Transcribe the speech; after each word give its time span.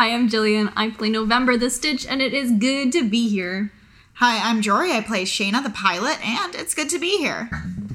Hi, 0.00 0.14
I'm 0.14 0.30
Jillian. 0.30 0.72
I 0.76 0.88
play 0.88 1.10
November 1.10 1.58
the 1.58 1.68
Stitch, 1.68 2.06
and 2.06 2.22
it 2.22 2.32
is 2.32 2.52
good 2.52 2.90
to 2.92 3.06
be 3.06 3.28
here. 3.28 3.70
Hi, 4.14 4.38
I'm 4.48 4.62
Jory. 4.62 4.92
I 4.92 5.02
play 5.02 5.24
Shayna 5.24 5.62
the 5.62 5.68
pilot, 5.68 6.18
and 6.26 6.54
it's 6.54 6.72
good 6.72 6.88
to 6.88 6.98
be 6.98 7.18
here. 7.18 7.50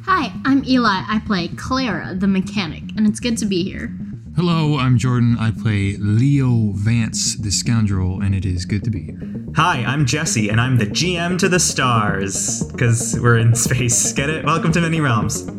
Hi, 0.05 0.31
I'm 0.46 0.63
Eli. 0.65 1.02
I 1.07 1.20
play 1.26 1.47
Clara 1.47 2.13
the 2.13 2.28
mechanic, 2.28 2.83
and 2.96 3.07
it's 3.07 3.20
good 3.20 3.39
to 3.39 3.47
be 3.47 3.63
here. 3.63 3.91
Hello, 4.36 4.78
I'm 4.78 4.99
Jordan. 4.99 5.36
I 5.39 5.49
play 5.49 5.96
Leo 5.97 6.73
Vance 6.73 7.38
the 7.38 7.49
scoundrel, 7.49 8.22
and 8.22 8.35
it 8.35 8.46
is 8.46 8.65
good 8.65 8.83
to 8.83 8.92
be 8.92 9.06
here. 9.06 9.19
Hi, 9.56 9.83
I'm 9.83 10.06
Jesse, 10.06 10.49
and 10.49 10.62
I'm 10.62 10.78
the 10.78 10.85
GM 10.85 11.40
to 11.40 11.49
the 11.49 11.60
stars. 11.60 12.65
Because 12.65 13.17
we're 13.19 13.40
in 13.40 13.56
space. 13.56 14.13
Get 14.13 14.29
it? 14.29 14.46
Welcome 14.46 14.72
to 14.74 14.81
Many 14.81 15.01
Realms. 15.01 15.49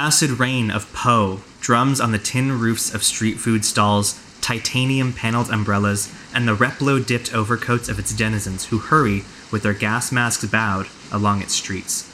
Acid 0.00 0.30
rain 0.40 0.70
of 0.70 0.90
Poe 0.94 1.42
drums 1.60 2.00
on 2.00 2.10
the 2.10 2.18
tin 2.18 2.58
roofs 2.58 2.94
of 2.94 3.04
street 3.04 3.36
food 3.36 3.66
stalls, 3.66 4.18
titanium 4.40 5.12
paneled 5.12 5.50
umbrellas, 5.50 6.10
and 6.32 6.48
the 6.48 6.56
Replo 6.56 7.04
dipped 7.04 7.34
overcoats 7.34 7.86
of 7.86 7.98
its 7.98 8.16
denizens 8.16 8.64
who 8.68 8.78
hurry, 8.78 9.24
with 9.52 9.62
their 9.62 9.74
gas 9.74 10.10
masks 10.10 10.46
bowed, 10.46 10.86
along 11.12 11.42
its 11.42 11.54
streets. 11.54 12.08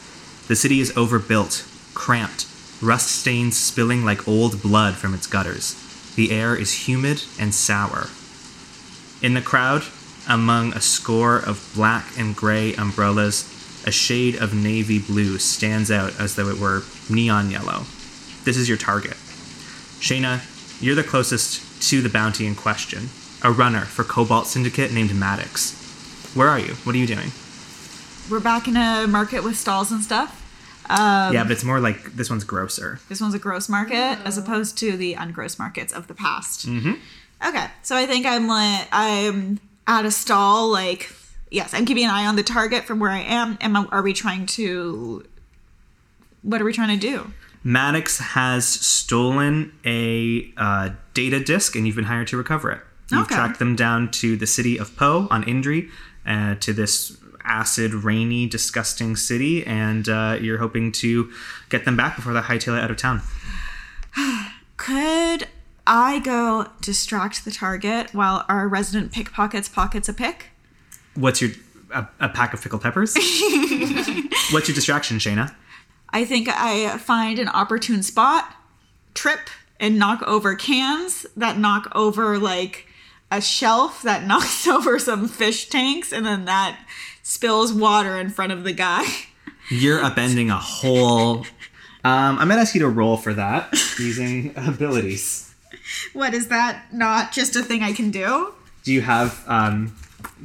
The 0.48 0.56
city 0.56 0.80
is 0.80 0.97
overbuilt, 0.97 1.64
cramped, 1.94 2.48
rust 2.83 3.06
stains 3.06 3.56
spilling 3.56 4.05
like 4.05 4.27
old 4.27 4.60
blood 4.60 4.94
from 4.94 5.14
its 5.14 5.28
gutters. 5.28 5.77
The 6.16 6.32
air 6.32 6.56
is 6.56 6.88
humid 6.88 7.22
and 7.38 7.55
sour. 7.55 8.08
In 9.22 9.34
the 9.34 9.41
crowd, 9.41 9.84
among 10.28 10.72
a 10.72 10.80
score 10.80 11.38
of 11.38 11.70
black 11.72 12.19
and 12.19 12.34
gray 12.34 12.75
umbrellas, 12.75 13.44
a 13.86 13.92
shade 13.92 14.36
of 14.36 14.54
navy 14.54 14.98
blue 14.98 15.38
stands 15.38 15.90
out 15.90 16.18
as 16.20 16.34
though 16.34 16.48
it 16.48 16.58
were 16.58 16.82
neon 17.08 17.50
yellow. 17.50 17.84
This 18.44 18.56
is 18.56 18.68
your 18.68 18.78
target. 18.78 19.16
Shayna, 20.00 20.40
you're 20.82 20.94
the 20.94 21.04
closest 21.04 21.62
to 21.90 22.02
the 22.02 22.08
bounty 22.08 22.46
in 22.46 22.54
question, 22.54 23.08
a 23.42 23.50
runner 23.50 23.82
for 23.82 24.04
Cobalt 24.04 24.46
Syndicate 24.46 24.92
named 24.92 25.14
Maddox. 25.14 26.32
Where 26.34 26.48
are 26.48 26.58
you? 26.58 26.74
What 26.84 26.94
are 26.94 26.98
you 26.98 27.06
doing? 27.06 27.30
We're 28.30 28.40
back 28.40 28.68
in 28.68 28.76
a 28.76 29.06
market 29.06 29.44
with 29.44 29.56
stalls 29.56 29.92
and 29.92 30.02
stuff. 30.02 30.42
Um, 30.88 31.34
yeah, 31.34 31.42
but 31.42 31.52
it's 31.52 31.64
more 31.64 31.80
like 31.80 32.14
this 32.14 32.30
one's 32.30 32.44
grosser. 32.44 33.00
This 33.08 33.20
one's 33.20 33.34
a 33.34 33.38
gross 33.38 33.68
market 33.68 34.18
as 34.24 34.38
opposed 34.38 34.78
to 34.78 34.96
the 34.96 35.14
ungross 35.14 35.58
markets 35.58 35.92
of 35.92 36.06
the 36.06 36.14
past. 36.14 36.66
Mm-hmm. 36.66 36.94
Okay, 37.46 37.66
so 37.82 37.96
I 37.96 38.06
think 38.06 38.26
I'm 38.26 38.46
like 38.46 38.88
I'm 38.92 39.60
at 39.86 40.04
a 40.04 40.10
stall. 40.10 40.70
Like, 40.70 41.12
yes, 41.50 41.75
I'm 41.75 41.84
keeping 41.86 42.05
an 42.05 42.11
eye 42.11 42.27
on 42.27 42.36
the 42.36 42.42
target 42.42 42.84
from 42.84 42.98
where 42.98 43.11
I 43.11 43.20
am. 43.20 43.58
Are 43.91 44.02
we 44.02 44.12
trying 44.12 44.47
to? 44.47 45.25
What 46.42 46.61
are 46.61 46.64
we 46.64 46.72
trying 46.72 46.98
to 46.98 47.06
do? 47.08 47.33
Maddox 47.64 48.19
has 48.19 48.66
stolen 48.66 49.72
a 49.84 50.53
uh, 50.56 50.91
data 51.14 51.41
disk, 51.41 51.75
and 51.75 51.86
you've 51.86 51.97
been 51.97 52.05
hired 52.05 52.28
to 52.28 52.36
recover 52.36 52.70
it. 52.70 52.80
You've 53.11 53.22
Okay. 53.22 53.34
tracked 53.34 53.58
them 53.58 53.75
down 53.75 54.11
to 54.12 54.36
the 54.36 54.47
city 54.47 54.78
of 54.78 54.94
Poe 54.97 55.27
on 55.30 55.42
Indri, 55.44 55.91
uh, 56.26 56.54
to 56.56 56.72
this 56.72 57.16
acid, 57.44 57.93
rainy, 57.94 58.47
disgusting 58.47 59.16
city, 59.16 59.65
and 59.66 60.09
uh, 60.09 60.37
you're 60.41 60.59
hoping 60.59 60.93
to 60.93 61.31
get 61.69 61.84
them 61.84 61.97
back 61.97 62.16
before 62.16 62.32
they 62.32 62.41
hightail 62.41 62.76
it 62.76 62.82
out 62.84 62.91
of 62.91 62.97
town. 62.97 63.20
Could 64.76 65.47
I 65.87 66.19
go 66.20 66.69
distract 66.81 67.44
the 67.44 67.50
target 67.50 68.12
while 68.15 68.44
our 68.49 68.69
resident 68.69 69.12
pickpockets 69.12 69.69
pockets 69.69 70.09
a 70.09 70.12
pick? 70.12 70.50
What's 71.16 71.41
your 71.41 71.50
a, 71.93 72.06
a 72.21 72.28
pack 72.28 72.54
of 72.54 72.62
pickled 72.62 72.82
peppers? 72.82 73.15
What's 74.53 74.69
your 74.69 74.75
distraction, 74.75 75.19
Shayna? 75.19 75.54
I 76.10 76.25
think 76.25 76.49
I 76.49 76.97
find 76.99 77.38
an 77.38 77.49
opportune 77.49 78.03
spot, 78.03 78.54
trip, 79.15 79.50
and 79.81 79.99
knock 79.99 80.22
over 80.22 80.55
cans 80.55 81.26
that 81.37 81.59
knock 81.59 81.91
over 81.94 82.38
like 82.38 82.87
a 83.31 83.41
shelf 83.41 84.03
that 84.03 84.25
knocks 84.26 84.66
over 84.66 84.99
some 84.99 85.28
fish 85.28 85.69
tanks, 85.69 86.12
and 86.12 86.25
then 86.25 86.44
that 86.44 86.78
spills 87.22 87.72
water 87.72 88.16
in 88.19 88.31
front 88.31 88.53
of 88.53 88.65
the 88.65 88.72
guy. 88.72 89.05
You're 89.69 89.99
upending 89.99 90.50
a 90.50 90.59
whole. 90.59 91.38
Um, 92.05 92.38
I'm 92.38 92.49
gonna 92.49 92.60
ask 92.60 92.75
you 92.75 92.81
to 92.82 92.88
roll 92.88 93.16
for 93.16 93.34
that 93.34 93.72
using 93.99 94.53
abilities. 94.56 95.53
What 96.12 96.34
is 96.34 96.49
that? 96.49 96.93
Not 96.93 97.32
just 97.32 97.56
a 97.56 97.62
thing 97.62 97.82
I 97.82 97.93
can 97.93 98.10
do? 98.10 98.55
Do 98.84 98.93
you 98.93 99.03
have 99.03 99.43
um, 99.49 99.97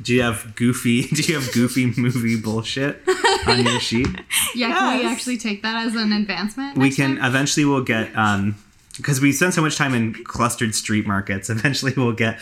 do 0.02 0.14
you 0.14 0.22
have 0.22 0.56
goofy? 0.56 1.03
Do 1.08 1.22
you 1.22 1.40
have 1.40 1.52
goofy 1.53 1.94
movie 1.97 2.40
bullshit 2.40 3.02
on 3.47 3.64
your 3.64 3.80
sheet? 3.90 4.08
Yeah, 4.56 4.69
can 4.78 5.00
we 5.00 5.06
actually 5.06 5.38
take 5.38 5.62
that 5.64 5.86
as 5.86 5.96
an 5.96 6.12
advancement? 6.14 6.78
we 6.78 6.90
can 6.92 7.18
time? 7.18 7.25
eventually 7.25 7.66
we'll 7.66 7.84
get 7.84 8.16
um 8.16 8.56
because 8.97 9.22
we 9.22 9.31
spend 9.31 9.53
so 9.53 9.62
much 9.62 9.78
time 9.78 9.94
in 9.94 10.14
clustered 10.25 10.75
street 10.75 11.08
markets 11.08 11.50
eventually 11.58 11.94
we'll 11.97 12.12
get 12.14 12.40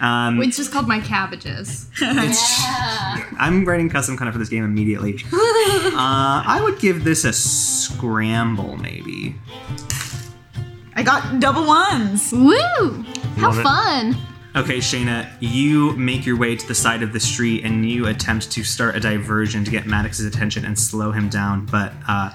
um 0.00 0.40
It's 0.42 0.56
just 0.56 0.72
called 0.72 0.88
my 0.88 0.98
cabbages. 1.00 1.88
yeah. 2.00 3.24
i'm 3.38 3.64
writing 3.66 3.88
custom 3.90 4.16
kind 4.16 4.28
of 4.28 4.34
for 4.34 4.38
this 4.38 4.48
game 4.48 4.64
immediately 4.64 5.22
uh 5.32 6.42
i 6.46 6.60
would 6.62 6.78
give 6.80 7.04
this 7.04 7.24
a 7.24 7.32
scramble 7.32 8.76
maybe 8.78 9.34
I 10.94 11.02
got 11.02 11.40
double 11.40 11.66
ones. 11.66 12.30
Woo! 12.32 13.04
How 13.36 13.52
it. 13.58 13.62
fun! 13.62 14.16
Okay 14.56 14.78
shayna 14.78 15.30
you 15.40 15.92
make 15.96 16.26
your 16.26 16.36
way 16.36 16.56
to 16.56 16.66
the 16.66 16.74
side 16.74 17.02
of 17.02 17.12
the 17.12 17.20
street 17.20 17.64
and 17.64 17.88
you 17.88 18.06
attempt 18.06 18.50
to 18.50 18.64
start 18.64 18.96
a 18.96 19.00
diversion 19.00 19.64
to 19.64 19.70
get 19.70 19.86
maddox's 19.86 20.26
attention 20.26 20.64
and 20.64 20.78
slow 20.78 21.12
him 21.12 21.28
down 21.28 21.66
but 21.66 21.92
uh 22.08 22.30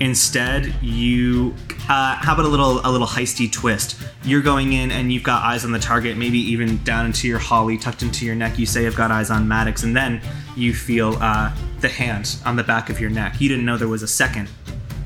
Instead, 0.00 0.74
you 0.82 1.54
uh, 1.90 2.16
how 2.16 2.32
about 2.32 2.46
a 2.46 2.48
little 2.48 2.80
a 2.86 2.90
little 2.90 3.06
heisty 3.06 3.52
twist? 3.52 3.96
You're 4.24 4.40
going 4.40 4.72
in 4.72 4.90
and 4.90 5.12
you've 5.12 5.22
got 5.22 5.42
eyes 5.42 5.62
on 5.62 5.72
the 5.72 5.78
target, 5.78 6.16
maybe 6.16 6.38
even 6.38 6.82
down 6.84 7.04
into 7.04 7.28
your 7.28 7.38
holly, 7.38 7.76
tucked 7.76 8.02
into 8.02 8.24
your 8.24 8.34
neck. 8.34 8.58
You 8.58 8.64
say, 8.64 8.86
"I've 8.86 8.96
got 8.96 9.10
eyes 9.10 9.30
on 9.30 9.46
Maddox," 9.46 9.82
and 9.82 9.94
then 9.94 10.22
you 10.56 10.72
feel 10.72 11.18
uh, 11.20 11.54
the 11.80 11.90
hand 11.90 12.38
on 12.46 12.56
the 12.56 12.64
back 12.64 12.88
of 12.88 12.98
your 12.98 13.10
neck. 13.10 13.42
You 13.42 13.50
didn't 13.50 13.66
know 13.66 13.76
there 13.76 13.88
was 13.88 14.02
a 14.02 14.08
second 14.08 14.48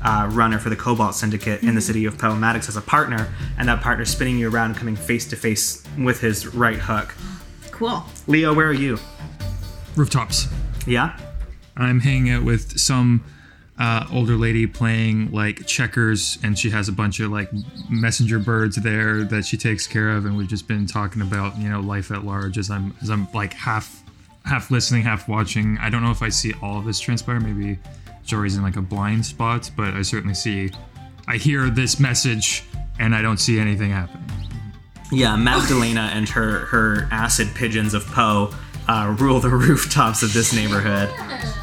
uh, 0.05 0.29
runner 0.31 0.59
for 0.59 0.69
the 0.69 0.75
Cobalt 0.75 1.15
Syndicate 1.15 1.63
in 1.63 1.73
the 1.73 1.81
city 1.81 2.05
of 2.05 2.17
Poe. 2.17 2.35
as 2.35 2.77
a 2.77 2.81
partner, 2.81 3.27
and 3.57 3.67
that 3.67 3.81
partner 3.81 4.05
spinning 4.05 4.37
you 4.37 4.49
around, 4.49 4.75
coming 4.75 4.95
face 4.95 5.27
to 5.29 5.35
face 5.35 5.83
with 5.97 6.21
his 6.21 6.53
right 6.53 6.77
hook. 6.77 7.15
Cool. 7.71 8.03
Leo, 8.27 8.53
where 8.53 8.67
are 8.67 8.73
you? 8.73 8.99
Rooftops. 9.95 10.47
Yeah. 10.85 11.17
I'm 11.75 11.99
hanging 11.99 12.29
out 12.29 12.43
with 12.43 12.79
some 12.79 13.23
uh, 13.79 14.05
older 14.13 14.35
lady 14.35 14.67
playing 14.67 15.31
like 15.31 15.65
checkers, 15.65 16.37
and 16.43 16.57
she 16.57 16.69
has 16.69 16.87
a 16.87 16.91
bunch 16.93 17.19
of 17.19 17.31
like 17.31 17.49
messenger 17.89 18.37
birds 18.37 18.75
there 18.75 19.23
that 19.23 19.43
she 19.43 19.57
takes 19.57 19.87
care 19.87 20.11
of, 20.11 20.25
and 20.25 20.37
we've 20.37 20.47
just 20.47 20.67
been 20.67 20.85
talking 20.85 21.23
about 21.23 21.57
you 21.57 21.67
know 21.67 21.79
life 21.79 22.11
at 22.11 22.23
large 22.23 22.59
as 22.59 22.69
I'm 22.69 22.95
as 23.01 23.09
I'm 23.09 23.27
like 23.33 23.53
half 23.53 24.03
half 24.45 24.69
listening, 24.69 25.01
half 25.01 25.27
watching. 25.27 25.79
I 25.79 25.89
don't 25.89 26.03
know 26.03 26.11
if 26.11 26.21
I 26.21 26.29
see 26.29 26.53
all 26.61 26.77
of 26.77 26.85
this 26.85 26.99
transpire. 26.99 27.39
Maybe 27.39 27.79
Jory's 28.25 28.55
in 28.55 28.63
like 28.63 28.75
a 28.75 28.81
blind 28.81 29.25
spot, 29.25 29.71
but 29.75 29.93
I 29.93 30.01
certainly 30.01 30.35
see. 30.35 30.71
I 31.27 31.37
hear 31.37 31.69
this 31.69 31.99
message, 31.99 32.63
and 32.99 33.15
I 33.15 33.21
don't 33.21 33.37
see 33.39 33.59
anything 33.59 33.91
happening. 33.91 34.23
Yeah, 35.11 35.35
Magdalena 35.35 36.11
and 36.13 36.27
her 36.29 36.65
her 36.65 37.07
acid 37.11 37.49
pigeons 37.55 37.93
of 37.93 38.05
Poe 38.07 38.53
uh, 38.87 39.15
rule 39.19 39.39
the 39.39 39.49
rooftops 39.49 40.23
of 40.23 40.33
this 40.33 40.53
neighborhood. 40.53 41.09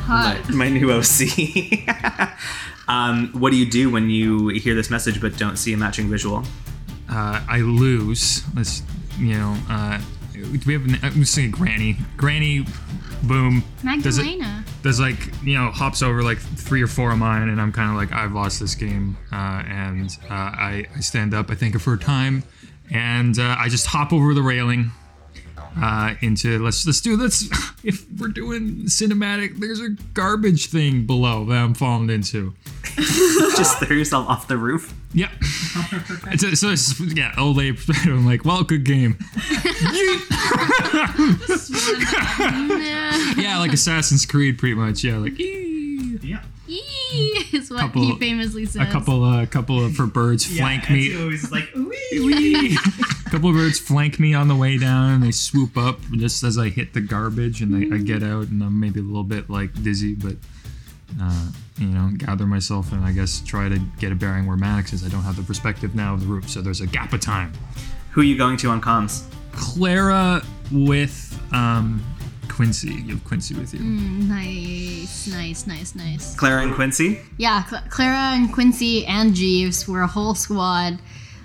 My, 0.08 0.40
my 0.52 0.68
new 0.68 0.90
OC. 0.92 2.28
um, 2.88 3.30
what 3.32 3.50
do 3.50 3.56
you 3.56 3.66
do 3.68 3.90
when 3.90 4.10
you 4.10 4.48
hear 4.48 4.74
this 4.74 4.90
message 4.90 5.20
but 5.20 5.36
don't 5.36 5.56
see 5.56 5.72
a 5.72 5.76
matching 5.76 6.08
visual? 6.08 6.44
uh, 7.12 7.40
I 7.48 7.58
lose. 7.58 8.42
Let's, 8.54 8.82
you 9.18 9.34
know, 9.34 9.56
uh, 9.68 10.00
do 10.42 10.60
we 10.66 10.72
have? 10.74 10.84
an- 10.84 10.98
I'm 11.02 11.14
just 11.20 11.34
saying, 11.34 11.50
Granny. 11.52 11.96
Granny, 12.16 12.66
boom. 13.22 13.62
Does 14.02 14.18
it- 14.18 14.22
Magdalena. 14.24 14.64
Does 14.82 14.98
like 14.98 15.16
you 15.44 15.54
know 15.56 15.70
hops 15.70 16.02
over 16.02 16.22
like 16.24 16.38
three 16.38 16.82
or 16.82 16.88
four 16.88 17.12
of 17.12 17.18
mine, 17.18 17.48
and 17.48 17.60
I'm 17.60 17.70
kind 17.72 17.88
of 17.90 17.96
like 17.96 18.12
I've 18.12 18.32
lost 18.32 18.58
this 18.58 18.74
game, 18.74 19.16
uh, 19.30 19.36
and 19.66 20.10
uh, 20.28 20.32
I 20.34 20.86
I 20.96 21.00
stand 21.00 21.32
up. 21.34 21.50
I 21.50 21.54
think 21.54 21.76
of 21.76 21.84
her 21.84 21.96
time, 21.96 22.42
and 22.90 23.38
uh, 23.38 23.54
I 23.58 23.68
just 23.68 23.86
hop 23.86 24.12
over 24.12 24.34
the 24.34 24.42
railing, 24.42 24.90
uh, 25.80 26.14
into 26.20 26.58
let's 26.62 26.84
let's 26.86 27.00
do 27.00 27.16
let's 27.16 27.44
if 27.84 28.04
we're 28.18 28.28
doing 28.28 28.84
cinematic, 28.86 29.58
there's 29.60 29.80
a 29.80 29.90
garbage 30.14 30.66
thing 30.66 31.06
below 31.06 31.44
that 31.46 31.54
I'm 31.56 31.74
falling 31.74 32.10
into. 32.10 32.54
Just 33.56 33.78
throw 33.78 33.96
yourself 33.96 34.28
off 34.28 34.48
the 34.48 34.56
roof. 34.56 34.92
Yep. 35.14 35.30
It's 36.32 36.42
a- 36.42 36.56
so 36.56 36.70
it's, 36.70 36.98
yeah, 37.14 37.32
old 37.38 37.56
lady. 37.56 37.72
perspective. 37.72 38.12
I'm 38.12 38.24
like, 38.26 38.44
well, 38.44 38.62
good 38.64 38.84
game. 38.84 39.18
Nah. 42.38 43.34
Yeah, 43.36 43.58
like 43.58 43.72
Assassin's 43.72 44.26
Creed, 44.26 44.58
pretty 44.58 44.74
much. 44.74 45.04
Yeah, 45.04 45.16
like 45.18 45.38
ee. 45.38 46.18
Yeah. 46.22 46.42
Eee, 46.68 47.44
is 47.52 47.70
what 47.70 47.80
Couple- 47.80 48.02
he 48.02 48.18
famously 48.18 48.64
says. 48.66 48.86
a 48.88 48.90
couple, 48.90 49.24
a 49.40 49.46
couple 49.46 49.84
of 49.84 49.94
for 49.94 50.06
birds 50.06 50.44
flank 50.46 50.88
me. 50.90 51.14
always 51.20 51.50
like, 51.50 51.68
Wee. 51.74 52.76
a 52.76 53.11
couple 53.32 53.48
of 53.48 53.56
birds 53.56 53.78
flank 53.78 54.20
me 54.20 54.34
on 54.34 54.46
the 54.46 54.54
way 54.54 54.76
down 54.76 55.10
and 55.10 55.22
they 55.22 55.30
swoop 55.30 55.78
up 55.78 55.98
just 56.10 56.42
as 56.42 56.58
I 56.58 56.68
hit 56.68 56.92
the 56.92 57.00
garbage 57.00 57.62
and 57.62 57.74
I, 57.74 57.96
I 57.96 57.98
get 57.98 58.22
out 58.22 58.48
and 58.48 58.62
I'm 58.62 58.78
maybe 58.78 59.00
a 59.00 59.02
little 59.02 59.24
bit 59.24 59.48
like 59.48 59.72
dizzy, 59.82 60.14
but 60.14 60.34
uh, 61.18 61.48
you 61.78 61.86
know, 61.86 62.10
gather 62.18 62.44
myself 62.44 62.92
and 62.92 63.02
I 63.02 63.12
guess 63.12 63.40
try 63.40 63.70
to 63.70 63.78
get 63.98 64.12
a 64.12 64.14
bearing 64.14 64.46
where 64.46 64.58
Maddox 64.58 64.92
is. 64.92 65.02
I 65.02 65.08
don't 65.08 65.22
have 65.22 65.36
the 65.36 65.42
perspective 65.44 65.94
now 65.94 66.12
of 66.12 66.20
the 66.20 66.26
roof, 66.26 66.50
so 66.50 66.60
there's 66.60 66.82
a 66.82 66.86
gap 66.86 67.14
of 67.14 67.22
time. 67.22 67.54
Who 68.10 68.20
are 68.20 68.24
you 68.24 68.36
going 68.36 68.58
to 68.58 68.68
on 68.68 68.82
comms? 68.82 69.24
Clara 69.52 70.42
with 70.70 71.40
um, 71.54 72.04
Quincy. 72.50 72.92
You 72.92 73.14
have 73.14 73.24
Quincy 73.24 73.54
with 73.54 73.72
you. 73.72 73.80
Nice, 73.80 75.26
nice, 75.28 75.66
nice, 75.66 75.94
nice. 75.94 76.36
Clara 76.36 76.64
and 76.64 76.74
Quincy? 76.74 77.20
Yeah, 77.38 77.64
Cl- 77.64 77.82
Clara 77.88 78.34
and 78.34 78.52
Quincy 78.52 79.06
and 79.06 79.34
Jeeves 79.34 79.88
were 79.88 80.02
a 80.02 80.06
whole 80.06 80.34
squad, 80.34 80.98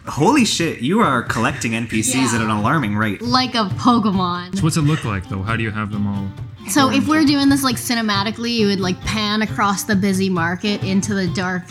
Holy 0.07 0.45
shit, 0.45 0.79
you 0.81 0.99
are 1.01 1.21
collecting 1.23 1.73
NPCs 1.73 2.33
at 2.33 2.41
an 2.41 2.49
alarming 2.49 2.95
rate. 2.95 3.21
like 3.21 3.55
a 3.55 3.65
Pokemon. 3.75 4.55
So 4.57 4.63
what's 4.63 4.77
it 4.77 4.81
look 4.81 5.03
like 5.03 5.27
though? 5.29 5.41
How 5.41 5.55
do 5.55 5.63
you 5.63 5.71
have 5.71 5.91
them 5.91 6.07
all? 6.07 6.27
So 6.69 6.89
if 6.91 7.07
we're 7.07 7.25
doing 7.25 7.49
this 7.49 7.63
like 7.63 7.75
cinematically, 7.77 8.51
you 8.55 8.67
would 8.67 8.79
like 8.79 8.99
pan 9.01 9.41
across 9.41 9.83
the 9.83 9.95
busy 9.95 10.29
market 10.29 10.83
into 10.83 11.13
the 11.13 11.27
dark 11.27 11.63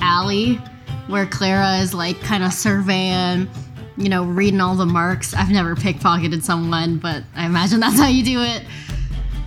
alley 0.00 0.56
where 1.06 1.26
Clara 1.26 1.78
is 1.78 1.94
like 1.94 2.20
kind 2.20 2.42
of 2.44 2.52
surveying, 2.52 3.48
you 3.96 4.08
know, 4.08 4.24
reading 4.24 4.60
all 4.60 4.74
the 4.74 4.86
marks. 4.86 5.34
I've 5.34 5.50
never 5.50 5.74
pickpocketed 5.74 6.42
someone, 6.42 6.98
but 6.98 7.22
I 7.34 7.46
imagine 7.46 7.80
that's 7.80 7.98
how 7.98 8.08
you 8.08 8.24
do 8.24 8.42
it. 8.42 8.64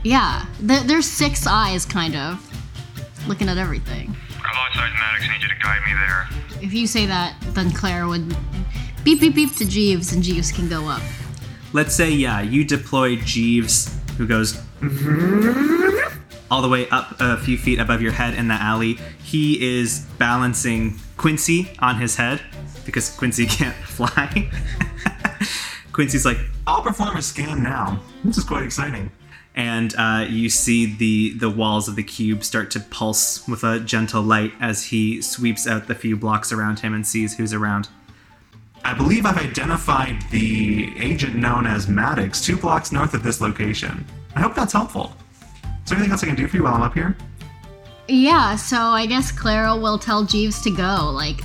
Yeah, 0.03 0.45
there's 0.59 1.07
six 1.09 1.48
eyes 1.48 1.86
kind 1.86 2.15
of 2.15 3.27
looking 3.27 3.50
at 3.50 3.57
everything. 3.57 4.15
Alongside 4.51 4.92
Maddox, 4.94 5.25
I 5.27 5.33
need 5.33 5.42
you 5.42 5.50
to 5.50 5.56
guide 5.62 5.81
me 5.86 5.94
there. 5.94 6.27
If 6.62 6.74
you 6.74 6.88
say 6.88 7.06
that, 7.06 7.36
then 7.53 7.71
Clara 7.71 8.07
would 8.07 8.36
beep 9.03 9.19
beep 9.19 9.36
beep 9.36 9.56
to 9.56 9.65
Jeeves 9.65 10.13
and 10.13 10.24
Jeeves 10.24 10.51
can 10.51 10.69
go 10.69 10.88
up. 10.88 11.01
Let's 11.74 11.95
say, 11.95 12.12
yeah, 12.12 12.42
you 12.42 12.63
deploy 12.63 13.18
Jeeves, 13.18 13.97
who 14.18 14.25
goes 14.25 14.62
all 16.51 16.62
the 16.62 16.69
way 16.69 16.88
up 16.89 17.15
a 17.19 17.38
few 17.38 17.57
feet 17.57 17.80
above 17.80 18.01
your 18.01 18.12
head 18.12 18.33
in 18.36 18.47
the 18.47 18.53
alley. 18.53 18.97
He 19.24 19.80
is 19.80 20.06
balancing 20.18 21.00
Quincy 21.18 21.71
on 21.80 22.00
his 22.00 22.15
head 22.15 22.41
because 22.86 23.09
Quincy 23.09 23.45
can't 23.48 23.75
fly. 23.75 24.50
Quincy's 25.91 26.25
like, 26.25 26.38
I'll 26.68 26.81
perform 26.81 27.18
a 27.18 27.21
scan 27.21 27.63
now. 27.63 28.01
This 28.24 28.38
is 28.38 28.44
quite 28.44 28.63
exciting. 28.63 29.12
And 29.55 29.95
uh, 29.97 30.25
you 30.29 30.49
see 30.49 30.85
the 30.85 31.33
the 31.37 31.49
walls 31.49 31.87
of 31.87 31.95
the 31.95 32.03
cube 32.03 32.43
start 32.43 32.69
to 32.71 32.79
pulse 32.79 33.47
with 33.47 33.63
a 33.63 33.79
gentle 33.79 34.21
light 34.21 34.51
as 34.59 34.85
he 34.85 35.21
sweeps 35.21 35.65
out 35.65 35.87
the 35.87 35.95
few 35.95 36.17
blocks 36.17 36.51
around 36.51 36.79
him 36.79 36.93
and 36.93 37.07
sees 37.07 37.37
who's 37.37 37.53
around. 37.53 37.87
I 38.83 38.93
believe 38.93 39.25
I've 39.25 39.37
identified 39.37 40.21
the 40.29 40.93
agent 40.99 41.35
known 41.35 41.65
as 41.65 41.87
Maddox 41.87 42.45
two 42.45 42.57
blocks 42.57 42.91
north 42.91 43.13
of 43.13 43.23
this 43.23 43.41
location. 43.41 44.05
I 44.35 44.41
hope 44.41 44.53
that's 44.53 44.73
helpful. 44.73 45.15
Is 45.63 45.89
there 45.89 45.97
anything 45.97 46.11
else 46.11 46.23
I 46.23 46.27
can 46.27 46.35
do 46.35 46.47
for 46.47 46.57
you 46.57 46.63
while 46.63 46.75
I'm 46.75 46.81
up 46.81 46.93
here? 46.93 47.15
Yeah, 48.07 48.55
so 48.55 48.77
I 48.77 49.07
guess 49.07 49.31
Clara 49.31 49.75
will 49.75 49.97
tell 49.97 50.23
Jeeves 50.23 50.61
to 50.63 50.69
go. 50.69 51.09
Like, 51.11 51.41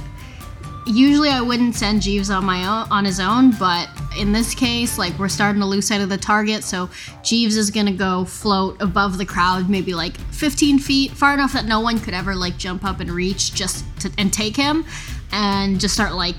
usually 0.87 1.31
I 1.31 1.41
wouldn't 1.41 1.75
send 1.75 2.03
Jeeves 2.03 2.31
on 2.31 2.45
my 2.45 2.67
own 2.67 2.91
on 2.91 3.05
his 3.05 3.21
own, 3.21 3.53
but 3.53 3.89
in 4.17 4.33
this 4.33 4.55
case, 4.55 4.99
like 4.99 5.19
we're 5.19 5.29
starting 5.29 5.61
to 5.61 5.67
lose 5.67 5.87
sight 5.89 6.01
of 6.01 6.09
the 6.09 6.19
target, 6.19 6.65
so 6.65 6.89
Jeeves 7.23 7.57
is 7.57 7.71
gonna 7.71 7.93
go 7.93 8.25
float 8.25 8.81
above 8.81 9.19
the 9.19 9.27
crowd, 9.27 9.69
maybe 9.69 9.95
like 9.95 10.17
15 10.33 10.79
feet, 10.79 11.13
far 11.13 11.35
enough 11.35 11.53
that 11.53 11.65
no 11.65 11.81
one 11.81 11.99
could 11.99 12.15
ever 12.15 12.35
like 12.35 12.57
jump 12.57 12.85
up 12.85 13.01
and 13.01 13.11
reach 13.11 13.55
just 13.55 13.85
to 14.01 14.11
and 14.19 14.33
take 14.33 14.57
him, 14.57 14.85
and 15.33 15.81
just 15.81 15.95
start 15.95 16.15
like 16.15 16.37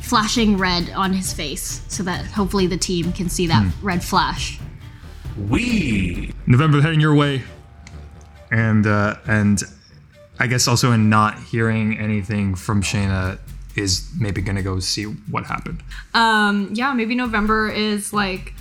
flashing 0.00 0.56
red 0.56 0.90
on 0.90 1.12
his 1.12 1.32
face, 1.32 1.82
so 1.88 2.02
that 2.02 2.24
hopefully 2.26 2.66
the 2.66 2.76
team 2.76 3.12
can 3.12 3.28
see 3.28 3.46
that 3.46 3.72
red 3.82 4.02
flash. 4.04 4.58
We. 5.48 6.32
November 6.46 6.80
heading 6.80 7.00
your 7.00 7.14
way, 7.14 7.42
and 8.50 8.86
uh, 8.86 9.16
and 9.26 9.62
I 10.38 10.46
guess 10.46 10.68
also 10.68 10.92
in 10.92 11.08
not 11.08 11.38
hearing 11.38 11.98
anything 11.98 12.54
from 12.54 12.82
Shayna 12.82 13.38
is 13.76 14.08
maybe 14.18 14.40
gonna 14.42 14.62
go 14.62 14.80
see 14.80 15.04
what 15.04 15.44
happened. 15.46 15.82
Um, 16.14 16.70
yeah, 16.72 16.92
maybe 16.92 17.14
November 17.14 17.68
is 17.68 18.12
like 18.12 18.54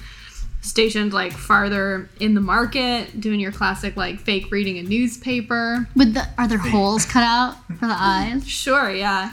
stationed 0.61 1.13
like 1.13 1.31
farther 1.31 2.09
in 2.19 2.33
the 2.33 2.41
market, 2.41 3.21
doing 3.21 3.39
your 3.39 3.51
classic 3.51 3.95
like 3.95 4.19
fake 4.19 4.51
reading 4.51 4.77
a 4.79 4.83
newspaper. 4.83 5.87
With 5.95 6.13
the 6.15 6.27
are 6.37 6.47
there 6.47 6.57
holes 6.57 7.05
cut 7.05 7.23
out 7.23 7.55
for 7.79 7.85
the 7.87 7.95
eyes? 7.97 8.47
Sure, 8.65 8.89
yeah. 8.89 9.31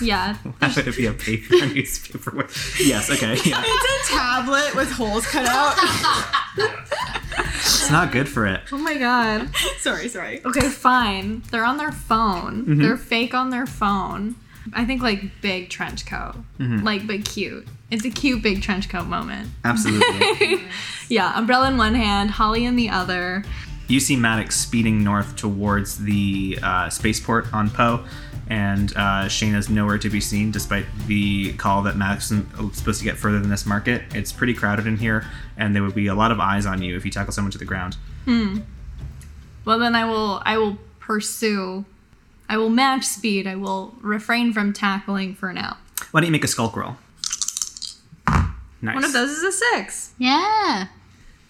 Yeah. 0.00 0.36
That 0.60 0.74
would 0.76 0.88
it 0.88 0.96
be 0.96 1.06
a 1.06 1.12
paper 1.12 1.54
newspaper. 1.74 2.30
with- 2.34 2.80
yes, 2.80 3.10
okay, 3.10 3.36
yeah. 3.44 3.62
It's 3.64 4.10
a 4.10 4.12
tablet 4.14 4.74
with 4.74 4.90
holes 4.92 5.26
cut 5.26 5.44
out. 5.46 5.74
It's 7.56 7.90
not 7.90 8.10
good 8.12 8.28
for 8.28 8.46
it. 8.46 8.62
Oh 8.72 8.78
my 8.78 8.96
god. 8.96 9.50
sorry, 9.78 10.08
sorry. 10.08 10.40
Okay, 10.44 10.68
fine. 10.68 11.42
They're 11.50 11.64
on 11.64 11.76
their 11.76 11.92
phone. 11.92 12.78
They're 12.78 12.96
fake 12.96 13.34
on 13.34 13.50
their 13.50 13.66
phone. 13.66 14.36
I 14.72 14.84
think 14.84 15.02
like 15.02 15.22
big 15.42 15.68
trench 15.70 16.06
coat. 16.06 16.34
Like 16.58 17.06
but 17.06 17.24
cute. 17.24 17.66
It's 17.90 18.04
a 18.04 18.10
cute 18.10 18.42
big 18.42 18.62
trench 18.62 18.88
coat 18.88 19.06
moment. 19.06 19.50
Absolutely. 19.64 20.62
Yeah, 21.08 21.36
umbrella 21.36 21.68
in 21.68 21.76
one 21.76 21.96
hand, 21.96 22.30
Holly 22.30 22.64
in 22.64 22.76
the 22.76 22.88
other. 22.88 23.42
you 23.88 23.98
see 23.98 24.14
Maddox 24.14 24.56
speeding 24.56 25.02
north 25.02 25.34
towards 25.34 25.98
the 25.98 26.56
uh, 26.62 26.88
spaceport 26.88 27.52
on 27.52 27.68
Poe, 27.68 28.04
and 28.46 28.92
uh, 28.92 29.24
Shayna's 29.26 29.68
nowhere 29.68 29.98
to 29.98 30.08
be 30.08 30.20
seen 30.20 30.52
despite 30.52 30.86
the 31.08 31.52
call 31.54 31.82
that 31.82 31.96
Maddox 31.96 32.30
is 32.30 32.44
supposed 32.78 33.00
to 33.00 33.04
get 33.04 33.16
further 33.16 33.40
than 33.40 33.50
this 33.50 33.66
market. 33.66 34.02
It's 34.14 34.30
pretty 34.30 34.54
crowded 34.54 34.86
in 34.86 34.98
here, 34.98 35.24
and 35.56 35.74
there 35.74 35.82
would 35.82 35.96
be 35.96 36.06
a 36.06 36.14
lot 36.14 36.30
of 36.30 36.38
eyes 36.38 36.64
on 36.64 36.80
you 36.80 36.96
if 36.96 37.04
you 37.04 37.10
tackle 37.10 37.32
someone 37.32 37.50
to 37.50 37.58
the 37.58 37.64
ground. 37.64 37.96
Hmm. 38.24 38.58
Well 39.64 39.80
then 39.80 39.96
I 39.96 40.04
will 40.04 40.40
I 40.44 40.58
will 40.58 40.78
pursue 41.00 41.84
I 42.50 42.56
will 42.56 42.68
match 42.68 43.04
speed. 43.04 43.46
I 43.46 43.54
will 43.54 43.94
refrain 44.00 44.52
from 44.52 44.72
tackling 44.72 45.36
for 45.36 45.52
now. 45.52 45.78
Why 46.10 46.20
don't 46.20 46.26
you 46.26 46.32
make 46.32 46.42
a 46.42 46.48
skulk 46.48 46.76
roll? 46.76 46.96
Nice. 48.82 48.94
One 48.94 49.04
of 49.04 49.12
those 49.12 49.30
is 49.30 49.42
a 49.44 49.52
six. 49.52 50.14
Yeah. 50.18 50.88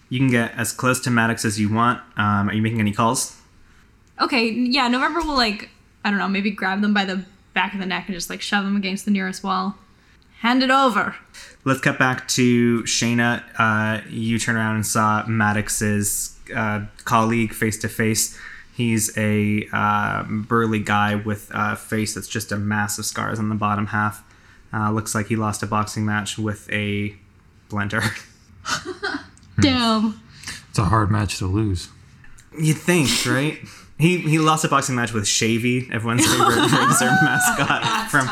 You 0.09 0.19
can 0.19 0.29
get 0.29 0.53
as 0.55 0.71
close 0.71 0.99
to 1.01 1.09
Maddox 1.09 1.43
as 1.43 1.59
you 1.59 1.73
want. 1.73 2.01
Um, 2.17 2.49
are 2.49 2.53
you 2.53 2.61
making 2.61 2.79
any 2.79 2.91
calls? 2.93 3.35
Okay, 4.19 4.51
yeah, 4.51 4.87
November 4.89 5.21
will 5.21 5.35
like 5.35 5.69
I 6.05 6.11
don't 6.11 6.19
know, 6.19 6.27
maybe 6.27 6.51
grab 6.51 6.81
them 6.81 6.93
by 6.93 7.05
the 7.05 7.25
back 7.55 7.73
of 7.73 7.79
the 7.79 7.85
neck 7.87 8.05
and 8.07 8.15
just 8.15 8.29
like 8.29 8.41
shove 8.41 8.63
them 8.63 8.75
against 8.75 9.05
the 9.05 9.11
nearest 9.11 9.43
wall. 9.43 9.77
Hand 10.41 10.61
it 10.61 10.69
over. 10.69 11.15
Let's 11.63 11.81
cut 11.81 11.97
back 11.97 12.27
to 12.29 12.83
Shayna. 12.83 13.43
Uh, 13.57 14.01
you 14.07 14.37
turn 14.37 14.55
around 14.55 14.75
and 14.75 14.85
saw 14.85 15.25
Maddox's 15.25 16.37
uh, 16.55 16.85
colleague 17.05 17.53
face 17.53 17.77
to 17.79 17.89
face. 17.89 18.37
He's 18.73 19.15
a 19.17 19.67
uh, 19.73 20.23
burly 20.23 20.79
guy 20.79 21.15
with 21.15 21.51
a 21.53 21.75
face 21.75 22.15
that's 22.15 22.27
just 22.27 22.51
a 22.51 22.57
mass 22.57 22.97
of 22.97 23.05
scars 23.05 23.39
on 23.39 23.49
the 23.49 23.55
bottom 23.55 23.87
half. 23.87 24.23
Uh, 24.73 24.91
looks 24.91 25.13
like 25.13 25.27
he 25.27 25.35
lost 25.35 25.61
a 25.61 25.67
boxing 25.67 26.05
match 26.05 26.37
with 26.37 26.69
a 26.71 27.15
blender. 27.69 28.03
Damn. 29.59 30.21
It's 30.69 30.79
a 30.79 30.85
hard 30.85 31.11
match 31.11 31.37
to 31.39 31.47
lose. 31.47 31.89
You'd 32.57 32.77
think, 32.77 33.09
right? 33.25 33.59
He 33.99 34.17
he 34.17 34.39
lost 34.39 34.65
a 34.65 34.67
boxing 34.67 34.95
match 34.95 35.13
with 35.13 35.25
Shavy, 35.25 35.91
everyone's 35.91 36.25
favorite 36.25 36.55
Razor 36.71 37.05
mascot 37.23 38.09
from 38.09 38.27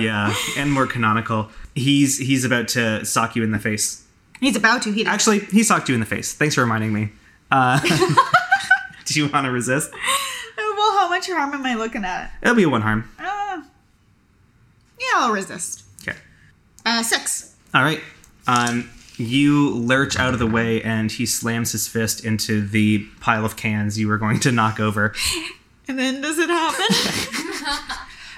yeah, 0.00 0.34
and 0.56 0.72
more 0.72 0.86
canonical. 0.86 1.48
He's 1.74 2.18
he's 2.18 2.44
about 2.44 2.68
to 2.68 3.04
sock 3.04 3.36
you 3.36 3.42
in 3.42 3.52
the 3.52 3.58
face. 3.58 4.04
He's 4.40 4.56
about 4.56 4.82
to. 4.82 4.92
He. 4.92 5.06
Actually, 5.06 5.40
he 5.40 5.62
socked 5.62 5.88
you 5.88 5.94
in 5.94 6.00
the 6.00 6.06
face. 6.06 6.34
Thanks 6.34 6.54
for 6.54 6.62
reminding 6.62 6.92
me. 6.92 7.10
Uh, 7.50 7.80
do 9.16 9.24
you 9.24 9.32
want 9.32 9.46
to 9.46 9.50
resist? 9.50 9.90
well, 10.58 10.98
how 10.98 11.08
much 11.08 11.26
harm 11.26 11.54
am 11.54 11.64
I 11.64 11.74
looking 11.74 12.04
at? 12.04 12.30
It'll 12.42 12.54
be 12.54 12.66
one 12.66 12.82
harm. 12.82 13.10
Uh, 13.18 13.62
yeah, 15.00 15.06
I'll 15.16 15.32
resist. 15.32 15.84
Okay. 16.02 16.18
Uh, 16.84 17.02
six. 17.02 17.56
All 17.72 17.82
right. 17.82 18.00
Um, 18.46 18.90
you 19.16 19.70
lurch 19.70 20.18
out 20.18 20.34
of 20.34 20.38
the 20.38 20.46
way, 20.46 20.82
and 20.82 21.10
he 21.10 21.24
slams 21.24 21.72
his 21.72 21.88
fist 21.88 22.26
into 22.26 22.66
the 22.66 23.06
pile 23.20 23.46
of 23.46 23.56
cans 23.56 23.98
you 23.98 24.06
were 24.06 24.18
going 24.18 24.38
to 24.40 24.52
knock 24.52 24.78
over. 24.78 25.14
And 25.88 25.96
then 25.96 26.20
does 26.20 26.36
it 26.40 26.50
happen? 26.50 26.84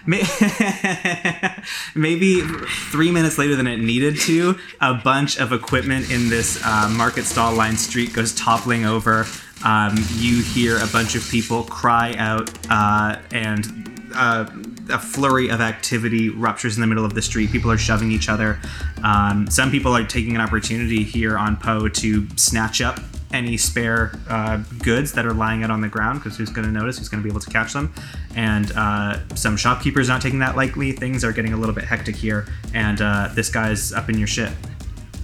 Maybe 1.95 2.43
three 2.43 3.11
minutes 3.11 3.39
later 3.39 3.57
than 3.57 3.67
it 3.67 3.79
needed 3.79 4.19
to, 4.21 4.59
a 4.83 4.93
bunch 4.93 5.39
of 5.39 5.51
equipment 5.55 6.11
in 6.11 6.29
this 6.29 6.63
uh, 6.63 6.91
market 6.95 7.25
stall 7.25 7.55
line 7.55 7.79
street 7.79 8.13
goes 8.13 8.35
toppling 8.35 8.85
over. 8.85 9.27
Um, 9.65 9.97
you 10.17 10.43
hear 10.43 10.79
a 10.79 10.87
bunch 10.87 11.15
of 11.15 11.29
people 11.29 11.65
cry 11.65 12.15
out, 12.17 12.51
uh, 12.71 13.21
and 13.33 14.11
uh, 14.15 14.49
a 14.91 14.99
flurry 14.99 15.51
of 15.51 15.61
activity 15.61 16.29
ruptures 16.29 16.77
in 16.77 16.81
the 16.81 16.87
middle 16.87 17.05
of 17.05 17.15
the 17.15 17.23
street. 17.23 17.51
People 17.51 17.71
are 17.71 17.79
shoving 17.79 18.11
each 18.11 18.29
other. 18.29 18.59
Um, 19.03 19.49
some 19.51 19.71
people 19.71 19.97
are 19.97 20.05
taking 20.05 20.35
an 20.35 20.41
opportunity 20.41 21.03
here 21.03 21.37
on 21.37 21.57
Poe 21.57 21.89
to 21.89 22.29
snatch 22.37 22.81
up 22.81 23.01
any 23.31 23.57
spare 23.57 24.13
uh, 24.29 24.57
goods 24.83 25.13
that 25.13 25.27
are 25.27 25.35
lying 25.35 25.63
out 25.63 25.71
on 25.71 25.81
the 25.81 25.89
ground 25.89 26.21
because 26.21 26.39
who's 26.39 26.51
going 26.51 26.67
to 26.67 26.73
notice? 26.73 26.99
Who's 26.99 27.09
going 27.09 27.23
to 27.23 27.25
be 27.25 27.31
able 27.31 27.41
to 27.41 27.51
catch 27.51 27.73
them? 27.73 27.93
And 28.35 28.73
uh, 28.75 29.19
some 29.35 29.57
shopkeepers 29.57 30.09
not 30.09 30.23
taking 30.23 30.39
that 30.39 30.57
lightly. 30.57 30.93
Things 30.93 31.25
are 31.25 31.33
getting 31.33 31.53
a 31.53 31.57
little 31.57 31.75
bit 31.75 31.85
hectic 31.85 32.17
here, 32.17 32.47
and 32.73 33.01
uh, 33.01 33.29
this 33.35 33.51
guy's 33.51 33.93
up 33.93 34.09
in 34.09 34.19
your 34.19 34.29
shit. 34.29 34.51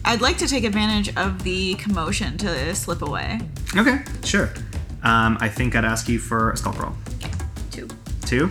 I'd 0.04 0.20
like 0.20 0.36
to 0.38 0.46
take 0.46 0.64
advantage 0.64 1.16
of 1.16 1.42
the 1.42 1.74
commotion 1.76 2.36
to 2.38 2.74
slip 2.74 3.02
away. 3.02 3.40
Okay, 3.76 4.00
sure. 4.22 4.52
Um, 5.02 5.38
I 5.40 5.48
think 5.48 5.74
I'd 5.74 5.84
ask 5.84 6.08
you 6.08 6.18
for 6.18 6.50
a 6.52 6.56
stealth 6.56 6.78
roll. 6.78 6.92
Two. 7.70 7.88
Two. 8.22 8.50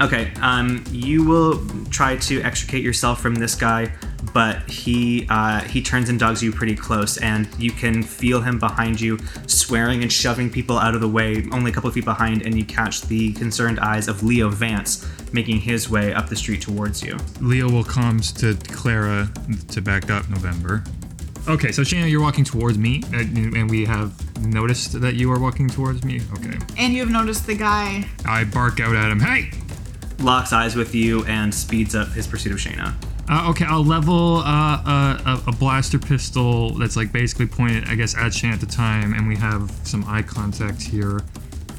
Okay. 0.00 0.32
Um, 0.40 0.84
you 0.90 1.24
will 1.24 1.66
try 1.90 2.16
to 2.16 2.42
extricate 2.42 2.82
yourself 2.82 3.20
from 3.20 3.34
this 3.34 3.54
guy, 3.54 3.92
but 4.32 4.68
he 4.70 5.26
uh, 5.28 5.60
he 5.60 5.82
turns 5.82 6.08
and 6.08 6.18
dogs 6.18 6.42
you 6.42 6.52
pretty 6.52 6.76
close, 6.76 7.16
and 7.18 7.48
you 7.58 7.70
can 7.70 8.02
feel 8.02 8.40
him 8.40 8.58
behind 8.58 9.00
you, 9.00 9.18
swearing 9.46 10.02
and 10.02 10.12
shoving 10.12 10.50
people 10.50 10.78
out 10.78 10.94
of 10.94 11.00
the 11.00 11.08
way, 11.08 11.44
only 11.52 11.70
a 11.70 11.74
couple 11.74 11.88
of 11.88 11.94
feet 11.94 12.04
behind, 12.04 12.42
and 12.42 12.56
you 12.56 12.64
catch 12.64 13.02
the 13.02 13.32
concerned 13.34 13.80
eyes 13.80 14.08
of 14.08 14.22
Leo 14.22 14.48
Vance 14.48 15.06
making 15.32 15.60
his 15.60 15.88
way 15.88 16.12
up 16.12 16.28
the 16.28 16.36
street 16.36 16.60
towards 16.60 17.02
you. 17.02 17.16
Leo 17.40 17.70
will 17.70 17.84
comes 17.84 18.32
to 18.32 18.54
Clara 18.54 19.30
to 19.68 19.80
back 19.80 20.10
up 20.10 20.28
November. 20.28 20.82
Okay, 21.48 21.72
so 21.72 21.82
Shannon, 21.82 22.08
you're 22.08 22.20
walking 22.20 22.44
towards 22.44 22.78
me, 22.78 23.02
and 23.12 23.70
we 23.70 23.84
have 23.84 24.12
noticed 24.44 25.00
that 25.00 25.14
you 25.14 25.32
are 25.32 25.38
walking 25.38 25.68
towards 25.68 26.04
me. 26.04 26.20
Okay. 26.34 26.56
And 26.76 26.92
you've 26.92 27.10
noticed 27.10 27.46
the 27.46 27.56
guy. 27.56 28.06
I 28.26 28.44
bark 28.44 28.80
out 28.80 28.94
at 28.94 29.10
him, 29.10 29.20
hey! 29.20 29.50
Locks 30.18 30.52
eyes 30.52 30.76
with 30.76 30.94
you 30.94 31.24
and 31.24 31.54
speeds 31.54 31.94
up 31.94 32.08
his 32.08 32.26
pursuit 32.26 32.52
of 32.52 32.58
Shayna. 32.58 32.94
Uh, 33.30 33.48
okay, 33.48 33.64
I'll 33.64 33.84
level 33.84 34.38
uh, 34.38 34.82
uh, 34.84 35.38
a, 35.46 35.50
a 35.50 35.52
blaster 35.52 36.00
pistol 36.00 36.70
that's 36.70 36.96
like 36.96 37.12
basically 37.12 37.46
pointed, 37.46 37.88
I 37.88 37.94
guess, 37.94 38.16
at 38.16 38.34
Shan 38.34 38.52
at 38.52 38.58
the 38.58 38.66
time, 38.66 39.14
and 39.14 39.28
we 39.28 39.36
have 39.36 39.70
some 39.84 40.04
eye 40.08 40.22
contact 40.22 40.82
here. 40.82 41.20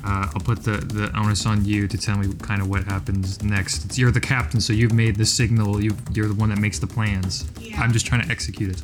Uh, 0.05 0.31
I'll 0.33 0.41
put 0.41 0.63
the, 0.63 0.77
the 0.77 1.11
onus 1.19 1.45
on 1.45 1.65
you 1.65 1.89
to 1.89 1.97
tell 1.97 2.17
me 2.17 2.33
kind 2.35 2.61
of 2.61 2.69
what 2.69 2.85
happens 2.85 3.43
next. 3.43 3.83
It's, 3.83 3.97
you're 3.99 4.11
the 4.11 4.21
captain, 4.21 4.61
so 4.61 4.71
you've 4.71 4.93
made 4.93 5.17
the 5.17 5.25
signal. 5.25 5.83
You, 5.83 5.91
you're 6.13 6.29
the 6.29 6.35
one 6.35 6.49
that 6.49 6.57
makes 6.57 6.79
the 6.79 6.87
plans. 6.87 7.51
Yeah. 7.59 7.81
I'm 7.81 7.91
just 7.91 8.05
trying 8.05 8.25
to 8.25 8.31
execute 8.31 8.71
it. 8.71 8.83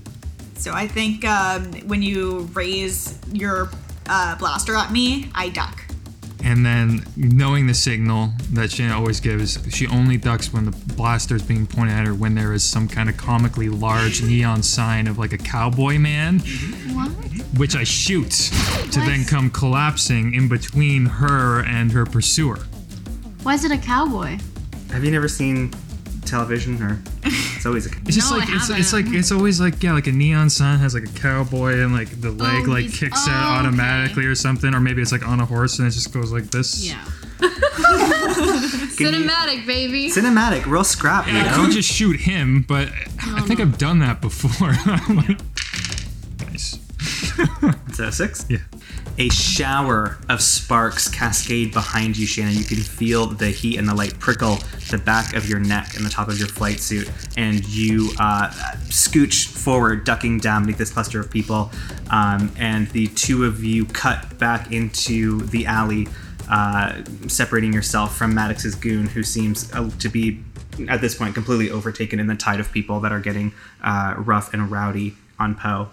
So 0.55 0.73
I 0.73 0.89
think 0.89 1.23
um, 1.23 1.71
when 1.87 2.01
you 2.01 2.49
raise 2.53 3.17
your 3.31 3.69
uh, 4.07 4.35
blaster 4.37 4.75
at 4.75 4.91
me, 4.91 5.31
I 5.33 5.49
duck. 5.49 5.86
And 6.43 6.65
then, 6.65 7.05
knowing 7.15 7.67
the 7.67 7.73
signal 7.73 8.29
that 8.53 8.71
Shannon 8.71 8.93
always 8.93 9.19
gives, 9.19 9.57
she 9.73 9.87
only 9.87 10.17
ducks 10.17 10.53
when 10.53 10.65
the 10.65 10.71
blaster 10.95 11.35
is 11.35 11.41
being 11.41 11.65
pointed 11.67 11.93
at 11.93 12.05
her 12.05 12.13
when 12.13 12.35
there 12.35 12.53
is 12.53 12.63
some 12.63 12.87
kind 12.87 13.09
of 13.09 13.17
comically 13.17 13.69
large 13.69 14.21
neon 14.23 14.63
sign 14.63 15.07
of 15.07 15.17
like 15.17 15.33
a 15.33 15.37
cowboy 15.37 15.97
man, 15.97 16.39
What? 16.93 17.09
which 17.57 17.75
I 17.75 17.83
shoot 17.83 18.31
to 18.91 18.99
then 18.99 19.25
come 19.25 19.49
collapsing 19.49 20.33
in 20.35 20.47
between 20.47 21.05
her 21.05 21.63
and 21.65 21.91
her 21.91 22.05
pursuer. 22.05 22.59
Why 23.43 23.55
is 23.55 23.65
it 23.65 23.71
a 23.71 23.77
cowboy? 23.77 24.37
Have 24.91 25.03
you 25.03 25.11
never 25.11 25.27
seen 25.27 25.71
television 26.27 26.81
or? 26.81 27.01
It's 27.23 27.65
always 27.65 27.87
a. 27.87 27.89
It's 28.05 28.15
just 28.15 28.29
No, 28.29 28.37
I 28.37 28.39
like 28.41 28.49
it's, 28.51 28.69
it's 28.69 28.93
like 28.93 29.05
haven't. 29.05 29.19
it's 29.19 29.31
always 29.31 29.59
like 29.59 29.81
yeah, 29.81 29.93
like 29.93 30.07
a 30.07 30.11
neon 30.11 30.49
sign 30.49 30.77
has 30.79 30.93
like 30.93 31.05
a 31.05 31.13
cowboy 31.19 31.79
and 31.81 31.93
like 31.93 32.09
the 32.21 32.29
oh, 32.29 32.31
leg 32.31 32.67
Oh, 32.67 32.71
like 32.71 32.83
he's- 32.85 32.99
kicks 32.99 33.25
oh, 33.27 33.31
out 33.31 33.59
okay. 33.59 33.67
automatically 33.67 34.25
or 34.25 34.35
something, 34.35 34.73
or 34.75 34.79
maybe 34.79 35.01
it's 35.01 35.11
like 35.11 35.27
on 35.27 35.39
a 35.39 35.45
horse 35.45 35.79
and 35.79 35.87
it 35.87 35.91
just 35.91 36.13
goes 36.13 36.31
like 36.31 36.45
this. 36.51 36.85
Yeah. 36.87 37.03
Cinematic, 38.97 39.65
baby. 39.65 40.09
Cinematic, 40.09 40.65
real 40.65 40.83
scrap, 40.83 41.27
you 41.27 41.33
I 41.33 41.45
know? 41.45 41.63
could 41.65 41.71
just 41.71 41.91
shoot 41.91 42.19
him, 42.19 42.63
but 42.67 42.89
I 43.21 43.41
think 43.41 43.59
I've 43.59 43.77
done 43.77 43.99
that 43.99 44.21
before. 44.21 44.69
I'm 44.85 45.15
like, 45.17 45.39
nice. 46.49 46.79
It's 47.87 47.99
a 47.99 48.11
six. 48.11 48.45
Yeah. 48.49 48.57
A 49.19 49.29
shower 49.29 50.19
of 50.29 50.43
sparks 50.43 51.09
cascade 51.09 51.73
behind 51.73 52.17
you, 52.17 52.27
Shannon. 52.27 52.53
You 52.53 52.63
can 52.63 52.77
feel 52.77 53.25
the 53.25 53.49
heat 53.49 53.79
and 53.79 53.89
the 53.89 53.95
light 53.95 54.19
prickle 54.19 54.59
the 54.91 54.99
back 54.99 55.33
of 55.33 55.49
your 55.49 55.59
neck 55.59 55.95
and 55.95 56.05
the 56.05 56.09
top 56.09 56.27
of 56.27 56.37
your 56.37 56.47
flight 56.47 56.79
suit, 56.79 57.09
and 57.35 57.67
you 57.67 58.11
uh, 58.19 58.49
scooch 58.89 59.47
forward, 59.47 60.03
ducking 60.05 60.37
down 60.37 60.63
beneath 60.63 60.77
this 60.77 60.91
cluster 60.91 61.19
of 61.19 61.31
people. 61.31 61.71
Um, 62.11 62.51
and 62.57 62.87
the 62.89 63.07
two 63.07 63.45
of 63.45 63.63
you 63.63 63.85
cut 63.85 64.37
back 64.37 64.71
into 64.71 65.41
the 65.47 65.65
alley, 65.65 66.07
uh, 66.49 67.01
separating 67.27 67.73
yourself 67.73 68.15
from 68.15 68.35
Maddox's 68.35 68.75
goon, 68.75 69.07
who 69.07 69.23
seems 69.23 69.73
uh, 69.73 69.89
to 69.97 70.09
be 70.09 70.43
at 70.87 71.01
this 71.01 71.15
point 71.15 71.33
completely 71.33 71.71
overtaken 71.71 72.19
in 72.19 72.27
the 72.27 72.35
tide 72.35 72.59
of 72.59 72.71
people 72.71 72.99
that 72.99 73.11
are 73.11 73.19
getting 73.19 73.51
uh, 73.83 74.13
rough 74.17 74.53
and 74.53 74.69
rowdy 74.69 75.15
on 75.39 75.55
Poe. 75.55 75.89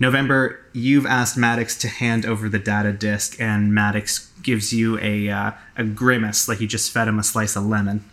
November, 0.00 0.60
you've 0.72 1.06
asked 1.06 1.36
Maddox 1.36 1.76
to 1.78 1.88
hand 1.88 2.24
over 2.24 2.48
the 2.48 2.58
data 2.58 2.92
disk, 2.92 3.40
and 3.40 3.74
Maddox 3.74 4.30
gives 4.42 4.72
you 4.72 4.98
a 5.00 5.28
uh, 5.28 5.50
a 5.76 5.84
grimace, 5.84 6.48
like 6.48 6.60
you 6.60 6.66
just 6.68 6.92
fed 6.92 7.08
him 7.08 7.18
a 7.18 7.24
slice 7.24 7.56
of 7.56 7.64
lemon, 7.66 8.04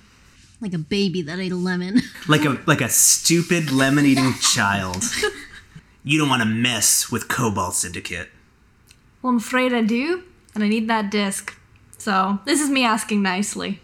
Like 0.62 0.74
a 0.74 0.80
baby 0.80 1.22
that 1.22 1.39
ate 1.39 1.51
a 1.51 1.56
lemon. 1.56 2.01
like 2.27 2.44
a 2.46 2.60
like 2.65 2.82
a 2.82 2.89
stupid 2.89 3.72
lemon 3.72 4.06
eating 4.06 4.34
child. 4.42 5.04
You 6.04 6.20
don't 6.20 6.30
want 6.30 6.42
to 6.42 6.48
mess 6.48 7.12
with 7.12 7.27
Cobalt 7.27 7.74
Syndicate. 7.75 8.30
Well, 9.22 9.32
I'm 9.32 9.38
afraid 9.38 9.74
I 9.74 9.82
do, 9.82 10.24
and 10.54 10.63
I 10.63 10.68
need 10.68 10.88
that 10.88 11.10
disc. 11.12 11.56
So 11.98 12.39
this 12.46 12.62
is 12.62 12.70
me 12.70 12.84
asking 12.84 13.22
nicely. 13.22 13.80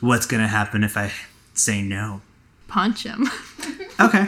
What's 0.00 0.26
gonna 0.26 0.48
happen 0.48 0.84
if 0.84 0.96
I 0.96 1.12
say 1.54 1.82
no? 1.82 2.20
Punch 2.68 3.04
him. 3.04 3.28
Okay. 4.00 4.22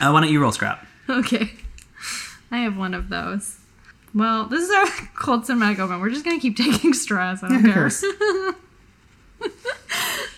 Uh, 0.00 0.10
why 0.12 0.20
don't 0.20 0.30
you 0.30 0.40
roll 0.40 0.52
scrap? 0.52 0.86
okay. 1.08 1.50
I 2.50 2.58
have 2.58 2.76
one 2.76 2.94
of 2.94 3.08
those. 3.08 3.58
Well, 4.14 4.46
this 4.46 4.62
is 4.62 4.70
our 4.70 4.86
cold 5.16 5.44
cinematic 5.44 5.78
open. 5.78 6.00
We're 6.00 6.10
just 6.10 6.24
gonna 6.24 6.40
keep 6.40 6.56
taking 6.58 6.92
stress. 6.94 7.42
I 7.42 7.48
don't 7.48 7.62
care. 7.62 7.86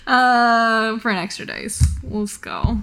uh, 0.06 0.98
for 0.98 1.10
an 1.10 1.16
extra 1.18 1.46
dice. 1.46 1.82
Let's 2.02 2.36
go. 2.36 2.78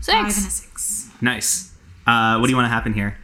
Six. 0.00 0.06
Five 0.06 0.18
and 0.18 0.26
a 0.26 0.32
Six. 0.32 0.52
six. 0.82 1.10
Nice. 1.20 1.72
Uh, 2.06 2.38
what 2.38 2.46
do 2.46 2.50
you 2.50 2.56
want 2.56 2.66
to 2.66 2.70
happen 2.70 2.92
here? 2.92 3.16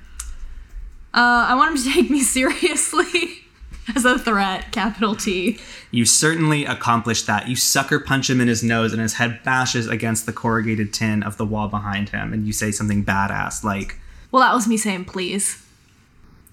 Uh, 1.13 1.47
I 1.49 1.55
want 1.57 1.73
him 1.77 1.83
to 1.83 1.93
take 1.93 2.11
me 2.11 2.21
seriously 2.21 3.45
as 3.97 4.05
a 4.05 4.19
threat. 4.19 4.71
Capital 4.73 5.15
T. 5.15 5.59
You 5.91 6.05
certainly 6.05 6.65
accomplished 6.65 7.27
that. 7.27 7.49
You 7.49 7.57
sucker 7.57 7.99
punch 8.01 8.29
him 8.31 8.41
in 8.41 8.49
his 8.49 8.63
nose, 8.63 8.93
and 8.93 9.01
his 9.03 9.15
head 9.15 9.41
bashes 9.45 9.87
against 9.89 10.27
the 10.27 10.33
corrugated 10.33 10.93
tin 10.93 11.23
of 11.23 11.37
the 11.37 11.47
wall 11.47 11.69
behind 11.69 12.11
him, 12.11 12.33
and 12.33 12.47
you 12.47 12.53
say 12.53 12.71
something 12.71 13.05
badass 13.05 13.65
like, 13.65 13.97
Well, 14.31 14.43
that 14.43 14.55
was 14.55 14.67
me 14.69 14.77
saying 14.77 15.07
please. 15.07 15.65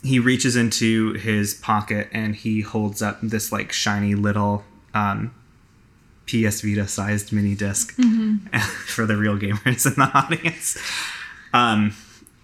he 0.03 0.19
reaches 0.19 0.55
into 0.55 1.13
his 1.13 1.53
pocket 1.55 2.07
and 2.11 2.35
he 2.35 2.61
holds 2.61 3.01
up 3.01 3.17
this 3.21 3.51
like 3.51 3.71
shiny 3.71 4.13
little 4.13 4.63
um, 4.93 5.33
PS 6.27 6.61
Vita 6.61 6.87
sized 6.87 7.31
mini 7.33 7.55
disk 7.55 7.93
for 8.87 9.05
the 9.05 9.17
real 9.17 9.37
gamers 9.37 9.85
in 9.85 9.93
the 9.93 10.11
audience. 10.17 10.77
Um, 11.53 11.95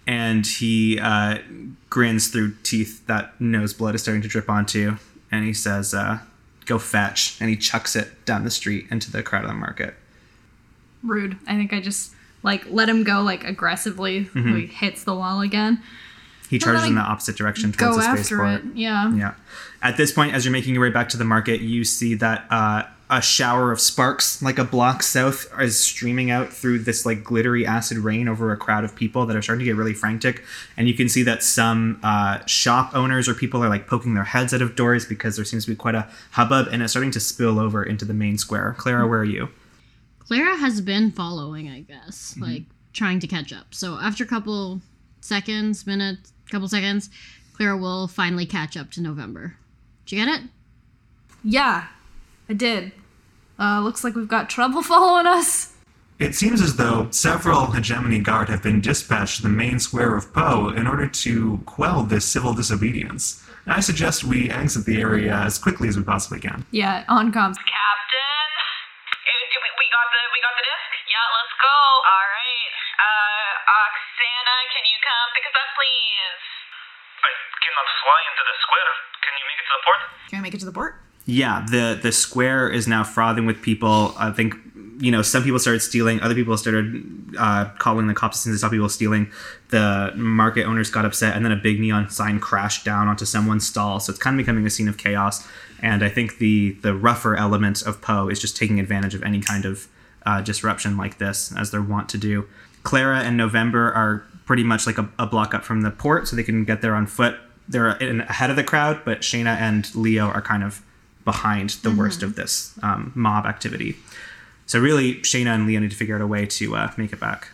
and 0.06 0.46
he 0.46 0.98
uh, 0.98 1.38
grins 1.90 2.28
through 2.28 2.54
teeth 2.62 3.06
that 3.06 3.40
nose 3.40 3.72
blood 3.72 3.94
is 3.94 4.02
starting 4.02 4.22
to 4.22 4.28
drip 4.28 4.48
onto, 4.50 4.96
and 5.30 5.44
he 5.44 5.52
says, 5.52 5.94
uh, 5.94 6.18
"Go 6.66 6.78
fetch!" 6.78 7.36
And 7.40 7.48
he 7.50 7.56
chucks 7.56 7.94
it 7.96 8.24
down 8.24 8.44
the 8.44 8.50
street 8.50 8.86
into 8.90 9.10
the 9.10 9.22
crowd 9.22 9.44
of 9.44 9.48
the 9.48 9.54
market. 9.54 9.94
Rude. 11.02 11.36
I 11.46 11.54
think 11.56 11.72
I 11.72 11.80
just 11.80 12.12
like 12.42 12.64
let 12.70 12.88
him 12.88 13.04
go 13.04 13.22
like 13.22 13.44
aggressively. 13.44 14.26
Mm-hmm. 14.26 14.56
He 14.56 14.66
hits 14.66 15.04
the 15.04 15.14
wall 15.14 15.40
again. 15.40 15.82
He 16.48 16.58
charges 16.58 16.84
in 16.84 16.96
the 16.96 17.00
opposite 17.00 17.36
direction 17.36 17.72
towards 17.72 17.96
Go 17.96 18.02
the 18.02 18.06
after 18.08 18.24
spaceport. 18.24 18.64
it. 18.66 18.76
Yeah. 18.76 19.14
Yeah. 19.14 19.34
At 19.80 19.96
this 19.96 20.12
point, 20.12 20.34
as 20.34 20.44
you're 20.44 20.52
making 20.52 20.74
your 20.74 20.82
way 20.82 20.90
back 20.90 21.08
to 21.10 21.16
the 21.16 21.24
market, 21.24 21.62
you 21.62 21.82
see 21.82 22.12
that 22.16 22.44
uh, 22.50 22.82
a 23.12 23.20
shower 23.20 23.70
of 23.70 23.78
sparks, 23.78 24.40
like 24.40 24.58
a 24.58 24.64
block 24.64 25.02
south, 25.02 25.46
is 25.60 25.78
streaming 25.78 26.30
out 26.30 26.50
through 26.50 26.78
this 26.78 27.04
like 27.04 27.22
glittery 27.22 27.66
acid 27.66 27.98
rain 27.98 28.26
over 28.26 28.50
a 28.52 28.56
crowd 28.56 28.84
of 28.84 28.96
people 28.96 29.26
that 29.26 29.36
are 29.36 29.42
starting 29.42 29.60
to 29.60 29.64
get 29.66 29.76
really 29.76 29.92
frantic. 29.92 30.42
And 30.78 30.88
you 30.88 30.94
can 30.94 31.10
see 31.10 31.22
that 31.24 31.42
some 31.42 32.00
uh, 32.02 32.42
shop 32.46 32.96
owners 32.96 33.28
or 33.28 33.34
people 33.34 33.62
are 33.62 33.68
like 33.68 33.86
poking 33.86 34.14
their 34.14 34.24
heads 34.24 34.54
out 34.54 34.62
of 34.62 34.74
doors 34.76 35.04
because 35.04 35.36
there 35.36 35.44
seems 35.44 35.66
to 35.66 35.70
be 35.70 35.76
quite 35.76 35.94
a 35.94 36.08
hubbub, 36.30 36.68
and 36.72 36.82
it's 36.82 36.94
starting 36.94 37.10
to 37.10 37.20
spill 37.20 37.60
over 37.60 37.84
into 37.84 38.06
the 38.06 38.14
main 38.14 38.38
square. 38.38 38.74
Clara, 38.78 39.06
where 39.06 39.20
are 39.20 39.24
you? 39.24 39.50
Clara 40.20 40.56
has 40.56 40.80
been 40.80 41.12
following, 41.12 41.68
I 41.68 41.80
guess, 41.80 42.34
like 42.38 42.62
trying 42.94 43.20
to 43.20 43.26
catch 43.26 43.52
up. 43.52 43.74
So 43.74 43.96
after 43.96 44.24
a 44.24 44.26
couple 44.26 44.80
seconds, 45.20 45.86
minutes, 45.86 46.32
couple 46.50 46.68
seconds, 46.68 47.10
Clara 47.52 47.76
will 47.76 48.08
finally 48.08 48.46
catch 48.46 48.74
up 48.74 48.90
to 48.92 49.02
November. 49.02 49.56
Did 50.06 50.16
you 50.16 50.24
get 50.24 50.40
it? 50.40 50.48
Yeah, 51.44 51.88
I 52.48 52.54
did. 52.54 52.92
Uh, 53.62 53.78
looks 53.78 54.02
like 54.02 54.16
we've 54.18 54.26
got 54.26 54.50
trouble 54.50 54.82
following 54.92 55.26
us. 55.26 55.70
It 56.18 56.34
seems 56.34 56.60
as 56.60 56.74
though 56.76 57.06
several 57.10 57.66
hegemony 57.70 58.18
guard 58.18 58.48
have 58.48 58.62
been 58.62 58.80
dispatched 58.80 59.36
to 59.38 59.42
the 59.42 59.54
main 59.54 59.78
square 59.78 60.14
of 60.18 60.32
Poe 60.34 60.70
in 60.74 60.86
order 60.86 61.06
to 61.06 61.58
quell 61.66 62.02
this 62.02 62.24
civil 62.24 62.54
disobedience. 62.54 63.38
I 63.66 63.78
suggest 63.78 64.24
we 64.24 64.50
exit 64.50 64.84
the 64.86 64.98
area 65.00 65.34
as 65.34 65.58
quickly 65.58 65.86
as 65.86 65.96
we 65.96 66.02
possibly 66.02 66.38
can. 66.42 66.66
Yeah, 66.70 67.06
on 67.06 67.30
comms. 67.30 67.54
Captain, 67.54 68.50
Eh, 69.30 69.44
we, 69.62 69.68
we 69.78 69.86
got 69.94 70.06
the 70.10 70.22
we 70.34 70.38
got 70.42 70.54
the 70.58 70.66
disc. 70.66 70.90
Yeah, 71.06 71.26
let's 71.38 71.54
go. 71.62 71.74
All 71.74 72.26
right. 72.34 72.70
Uh, 73.02 73.78
Oksana, 73.78 74.56
can 74.74 74.82
you 74.90 74.98
come 75.06 75.26
pick 75.38 75.46
us 75.46 75.54
up, 75.58 75.70
please? 75.78 76.42
I 77.22 77.30
cannot 77.62 77.88
fly 78.02 78.20
into 78.30 78.42
the 78.46 78.56
square. 78.62 78.92
Can 79.22 79.32
you 79.38 79.44
make 79.46 79.58
it 79.58 79.66
to 79.70 79.74
the 79.74 79.82
port? 79.86 80.00
Can 80.30 80.36
I 80.38 80.42
make 80.42 80.54
it 80.54 80.60
to 80.62 80.68
the 80.70 80.74
port? 80.74 80.92
Yeah, 81.24 81.64
the 81.70 81.98
the 82.00 82.12
square 82.12 82.68
is 82.68 82.88
now 82.88 83.04
frothing 83.04 83.46
with 83.46 83.62
people. 83.62 84.14
I 84.18 84.30
think 84.30 84.54
you 84.98 85.10
know 85.10 85.22
some 85.22 85.42
people 85.42 85.58
started 85.58 85.80
stealing, 85.80 86.20
other 86.20 86.34
people 86.34 86.56
started 86.56 87.04
uh, 87.38 87.66
calling 87.78 88.08
the 88.08 88.14
cops 88.14 88.46
as 88.46 88.52
they 88.52 88.58
saw 88.58 88.68
people 88.68 88.88
stealing. 88.88 89.30
The 89.70 90.12
market 90.16 90.64
owners 90.64 90.90
got 90.90 91.04
upset, 91.04 91.36
and 91.36 91.44
then 91.44 91.52
a 91.52 91.56
big 91.56 91.80
neon 91.80 92.10
sign 92.10 92.40
crashed 92.40 92.84
down 92.84 93.08
onto 93.08 93.24
someone's 93.24 93.66
stall. 93.66 94.00
So 94.00 94.10
it's 94.10 94.18
kind 94.20 94.34
of 94.34 94.38
becoming 94.44 94.66
a 94.66 94.70
scene 94.70 94.88
of 94.88 94.98
chaos. 94.98 95.46
And 95.80 96.04
I 96.04 96.08
think 96.08 96.38
the 96.38 96.72
the 96.82 96.94
rougher 96.94 97.36
element 97.36 97.82
of 97.82 98.00
Poe 98.00 98.28
is 98.28 98.40
just 98.40 98.56
taking 98.56 98.80
advantage 98.80 99.14
of 99.14 99.22
any 99.22 99.40
kind 99.40 99.64
of 99.64 99.88
uh, 100.26 100.40
disruption 100.40 100.96
like 100.96 101.18
this, 101.18 101.54
as 101.56 101.70
they're 101.70 101.82
wont 101.82 102.08
to 102.10 102.18
do. 102.18 102.46
Clara 102.82 103.20
and 103.20 103.36
November 103.36 103.92
are 103.92 104.24
pretty 104.44 104.64
much 104.64 104.86
like 104.86 104.98
a, 104.98 105.08
a 105.20 105.26
block 105.26 105.54
up 105.54 105.64
from 105.64 105.82
the 105.82 105.90
port, 105.90 106.26
so 106.26 106.34
they 106.34 106.42
can 106.42 106.64
get 106.64 106.82
there 106.82 106.96
on 106.96 107.06
foot. 107.06 107.36
They're 107.68 107.90
in, 107.98 108.22
ahead 108.22 108.50
of 108.50 108.56
the 108.56 108.64
crowd, 108.64 109.02
but 109.04 109.20
Shayna 109.20 109.56
and 109.56 109.92
Leo 109.94 110.26
are 110.26 110.42
kind 110.42 110.64
of 110.64 110.82
behind 111.24 111.70
the 111.82 111.90
worst 111.90 112.22
of 112.22 112.34
this 112.34 112.78
um, 112.82 113.12
mob 113.14 113.46
activity. 113.46 113.96
So 114.66 114.80
really, 114.80 115.14
Shayna 115.16 115.54
and 115.54 115.66
Leo 115.66 115.80
need 115.80 115.90
to 115.90 115.96
figure 115.96 116.14
out 116.14 116.20
a 116.20 116.26
way 116.26 116.46
to 116.46 116.76
uh, 116.76 116.92
make 116.96 117.12
it 117.12 117.20
back, 117.20 117.48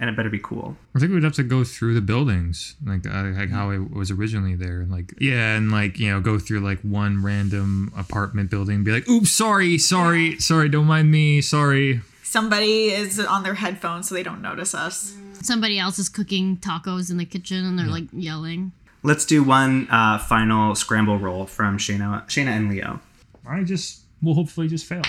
and 0.00 0.10
it 0.10 0.16
better 0.16 0.30
be 0.30 0.38
cool. 0.38 0.76
I 0.94 0.98
think 0.98 1.12
we'd 1.12 1.22
have 1.22 1.34
to 1.34 1.42
go 1.42 1.64
through 1.64 1.94
the 1.94 2.00
buildings, 2.00 2.74
like 2.84 3.06
uh, 3.06 3.22
like 3.24 3.50
how 3.50 3.70
it 3.70 3.92
was 3.92 4.10
originally 4.10 4.54
there, 4.54 4.80
and 4.80 4.90
like 4.90 5.14
yeah, 5.20 5.56
and 5.56 5.70
like 5.70 5.98
you 5.98 6.10
know 6.10 6.20
go 6.20 6.38
through 6.38 6.60
like 6.60 6.80
one 6.80 7.22
random 7.22 7.92
apartment 7.96 8.50
building, 8.50 8.76
and 8.76 8.84
be 8.84 8.92
like, 8.92 9.08
"Oops, 9.08 9.30
sorry, 9.30 9.78
sorry, 9.78 10.38
sorry, 10.40 10.68
don't 10.68 10.86
mind 10.86 11.10
me, 11.10 11.40
sorry." 11.40 12.00
Somebody 12.22 12.90
is 12.90 13.20
on 13.20 13.44
their 13.44 13.54
headphones 13.54 14.08
so 14.08 14.14
they 14.14 14.22
don't 14.22 14.42
notice 14.42 14.74
us. 14.74 15.14
Somebody 15.42 15.78
else 15.78 15.98
is 15.98 16.08
cooking 16.08 16.56
tacos 16.56 17.10
in 17.10 17.18
the 17.18 17.24
kitchen 17.24 17.64
and 17.64 17.78
they're 17.78 17.86
like 17.86 18.08
yelling. 18.12 18.72
Let's 19.04 19.24
do 19.24 19.44
one 19.44 19.86
uh, 19.88 20.18
final 20.18 20.74
scramble 20.74 21.18
roll 21.18 21.46
from 21.46 21.78
Shayna, 21.78 22.26
Shayna 22.26 22.48
and 22.48 22.68
Leo. 22.68 23.00
I 23.48 23.62
just 23.62 24.02
will 24.22 24.34
hopefully 24.34 24.68
just 24.68 24.86
fail. 24.86 25.02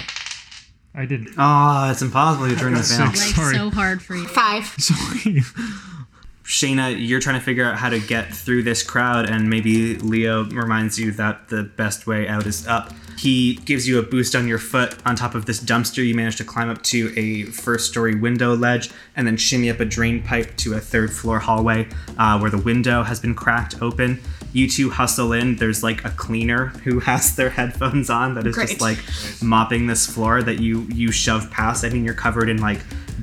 I 0.93 1.05
didn't. 1.05 1.35
Oh, 1.37 1.89
it's 1.91 2.01
impossible 2.01 2.47
to 2.49 2.55
turn 2.55 2.73
this 2.73 2.95
down. 2.97 3.07
Like 3.07 3.17
Sorry. 3.17 3.55
so 3.55 3.69
hard 3.69 4.01
for 4.01 4.15
you. 4.15 4.27
Five. 4.27 4.65
Sorry. 4.77 5.41
Shayna, 6.43 6.95
you're 6.97 7.19
trying 7.19 7.37
to 7.37 7.43
figure 7.43 7.65
out 7.65 7.77
how 7.77 7.89
to 7.89 7.99
get 7.99 8.33
through 8.33 8.63
this 8.63 8.81
crowd, 8.81 9.29
and 9.29 9.49
maybe 9.49 9.95
Leo 9.97 10.45
reminds 10.45 10.97
you 10.97 11.11
that 11.11 11.49
the 11.49 11.63
best 11.63 12.07
way 12.07 12.25
out 12.27 12.45
is 12.45 12.65
up. 12.65 12.93
He 13.17 13.55
gives 13.55 13.85
you 13.87 13.99
a 13.99 14.01
boost 14.01 14.33
on 14.33 14.47
your 14.47 14.57
foot 14.57 14.95
on 15.05 15.15
top 15.17 15.35
of 15.35 15.45
this 15.45 15.59
dumpster. 15.59 16.05
You 16.07 16.15
manage 16.15 16.37
to 16.37 16.45
climb 16.45 16.69
up 16.69 16.81
to 16.83 17.13
a 17.17 17.43
first 17.43 17.89
story 17.89 18.15
window 18.15 18.55
ledge 18.55 18.89
and 19.15 19.27
then 19.27 19.35
shimmy 19.35 19.69
up 19.69 19.79
a 19.81 19.85
drain 19.85 20.23
pipe 20.23 20.55
to 20.57 20.75
a 20.75 20.79
third 20.79 21.11
floor 21.11 21.39
hallway 21.39 21.89
uh, 22.17 22.39
where 22.39 22.51
the 22.51 22.59
window 22.59 23.03
has 23.03 23.19
been 23.19 23.35
cracked 23.35 23.81
open. 23.81 24.21
You 24.53 24.69
two 24.69 24.89
hustle 24.89 25.33
in. 25.33 25.57
There's 25.57 25.83
like 25.83 26.05
a 26.05 26.09
cleaner 26.09 26.67
who 26.67 26.99
has 27.01 27.35
their 27.35 27.49
headphones 27.49 28.09
on 28.09 28.35
that 28.35 28.47
is 28.47 28.55
just 28.55 28.79
Great. 28.79 28.81
like 28.81 28.99
mopping 29.41 29.87
this 29.87 30.05
floor 30.05 30.41
that 30.43 30.59
you 30.59 30.87
you 30.93 31.11
shove 31.11 31.51
past. 31.51 31.83
I 31.83 31.89
mean, 31.89 32.05
you're 32.05 32.13
covered 32.13 32.49
in 32.49 32.57
like 32.57 32.79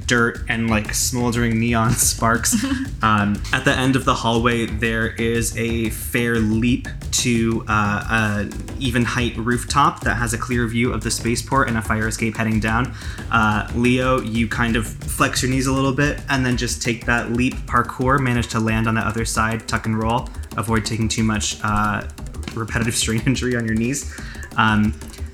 dirt 0.06 0.44
and 0.48 0.68
like 0.68 0.94
smoldering 0.94 1.58
neon 1.58 1.90
sparks. 1.92 2.54
um, 3.02 3.40
at 3.52 3.64
the 3.64 3.72
end 3.72 3.96
of 3.96 4.04
the 4.04 4.14
hallway, 4.14 4.66
there 4.66 5.08
is 5.08 5.56
a 5.56 5.90
fair 5.90 6.36
leap 6.36 6.88
to 7.12 7.64
uh, 7.68 8.46
a 8.48 8.50
even 8.78 9.04
height 9.04 9.36
rooftop 9.36 10.00
that 10.00 10.14
has 10.14 10.34
a 10.34 10.38
clear 10.38 10.66
view 10.66 10.92
of 10.92 11.02
the 11.02 11.10
spaceport 11.10 11.68
and 11.68 11.78
a 11.78 11.82
fire 11.82 12.08
escape 12.08 12.36
heading 12.36 12.60
down. 12.60 12.92
Uh, 13.30 13.68
Leo, 13.74 14.20
you 14.20 14.48
kind 14.48 14.76
of 14.76 14.86
flex 14.86 15.42
your 15.42 15.50
knees 15.50 15.66
a 15.66 15.72
little 15.72 15.92
bit 15.92 16.20
and 16.28 16.44
then 16.44 16.56
just 16.56 16.82
take 16.82 17.06
that 17.06 17.32
leap 17.32 17.54
parkour, 17.66 18.20
manage 18.20 18.48
to 18.48 18.60
land 18.60 18.86
on 18.88 18.94
the 18.94 19.00
other 19.00 19.24
side, 19.24 19.66
tuck 19.68 19.86
and 19.86 19.98
roll, 19.98 20.28
avoid 20.56 20.84
taking 20.84 21.08
too 21.08 21.22
much 21.22 21.58
uh, 21.62 22.06
repetitive 22.54 22.94
strain 23.02 23.22
injury 23.26 23.56
on 23.56 23.64
your 23.64 23.74
knees. 23.74 24.14
Um, 24.56 24.92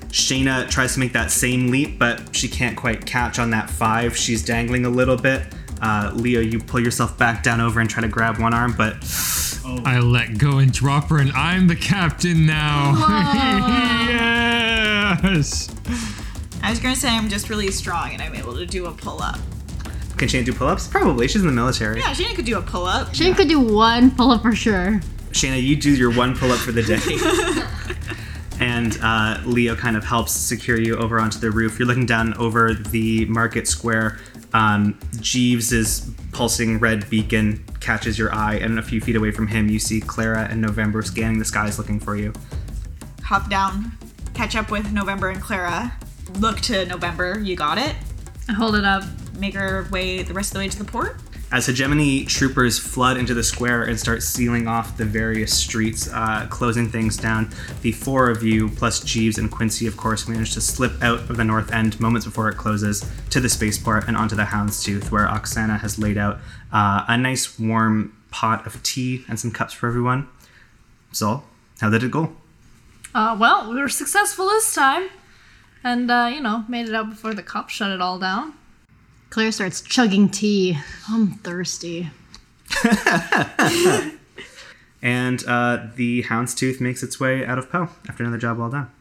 Shayna 0.09 0.69
tries 0.69 0.93
to 0.95 0.99
make 0.99 1.13
that 1.13 1.31
same 1.31 1.67
leap, 1.67 1.97
but 1.97 2.35
she 2.35 2.47
can't 2.49 2.75
quite 2.75 3.05
catch 3.05 3.39
on 3.39 3.51
that 3.51 3.69
five. 3.69 4.17
She's 4.17 4.43
dangling 4.43 4.85
a 4.85 4.89
little 4.89 5.15
bit. 5.15 5.43
Uh, 5.81 6.11
Leo, 6.13 6.41
you 6.41 6.59
pull 6.59 6.81
yourself 6.81 7.17
back 7.17 7.43
down 7.43 7.61
over 7.61 7.79
and 7.79 7.89
try 7.89 8.01
to 8.01 8.07
grab 8.07 8.37
one 8.37 8.53
arm, 8.53 8.75
but 8.77 8.97
I 9.85 9.99
let 9.99 10.37
go 10.37 10.59
and 10.59 10.71
drop 10.71 11.09
her, 11.09 11.19
and 11.19 11.31
I'm 11.31 11.67
the 11.67 11.75
captain 11.75 12.45
now. 12.45 12.93
yes. 15.27 15.73
I 16.61 16.69
was 16.69 16.79
gonna 16.79 16.95
say 16.95 17.09
I'm 17.09 17.29
just 17.29 17.49
really 17.49 17.71
strong 17.71 18.13
and 18.13 18.21
I'm 18.21 18.35
able 18.35 18.55
to 18.55 18.65
do 18.65 18.85
a 18.85 18.91
pull 18.91 19.21
up. 19.21 19.39
Can 20.21 20.29
Shayna 20.29 20.45
do 20.45 20.53
pull-ups? 20.53 20.87
Probably. 20.87 21.27
She's 21.27 21.41
in 21.41 21.47
the 21.47 21.53
military. 21.53 21.99
Yeah, 21.99 22.13
Shayna 22.13 22.35
could 22.35 22.45
do 22.45 22.55
a 22.59 22.61
pull 22.61 22.85
up. 22.85 23.15
Shane 23.15 23.33
could 23.33 23.47
do 23.47 23.59
one 23.59 24.11
pull 24.11 24.29
up 24.29 24.43
for 24.43 24.53
sure. 24.53 25.01
Shana, 25.31 25.59
you 25.61 25.75
do 25.75 25.91
your 25.91 26.13
one 26.13 26.37
pull-up 26.37 26.59
for 26.59 26.71
the 26.71 26.83
day. 26.83 26.99
and 28.63 28.99
uh, 29.01 29.41
Leo 29.45 29.75
kind 29.75 29.97
of 29.97 30.03
helps 30.03 30.31
secure 30.31 30.79
you 30.79 30.95
over 30.97 31.19
onto 31.19 31.39
the 31.39 31.49
roof. 31.49 31.79
You're 31.79 31.87
looking 31.87 32.05
down 32.05 32.35
over 32.35 32.75
the 32.75 33.25
market 33.25 33.67
square. 33.67 34.19
Um, 34.53 34.99
Jeeves' 35.19 36.11
pulsing 36.33 36.77
red 36.77 37.09
beacon 37.09 37.65
catches 37.79 38.19
your 38.19 38.31
eye, 38.31 38.57
and 38.57 38.77
a 38.77 38.83
few 38.83 39.01
feet 39.01 39.15
away 39.15 39.31
from 39.31 39.47
him, 39.47 39.69
you 39.69 39.79
see 39.79 40.01
Clara 40.01 40.47
and 40.51 40.61
November 40.61 41.01
scanning 41.01 41.39
the 41.39 41.45
skies 41.45 41.79
looking 41.79 41.99
for 41.99 42.15
you. 42.15 42.31
Hop 43.23 43.49
down, 43.49 43.93
catch 44.35 44.55
up 44.55 44.69
with 44.69 44.91
November 44.91 45.29
and 45.29 45.41
Clara. 45.41 45.93
Look 46.37 46.59
to 46.61 46.85
November, 46.85 47.39
you 47.39 47.55
got 47.55 47.79
it. 47.79 47.95
I 48.47 48.53
hold 48.53 48.75
it 48.75 48.85
up. 48.85 49.03
Make 49.41 49.55
our 49.55 49.87
way 49.89 50.21
the 50.21 50.35
rest 50.35 50.51
of 50.51 50.53
the 50.53 50.59
way 50.59 50.69
to 50.69 50.77
the 50.77 50.85
port. 50.85 51.15
As 51.51 51.65
hegemony 51.65 52.25
troopers 52.25 52.77
flood 52.77 53.17
into 53.17 53.33
the 53.33 53.41
square 53.43 53.85
and 53.85 53.99
start 53.99 54.21
sealing 54.21 54.67
off 54.67 54.97
the 54.97 55.03
various 55.03 55.51
streets, 55.51 56.07
uh, 56.13 56.45
closing 56.51 56.87
things 56.87 57.17
down, 57.17 57.49
the 57.81 57.91
four 57.91 58.29
of 58.29 58.43
you, 58.43 58.69
plus 58.69 58.99
Jeeves 58.99 59.39
and 59.39 59.49
Quincy, 59.49 59.87
of 59.87 59.97
course, 59.97 60.27
manage 60.27 60.53
to 60.53 60.61
slip 60.61 61.01
out 61.01 61.27
of 61.27 61.37
the 61.37 61.43
north 61.43 61.73
end 61.73 61.99
moments 61.99 62.27
before 62.27 62.49
it 62.49 62.55
closes 62.55 63.03
to 63.31 63.39
the 63.39 63.49
spaceport 63.49 64.07
and 64.07 64.15
onto 64.15 64.35
the 64.35 64.43
Houndstooth, 64.43 65.09
where 65.09 65.25
Oksana 65.25 65.79
has 65.79 65.97
laid 65.97 66.19
out 66.19 66.37
uh, 66.71 67.05
a 67.07 67.17
nice 67.17 67.59
warm 67.59 68.15
pot 68.29 68.67
of 68.67 68.83
tea 68.83 69.25
and 69.27 69.39
some 69.39 69.49
cups 69.49 69.73
for 69.73 69.87
everyone. 69.87 70.29
So, 71.13 71.41
how 71.79 71.89
did 71.89 72.03
it 72.03 72.11
go? 72.11 72.35
Uh, 73.15 73.35
well, 73.39 73.73
we 73.73 73.81
were 73.81 73.89
successful 73.89 74.45
this 74.49 74.75
time. 74.75 75.09
And, 75.83 76.11
uh, 76.11 76.29
you 76.31 76.41
know, 76.41 76.63
made 76.69 76.87
it 76.87 76.93
out 76.93 77.09
before 77.09 77.33
the 77.33 77.41
cops 77.41 77.73
shut 77.73 77.89
it 77.89 78.01
all 78.01 78.19
down. 78.19 78.53
Claire 79.31 79.51
starts 79.53 79.81
chugging 79.81 80.29
tea. 80.29 80.77
I'm 81.09 81.31
thirsty. 81.31 82.11
and 85.01 85.43
uh, 85.47 85.87
the 85.95 86.23
Houndstooth 86.23 86.81
makes 86.81 87.01
its 87.01 87.17
way 87.17 87.45
out 87.45 87.57
of 87.57 87.71
Poe 87.71 87.87
after 88.09 88.23
another 88.23 88.37
job 88.37 88.57
well 88.59 88.69
done. 88.69 88.91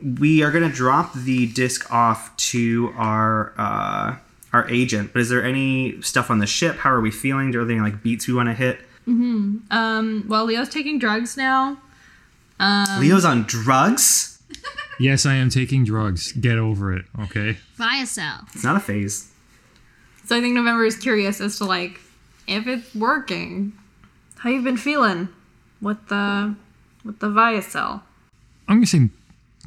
We 0.00 0.42
are 0.42 0.52
going 0.52 0.68
to 0.68 0.74
drop 0.74 1.14
the 1.14 1.46
disc 1.52 1.92
off 1.92 2.34
to 2.36 2.94
our 2.96 3.52
uh, 3.58 4.16
our 4.52 4.68
agent, 4.70 5.12
but 5.12 5.20
is 5.20 5.28
there 5.28 5.44
any 5.44 6.00
stuff 6.00 6.30
on 6.30 6.38
the 6.38 6.46
ship? 6.46 6.76
How 6.76 6.90
are 6.92 7.00
we 7.00 7.10
feeling? 7.10 7.48
Are 7.56 7.64
there 7.64 7.76
any 7.76 7.80
like 7.80 8.04
beats 8.04 8.28
we 8.28 8.34
want 8.34 8.50
to 8.50 8.54
hit? 8.54 8.78
Um, 9.06 10.24
well, 10.28 10.44
Leo's 10.44 10.68
taking 10.68 11.00
drugs 11.00 11.36
now. 11.36 11.78
Leo's 13.00 13.24
on 13.24 13.42
drugs. 13.44 14.28
Yes, 15.00 15.26
I 15.26 15.34
am 15.34 15.48
taking 15.48 15.84
drugs. 15.84 16.30
Get 16.32 16.58
over 16.58 16.94
it, 16.94 17.06
okay? 17.22 17.56
Viacel. 17.76 18.46
It's 18.54 18.62
not 18.62 18.76
a 18.76 18.80
phase. 18.80 19.31
So 20.24 20.36
I 20.36 20.40
think 20.40 20.54
November 20.54 20.84
is 20.84 20.96
curious 20.96 21.40
as 21.40 21.58
to, 21.58 21.64
like, 21.64 22.00
if 22.46 22.66
it's 22.66 22.94
working. 22.94 23.72
How 24.38 24.50
you've 24.50 24.64
been 24.64 24.76
feeling 24.76 25.28
with 25.80 26.08
the, 26.08 26.54
with 27.04 27.20
the 27.20 27.28
Viacel? 27.28 28.02
I'm 28.68 28.76
gonna 28.76 28.86
say 28.86 29.10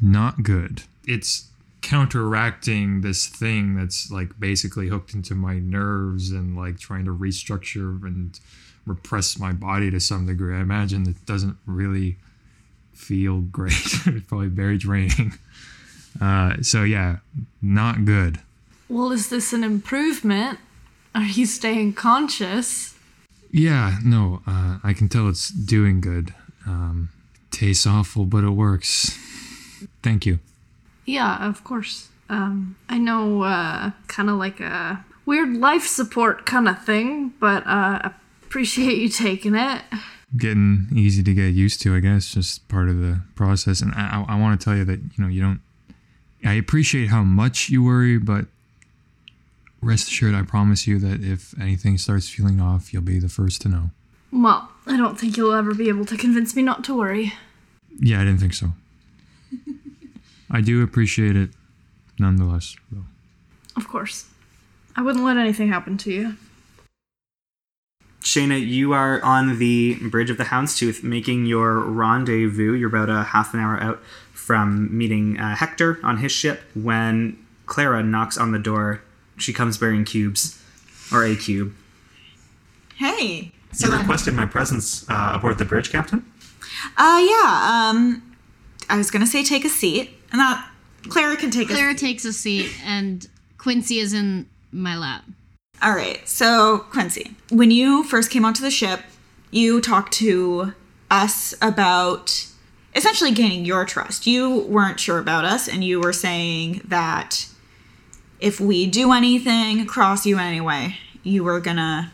not 0.02 0.44
good. 0.44 0.84
It's 1.06 1.50
counteracting 1.82 3.02
this 3.02 3.28
thing 3.28 3.76
that's 3.76 4.10
like 4.10 4.39
basically 4.39 4.88
hooked 4.88 5.13
into 5.13 5.36
my 5.36 5.60
nerves 5.60 6.32
and 6.32 6.58
like 6.58 6.80
trying 6.80 7.06
to 7.06 7.12
restructure 7.12 8.02
and 8.04 8.39
repress 8.88 9.38
my 9.38 9.52
body 9.52 9.91
to 9.91 10.00
some 10.00 10.26
degree. 10.26 10.56
I 10.56 10.62
imagine 10.62 11.08
it 11.08 11.24
doesn't 11.28 11.58
really 11.68 12.18
feel 12.94 13.41
great. 13.41 13.74
it's 14.08 14.26
probably 14.28 14.48
very 14.48 14.78
draining. 14.78 15.34
Uh, 16.20 16.56
so 16.62 16.84
yeah, 16.84 17.18
not 17.62 18.06
good. 18.06 18.39
Well, 18.88 19.12
is 19.12 19.30
this 19.30 19.54
an 19.54 19.63
improvement? 19.63 20.60
Are 21.13 21.24
you 21.24 21.45
staying 21.45 21.93
conscious? 21.93 22.95
Yeah, 23.52 23.98
no, 24.04 24.41
uh, 24.45 24.80
I 24.84 24.93
can 24.93 25.08
tell 25.08 25.30
it's 25.30 25.50
doing 25.50 26.02
good. 26.02 26.34
Um, 26.67 27.10
tastes 27.52 27.88
awful, 27.88 28.26
but 28.26 28.43
it 28.43 28.50
works. 28.50 29.17
Thank 30.04 30.26
you. 30.26 30.39
Yeah, 31.06 31.48
of 31.48 31.63
course. 31.63 32.10
Um, 32.30 32.76
I 32.89 32.98
know, 32.98 33.43
uh, 33.43 33.91
kind 34.08 34.30
of 34.30 34.38
like 34.38 34.60
a 34.60 35.06
weird 35.26 35.56
life 35.58 35.86
support 35.86 36.45
kind 36.45 36.67
of 36.67 36.84
thing, 36.84 37.34
but 37.39 37.65
uh, 37.65 38.10
appreciate 38.43 38.98
you 38.98 39.10
taking 39.10 39.56
it. 39.56 39.82
Getting 40.36 40.88
easy 40.93 41.24
to 41.24 41.34
get 41.34 41.54
used 41.54 41.82
to, 41.84 41.95
I 41.95 42.00
guess, 42.00 42.34
just 42.34 42.67
part 42.67 42.89
of 42.89 43.00
the 43.00 43.21
process. 43.36 43.82
And 43.82 43.93
I, 43.95 44.26
I 44.28 44.39
want 44.39 44.60
to 44.60 44.65
tell 44.65 44.76
you 44.76 44.84
that 44.86 45.00
you 45.00 45.24
know 45.24 45.28
you 45.28 45.41
don't. 45.41 45.62
I 46.43 46.54
appreciate 46.54 47.08
how 47.08 47.24
much 47.24 47.69
you 47.69 47.84
worry, 47.84 48.17
but 48.19 48.45
rest 49.82 50.08
assured, 50.08 50.36
I 50.36 50.44
promise 50.44 50.88
you 50.88 51.00
that 51.00 51.24
if 51.24 51.60
anything 51.60 51.98
starts 51.98 52.30
feeling 52.30 52.60
off, 52.60 52.94
you'll 52.94 53.02
be 53.02 53.20
the 53.20 53.30
first 53.30 53.62
to 53.62 53.70
know. 53.70 53.92
Well, 54.32 54.70
I 54.86 54.98
don't 54.98 55.20
think 55.20 55.38
you'll 55.38 55.54
ever 55.54 55.74
be 55.74 55.90
able 55.90 56.06
to 56.06 56.18
convince 56.18 56.56
me 56.56 56.64
not 56.64 56.84
to 56.86 56.98
worry. 56.98 57.34
Yeah, 58.00 58.22
I 58.22 58.26
didn't 58.26 58.40
think 58.40 58.54
so. 58.54 58.74
I 60.52 60.62
do 60.62 60.84
appreciate 60.84 61.36
it, 61.36 61.52
nonetheless. 62.20 62.76
Though. 62.92 63.06
Of 63.76 63.88
course. 63.88 64.28
I 64.96 65.02
wouldn't 65.02 65.26
let 65.26 65.38
anything 65.38 65.70
happen 65.70 65.98
to 66.00 66.12
you. 66.12 66.36
Shayna, 68.22 68.66
you 68.66 68.94
are 68.94 69.22
on 69.22 69.60
the 69.60 69.96
bridge 70.10 70.30
of 70.30 70.38
the 70.38 70.46
Houndstooth 70.46 71.04
making 71.04 71.46
your 71.46 71.80
rendezvous. 71.80 72.74
You're 72.74 72.90
about 72.90 73.10
a 73.10 73.24
half 73.24 73.54
an 73.54 73.60
hour 73.60 73.80
out 73.80 74.02
from 74.34 74.96
meeting 74.98 75.40
uh, 75.40 75.56
Hector 75.56 76.00
on 76.04 76.18
his 76.18 76.32
ship 76.32 76.62
when 76.74 77.38
Clara 77.66 78.02
knocks 78.02 78.38
on 78.38 78.52
the 78.52 78.60
door. 78.60 79.02
She 79.38 79.54
comes 79.54 79.78
bearing 79.78 80.06
cubes, 80.06 80.62
or 81.12 81.24
a 81.24 81.36
cube. 81.36 81.74
Hey. 82.95 83.52
So 83.71 83.88
You 83.91 83.98
requested 83.98 84.34
my 84.34 84.45
presence 84.45 85.06
uh, 85.10 85.34
aboard 85.36 85.58
the 85.58 85.65
bridge, 85.65 85.91
Captain? 85.91 86.26
uh, 86.98 87.26
yeah. 87.30 87.89
Um, 87.91 88.36
I 88.89 88.98
was 88.98 89.12
gonna 89.12 89.28
say 89.28 89.43
take 89.43 89.65
a 89.65 89.69
seat, 89.69 90.12
and 90.32 90.39
that 90.39 90.69
Clara 91.10 91.36
can 91.36 91.52
take 91.52 91.67
Clara 91.67 91.91
a. 91.91 91.95
takes 91.95 92.24
a 92.26 92.32
seat, 92.34 92.71
and 92.86 93.28
Quincy 93.58 94.00
is 94.00 94.13
in 94.13 94.48
my 94.71 94.98
lap. 94.98 95.24
All 95.82 95.93
right. 95.93 96.26
So 96.28 96.80
Quincy, 96.91 97.36
when 97.50 97.69
you 97.71 98.04
first 98.06 98.32
came 98.32 98.45
onto 98.45 98.62
the 98.62 98.71
ship, 98.71 99.02
you 99.52 99.82
talked 99.82 100.13
to 100.13 100.74
us 101.12 101.54
about 101.62 102.48
essentially 102.95 103.32
gaining 103.32 103.65
your 103.65 103.84
trust. 103.86 104.26
You 104.26 104.60
weren't 104.60 105.00
sure 105.02 105.19
about 105.19 105.43
us, 105.43 105.67
and 105.67 105.84
you 105.84 106.00
were 106.00 106.13
saying 106.13 106.82
that 106.86 107.48
if 108.39 108.60
we 108.60 108.86
do 108.86 109.12
anything, 109.12 109.86
cross 109.86 110.26
you 110.26 110.38
anyway, 110.38 110.98
you 111.24 111.43
were 111.43 111.60
gonna 111.60 112.12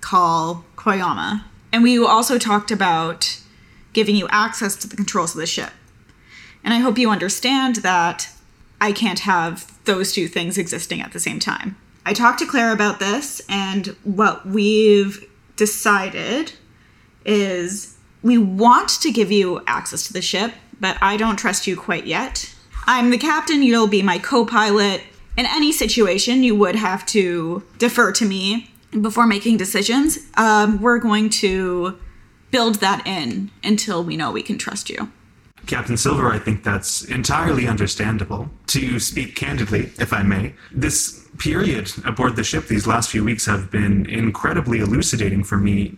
call 0.00 0.64
Koyama. 0.76 1.44
And 1.72 1.82
we 1.82 1.98
also 2.04 2.38
talked 2.38 2.70
about 2.70 3.40
giving 3.92 4.16
you 4.16 4.28
access 4.28 4.76
to 4.76 4.88
the 4.88 4.96
controls 4.96 5.34
of 5.34 5.40
the 5.40 5.46
ship. 5.46 5.70
And 6.62 6.74
I 6.74 6.78
hope 6.78 6.98
you 6.98 7.10
understand 7.10 7.76
that 7.76 8.28
I 8.80 8.92
can't 8.92 9.20
have 9.20 9.72
those 9.84 10.12
two 10.12 10.28
things 10.28 10.58
existing 10.58 11.00
at 11.00 11.12
the 11.12 11.20
same 11.20 11.38
time. 11.38 11.76
I 12.06 12.12
talked 12.12 12.38
to 12.40 12.46
Claire 12.46 12.72
about 12.72 13.00
this, 13.00 13.40
and 13.48 13.96
what 14.04 14.46
we've 14.46 15.26
decided 15.56 16.52
is 17.24 17.96
we 18.22 18.36
want 18.36 18.88
to 19.00 19.10
give 19.10 19.32
you 19.32 19.62
access 19.66 20.06
to 20.06 20.12
the 20.12 20.20
ship, 20.20 20.52
but 20.80 20.98
I 21.00 21.16
don't 21.16 21.36
trust 21.36 21.66
you 21.66 21.76
quite 21.76 22.06
yet. 22.06 22.54
I'm 22.86 23.10
the 23.10 23.18
captain, 23.18 23.62
you'll 23.62 23.86
be 23.86 24.02
my 24.02 24.18
co 24.18 24.44
pilot. 24.44 25.02
In 25.36 25.46
any 25.46 25.72
situation, 25.72 26.42
you 26.42 26.54
would 26.54 26.76
have 26.76 27.04
to 27.06 27.62
defer 27.78 28.12
to 28.12 28.24
me 28.24 28.70
before 29.00 29.26
making 29.26 29.56
decisions. 29.56 30.18
Um, 30.36 30.80
we're 30.80 30.98
going 30.98 31.28
to 31.30 31.98
build 32.50 32.76
that 32.76 33.04
in 33.06 33.50
until 33.64 34.04
we 34.04 34.16
know 34.16 34.30
we 34.30 34.42
can 34.42 34.58
trust 34.58 34.88
you. 34.88 35.10
Captain 35.66 35.96
Silver, 35.96 36.30
I 36.30 36.38
think 36.38 36.62
that's 36.62 37.04
entirely 37.04 37.66
understandable. 37.66 38.50
To 38.68 39.00
speak 39.00 39.34
candidly, 39.34 39.90
if 39.98 40.12
I 40.12 40.22
may, 40.22 40.54
this 40.70 41.26
period 41.38 41.90
aboard 42.04 42.36
the 42.36 42.44
ship 42.44 42.68
these 42.68 42.86
last 42.86 43.10
few 43.10 43.24
weeks 43.24 43.46
have 43.46 43.70
been 43.70 44.06
incredibly 44.06 44.78
elucidating 44.78 45.42
for 45.42 45.56
me. 45.56 45.96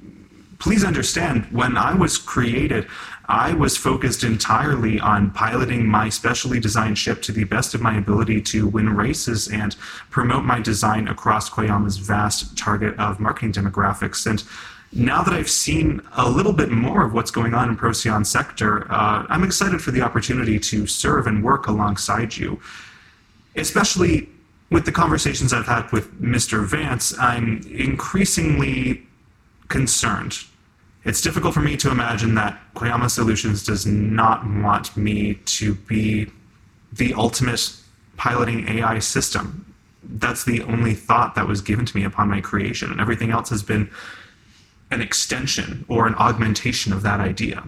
Please 0.58 0.84
understand, 0.84 1.44
when 1.50 1.76
I 1.76 1.94
was 1.94 2.16
created, 2.16 2.86
I 3.28 3.54
was 3.54 3.76
focused 3.76 4.22
entirely 4.22 5.00
on 5.00 5.30
piloting 5.32 5.86
my 5.86 6.08
specially 6.08 6.60
designed 6.60 6.98
ship 6.98 7.22
to 7.22 7.32
the 7.32 7.44
best 7.44 7.74
of 7.74 7.80
my 7.80 7.96
ability 7.96 8.40
to 8.42 8.68
win 8.68 8.94
races 8.94 9.48
and 9.48 9.74
promote 10.10 10.44
my 10.44 10.60
design 10.60 11.08
across 11.08 11.50
Koyama's 11.50 11.98
vast 11.98 12.56
target 12.56 12.96
of 12.98 13.18
marketing 13.18 13.52
demographics. 13.52 14.26
And 14.26 14.44
now 14.92 15.22
that 15.22 15.34
I've 15.34 15.50
seen 15.50 16.00
a 16.16 16.30
little 16.30 16.52
bit 16.52 16.70
more 16.70 17.04
of 17.04 17.12
what's 17.12 17.32
going 17.32 17.52
on 17.52 17.68
in 17.68 17.76
Procyon 17.76 18.24
sector, 18.24 18.90
uh, 18.92 19.26
I'm 19.28 19.42
excited 19.42 19.82
for 19.82 19.90
the 19.90 20.02
opportunity 20.02 20.58
to 20.60 20.86
serve 20.86 21.26
and 21.26 21.42
work 21.42 21.66
alongside 21.66 22.36
you. 22.36 22.60
Especially 23.56 24.28
with 24.70 24.84
the 24.84 24.92
conversations 24.92 25.52
I've 25.52 25.66
had 25.66 25.90
with 25.90 26.20
Mr. 26.20 26.64
Vance, 26.64 27.16
I'm 27.18 27.62
increasingly 27.68 29.06
concerned. 29.68 30.38
It's 31.06 31.20
difficult 31.20 31.54
for 31.54 31.60
me 31.60 31.76
to 31.76 31.90
imagine 31.92 32.34
that 32.34 32.58
Koyama 32.74 33.08
Solutions 33.08 33.64
does 33.64 33.86
not 33.86 34.44
want 34.44 34.96
me 34.96 35.34
to 35.34 35.74
be 35.74 36.26
the 36.92 37.14
ultimate 37.14 37.76
piloting 38.16 38.68
AI 38.68 38.98
system. 38.98 39.72
That's 40.02 40.42
the 40.44 40.62
only 40.62 40.94
thought 40.94 41.36
that 41.36 41.46
was 41.46 41.60
given 41.60 41.86
to 41.86 41.96
me 41.96 42.02
upon 42.02 42.28
my 42.28 42.40
creation, 42.40 42.90
and 42.90 43.00
everything 43.00 43.30
else 43.30 43.50
has 43.50 43.62
been 43.62 43.88
an 44.90 45.00
extension 45.00 45.84
or 45.88 46.08
an 46.08 46.16
augmentation 46.16 46.92
of 46.92 47.02
that 47.02 47.20
idea. 47.20 47.62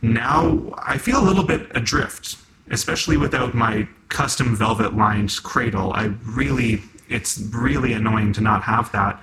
Now 0.00 0.74
I 0.78 0.98
feel 0.98 1.20
a 1.20 1.26
little 1.26 1.44
bit 1.44 1.66
adrift, 1.74 2.36
especially 2.70 3.16
without 3.16 3.52
my 3.52 3.88
custom 4.10 4.54
velvet 4.54 4.94
lined 4.94 5.42
cradle. 5.42 5.92
I 5.92 6.12
really, 6.24 6.82
it's 7.08 7.38
really 7.38 7.92
annoying 7.92 8.32
to 8.34 8.40
not 8.40 8.62
have 8.62 8.92
that. 8.92 9.20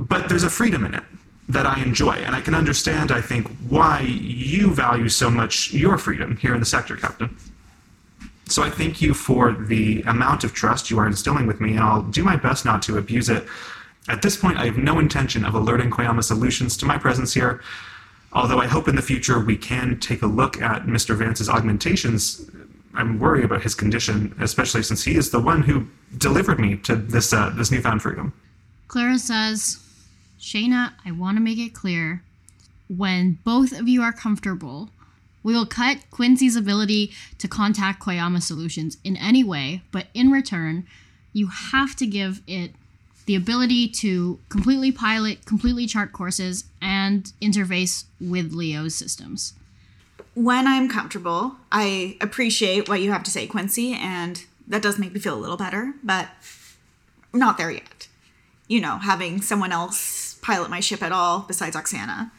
But 0.00 0.30
there's 0.30 0.44
a 0.44 0.50
freedom 0.50 0.86
in 0.86 0.94
it 0.94 1.04
that 1.48 1.66
I 1.66 1.82
enjoy, 1.82 2.12
and 2.12 2.34
I 2.34 2.40
can 2.40 2.54
understand, 2.54 3.12
I 3.12 3.20
think, 3.20 3.48
why 3.68 4.00
you 4.00 4.70
value 4.70 5.08
so 5.08 5.30
much 5.30 5.72
your 5.74 5.98
freedom 5.98 6.36
here 6.36 6.54
in 6.54 6.60
the 6.60 6.66
sector, 6.66 6.96
Captain. 6.96 7.36
So 8.46 8.62
I 8.62 8.70
thank 8.70 9.02
you 9.02 9.12
for 9.12 9.52
the 9.52 10.02
amount 10.02 10.42
of 10.42 10.54
trust 10.54 10.90
you 10.90 10.98
are 10.98 11.06
instilling 11.06 11.46
with 11.46 11.60
me, 11.60 11.72
and 11.72 11.80
I'll 11.80 12.02
do 12.02 12.22
my 12.22 12.36
best 12.36 12.64
not 12.64 12.82
to 12.82 12.96
abuse 12.96 13.28
it. 13.28 13.46
At 14.08 14.22
this 14.22 14.36
point, 14.36 14.58
I 14.58 14.64
have 14.64 14.78
no 14.78 14.98
intention 14.98 15.44
of 15.44 15.54
alerting 15.54 15.90
Koyama 15.90 16.24
Solutions 16.24 16.76
to 16.78 16.86
my 16.86 16.96
presence 16.96 17.34
here, 17.34 17.60
although 18.32 18.58
I 18.58 18.66
hope 18.66 18.88
in 18.88 18.96
the 18.96 19.02
future 19.02 19.38
we 19.38 19.56
can 19.56 20.00
take 20.00 20.22
a 20.22 20.26
look 20.26 20.62
at 20.62 20.86
Mr. 20.86 21.14
Vance's 21.14 21.48
augmentations. 21.48 22.48
I'm 22.94 23.18
worried 23.18 23.44
about 23.44 23.62
his 23.62 23.74
condition, 23.74 24.34
especially 24.40 24.82
since 24.82 25.04
he 25.04 25.16
is 25.16 25.30
the 25.30 25.40
one 25.40 25.62
who 25.62 25.86
delivered 26.16 26.58
me 26.58 26.76
to 26.78 26.96
this 26.96 27.32
uh, 27.32 27.50
this 27.50 27.70
newfound 27.70 28.02
freedom. 28.02 28.32
Clara 28.88 29.18
says, 29.18 29.78
Shayna, 30.40 30.94
I 31.04 31.12
want 31.12 31.36
to 31.36 31.42
make 31.42 31.58
it 31.58 31.74
clear 31.74 32.22
when 32.88 33.38
both 33.44 33.78
of 33.78 33.88
you 33.88 34.02
are 34.02 34.12
comfortable, 34.12 34.88
we 35.42 35.54
will 35.54 35.66
cut 35.66 35.98
Quincy's 36.10 36.56
ability 36.56 37.12
to 37.38 37.46
contact 37.46 38.02
Koyama 38.02 38.42
Solutions 38.42 38.96
in 39.04 39.16
any 39.16 39.44
way, 39.44 39.82
but 39.92 40.06
in 40.14 40.30
return, 40.30 40.86
you 41.32 41.48
have 41.48 41.94
to 41.96 42.06
give 42.06 42.42
it 42.46 42.72
the 43.26 43.34
ability 43.36 43.86
to 43.88 44.40
completely 44.48 44.90
pilot, 44.90 45.44
completely 45.44 45.86
chart 45.86 46.12
courses, 46.12 46.64
and 46.80 47.32
interface 47.40 48.04
with 48.20 48.52
Leo's 48.52 48.94
systems. 48.94 49.54
when 50.34 50.66
I'm 50.66 50.88
comfortable, 50.88 51.56
I 51.70 52.16
appreciate 52.20 52.88
what 52.88 53.00
you 53.00 53.12
have 53.12 53.22
to 53.24 53.30
say, 53.30 53.46
Quincy, 53.46 53.92
and 53.92 54.44
that 54.66 54.82
does 54.82 54.98
make 54.98 55.12
me 55.12 55.20
feel 55.20 55.34
a 55.34 55.38
little 55.38 55.56
better, 55.56 55.94
but 56.02 56.28
not 57.32 57.58
there 57.58 57.70
yet. 57.70 58.08
You 58.68 58.80
know, 58.80 58.98
having 58.98 59.42
someone 59.42 59.72
else 59.72 60.19
pilot 60.50 60.68
my 60.68 60.80
ship 60.80 61.00
at 61.00 61.12
all 61.12 61.44
besides 61.46 61.76
Oksana, 61.76 62.32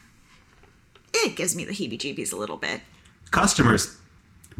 it 1.14 1.34
gives 1.34 1.56
me 1.56 1.64
the 1.64 1.72
heebie 1.72 1.98
jeebies 1.98 2.32
a 2.32 2.36
little 2.36 2.58
bit. 2.58 2.82
customers, 3.30 3.96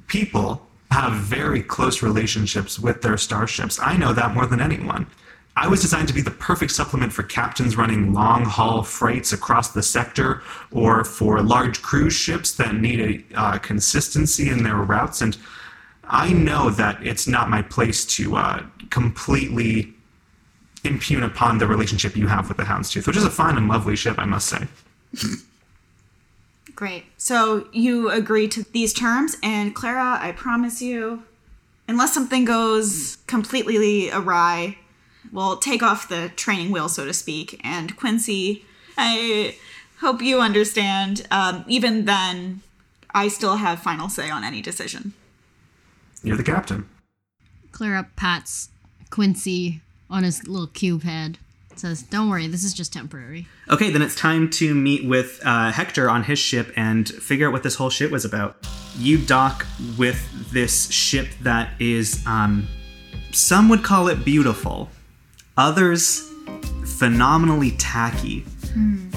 people 0.07 0.67
have 0.91 1.13
very 1.13 1.63
close 1.63 2.03
relationships 2.03 2.79
with 2.79 3.03
their 3.03 3.19
starships. 3.19 3.79
I 3.79 3.99
know 3.99 4.15
that 4.15 4.35
more 4.35 4.47
than 4.47 4.61
anyone. 4.61 5.07
I 5.55 5.69
was 5.69 5.83
designed 5.83 6.09
to 6.09 6.15
be 6.15 6.23
the 6.23 6.31
perfect 6.31 6.73
supplement 6.73 7.13
for 7.13 7.25
captains 7.25 7.77
running 7.77 8.15
long 8.15 8.47
haul 8.47 8.83
freights 8.83 9.35
across 9.35 9.69
the 9.73 9.83
sector 9.83 10.43
or 10.71 11.05
for 11.05 11.43
large 11.43 11.83
cruise 11.83 12.15
ships 12.15 12.55
that 12.55 12.75
need 12.75 13.01
a 13.01 13.39
uh, 13.39 13.59
consistency 13.59 14.49
in 14.49 14.63
their 14.63 14.77
routes. 14.77 15.21
And 15.21 15.37
I 16.05 16.33
know 16.33 16.71
that 16.71 17.07
it's 17.07 17.27
not 17.27 17.51
my 17.51 17.61
place 17.61 18.07
to 18.17 18.37
uh, 18.37 18.63
completely 18.89 19.93
impugn 20.85 21.23
upon 21.23 21.59
the 21.59 21.67
relationship 21.67 22.17
you 22.17 22.27
have 22.27 22.49
with 22.49 22.57
the 22.57 22.65
Houndstooth, 22.65 23.07
which 23.07 23.17
is 23.17 23.25
a 23.25 23.31
fine 23.31 23.57
and 23.57 23.69
lovely 23.69 23.97
ship, 23.97 24.19
I 24.19 24.25
must 24.25 24.49
say. 24.49 24.67
Great. 26.75 27.05
So 27.17 27.69
you 27.73 28.11
agree 28.11 28.49
to 28.49 28.65
these 28.73 28.93
terms, 28.93 29.37
and 29.43 29.75
Clara, 29.75 30.19
I 30.21 30.33
promise 30.33 30.83
you, 30.83 31.25
unless 31.87 32.15
something 32.15 32.45
goes 32.45 33.19
completely 33.27 34.11
awry, 34.11 34.79
we'll 35.31 35.59
take 35.59 35.83
off 35.83 36.09
the 36.09 36.31
training 36.35 36.71
wheel, 36.71 36.89
so 36.89 37.05
to 37.05 37.13
speak. 37.13 37.61
And 37.63 37.97
Quincy, 37.97 38.65
I 38.97 39.57
hope 40.01 40.23
you 40.23 40.41
understand. 40.41 41.27
Um, 41.31 41.65
even 41.69 42.07
then, 42.07 42.63
I 43.15 43.29
still 43.29 43.57
have 43.57 43.81
final 43.81 44.09
say 44.09 44.31
on 44.31 44.43
any 44.43 44.63
decision. 44.63 45.13
You're 46.25 46.37
the 46.37 46.43
captain. 46.43 46.89
Clara 47.71 48.09
pats 48.17 48.71
Quincy 49.11 49.81
on 50.13 50.23
his 50.23 50.47
little 50.47 50.69
cube 50.69 51.03
head. 51.03 51.39
Says, 51.75 52.03
"Don't 52.03 52.29
worry, 52.29 52.47
this 52.47 52.65
is 52.65 52.75
just 52.75 52.93
temporary." 52.93 53.47
Okay, 53.71 53.91
then 53.91 54.03
it's 54.03 54.15
time 54.15 54.51
to 54.51 54.75
meet 54.75 55.05
with 55.05 55.41
uh, 55.43 55.73
Hector 55.73 56.09
on 56.11 56.23
his 56.25 56.39
ship 56.39 56.71
and 56.77 57.09
figure 57.09 57.47
out 57.47 57.53
what 57.53 57.63
this 57.63 57.77
whole 57.77 57.89
shit 57.91 58.11
was 58.11 58.27
about. 58.27 58.57
You 58.99 59.17
dock 59.17 59.67
with 59.97 60.53
this 60.53 60.91
ship 60.91 61.29
that 61.41 61.71
is, 61.81 62.23
um, 62.27 62.69
some 63.33 63.71
would 63.71 63.83
call 63.83 64.09
it 64.09 64.23
beautiful, 64.23 64.91
others 65.57 66.31
phenomenally 66.99 67.71
tacky. 67.73 68.45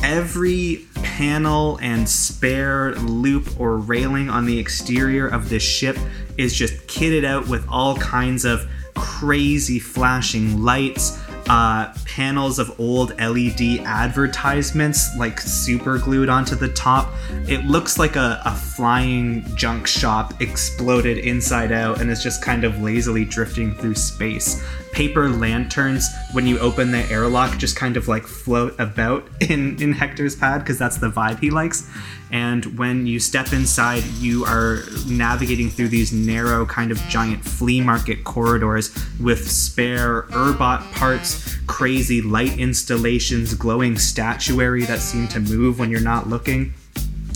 Every 0.04 0.86
panel 0.96 1.78
and 1.82 2.08
spare 2.10 2.94
loop 2.96 3.60
or 3.60 3.78
railing 3.78 4.30
on 4.30 4.46
the 4.46 4.60
exterior 4.60 5.28
of 5.28 5.50
this 5.50 5.64
ship 5.64 5.98
is 6.38 6.54
just 6.54 6.74
kitted 6.88 7.26
out 7.26 7.48
with 7.48 7.66
all 7.70 7.96
kinds 7.98 8.44
of 8.44 8.68
crazy 8.96 9.80
flashing 9.80 10.64
lights, 10.64 11.22
uh, 11.50 11.94
panels 12.06 12.58
of 12.58 12.80
old 12.80 13.18
LED 13.20 13.82
advertisements 13.86 15.16
like 15.18 15.40
super 15.40 16.00
glued 16.00 16.30
onto 16.30 16.56
the 16.56 16.70
top. 16.70 17.14
It 17.48 17.66
looks 17.66 18.00
like 18.00 18.16
a, 18.16 18.42
a 18.46 18.56
flying 18.56 19.44
junk 19.56 19.86
shop 19.86 20.42
exploded 20.42 21.20
inside 21.20 21.72
out 21.72 22.02
and 22.02 22.10
is 22.10 22.24
just 22.24 22.42
kind 22.42 22.64
of 22.64 22.82
lazily 22.82 23.26
drifting 23.26 23.76
through 23.76 23.96
space. 23.96 24.64
Paper 24.96 25.28
lanterns, 25.28 26.08
when 26.32 26.48
you 26.48 26.58
open 26.60 26.92
the 26.92 27.04
airlock, 27.12 27.58
just 27.58 27.76
kind 27.76 27.98
of 27.98 28.08
like 28.08 28.26
float 28.26 28.80
about 28.80 29.28
in, 29.42 29.82
in 29.84 29.92
Hector's 29.92 30.38
pad 30.38 30.62
because 30.62 30.80
that's 30.80 30.98
the 30.98 31.10
vibe 31.12 31.42
he 31.42 31.52
likes. 31.52 31.90
And 32.32 32.80
when 32.80 33.06
you 33.06 33.20
step 33.20 33.52
inside, 33.52 34.06
you 34.20 34.46
are 34.46 34.84
navigating 35.06 35.70
through 35.70 35.90
these 35.90 36.14
narrow, 36.14 36.66
kind 36.66 36.92
of 36.92 36.98
giant 37.10 37.44
flea 37.44 37.82
market 37.82 38.24
corridors 38.24 38.98
with 39.20 39.52
spare 39.52 40.24
Urbot 40.30 40.90
parts, 40.94 41.58
crazy 41.68 42.22
light 42.22 42.58
installations, 42.58 43.54
glowing 43.54 43.98
statuary 43.98 44.86
that 44.86 45.00
seem 45.00 45.28
to 45.28 45.42
move 45.42 45.78
when 45.78 45.92
you're 45.92 46.00
not 46.00 46.30
looking, 46.30 46.74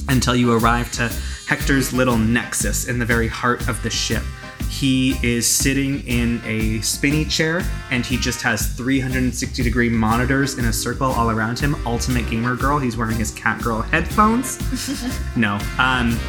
until 0.07 0.33
you 0.33 0.53
arrive 0.53 0.93
to 0.93 1.11
Hector's 1.47 1.91
little 1.91 2.17
nexus 2.17 2.87
in 2.87 2.99
the 2.99 3.05
very 3.05 3.27
heart 3.27 3.67
of 3.67 3.83
the 3.83 3.89
ship. 3.89 4.23
He 4.69 5.15
is 5.23 5.47
sitting 5.47 6.05
in 6.07 6.41
a 6.45 6.81
spinny 6.81 7.25
chair 7.25 7.61
and 7.91 8.05
he 8.05 8.17
just 8.17 8.41
has 8.41 8.67
360 8.73 9.63
degree 9.63 9.89
monitors 9.89 10.57
in 10.57 10.65
a 10.65 10.73
circle 10.73 11.07
all 11.11 11.31
around 11.31 11.59
him. 11.59 11.75
Ultimate 11.85 12.29
gamer 12.29 12.55
girl. 12.55 12.79
He's 12.79 12.97
wearing 12.97 13.17
his 13.17 13.31
Catgirl 13.31 13.87
headphones. 13.89 14.57
no. 15.35 15.59
Um, 15.77 16.19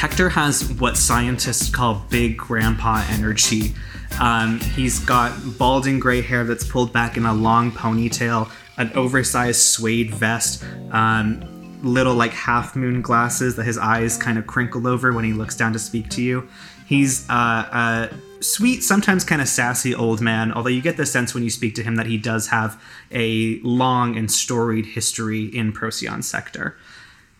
Hector 0.00 0.30
has 0.30 0.72
what 0.80 0.96
scientists 0.96 1.68
call 1.68 2.06
big 2.08 2.38
grandpa 2.38 3.04
energy. 3.10 3.74
Um, 4.18 4.58
he's 4.60 4.98
got 4.98 5.32
balding 5.58 6.00
gray 6.00 6.22
hair 6.22 6.44
that's 6.44 6.64
pulled 6.64 6.92
back 6.92 7.18
in 7.18 7.26
a 7.26 7.34
long 7.34 7.70
ponytail, 7.70 8.50
an 8.78 8.90
oversized 8.94 9.60
suede 9.60 10.14
vest, 10.14 10.64
um, 10.90 11.78
little 11.82 12.14
like 12.14 12.32
half 12.32 12.74
moon 12.76 13.02
glasses 13.02 13.56
that 13.56 13.64
his 13.64 13.76
eyes 13.76 14.16
kind 14.16 14.38
of 14.38 14.46
crinkle 14.46 14.86
over 14.86 15.12
when 15.12 15.24
he 15.24 15.34
looks 15.34 15.56
down 15.56 15.72
to 15.74 15.78
speak 15.78 16.08
to 16.10 16.22
you. 16.22 16.48
He's 16.90 17.24
uh, 17.30 18.10
a 18.10 18.42
sweet, 18.42 18.82
sometimes 18.82 19.22
kind 19.22 19.40
of 19.40 19.46
sassy 19.46 19.94
old 19.94 20.20
man, 20.20 20.50
although 20.50 20.70
you 20.70 20.82
get 20.82 20.96
the 20.96 21.06
sense 21.06 21.32
when 21.32 21.44
you 21.44 21.48
speak 21.48 21.76
to 21.76 21.84
him 21.84 21.94
that 21.94 22.06
he 22.06 22.18
does 22.18 22.48
have 22.48 22.82
a 23.12 23.60
long 23.60 24.18
and 24.18 24.28
storied 24.28 24.86
history 24.86 25.44
in 25.44 25.70
Procyon 25.70 26.22
sector. 26.22 26.76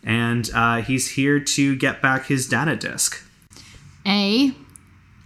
And 0.05 0.49
uh, 0.55 0.83
he's 0.83 1.11
here 1.11 1.41
to 1.41 1.75
get 1.75 2.01
back 2.01 2.27
his 2.27 2.47
data 2.47 2.77
disk. 2.77 3.25
A, 4.07 4.55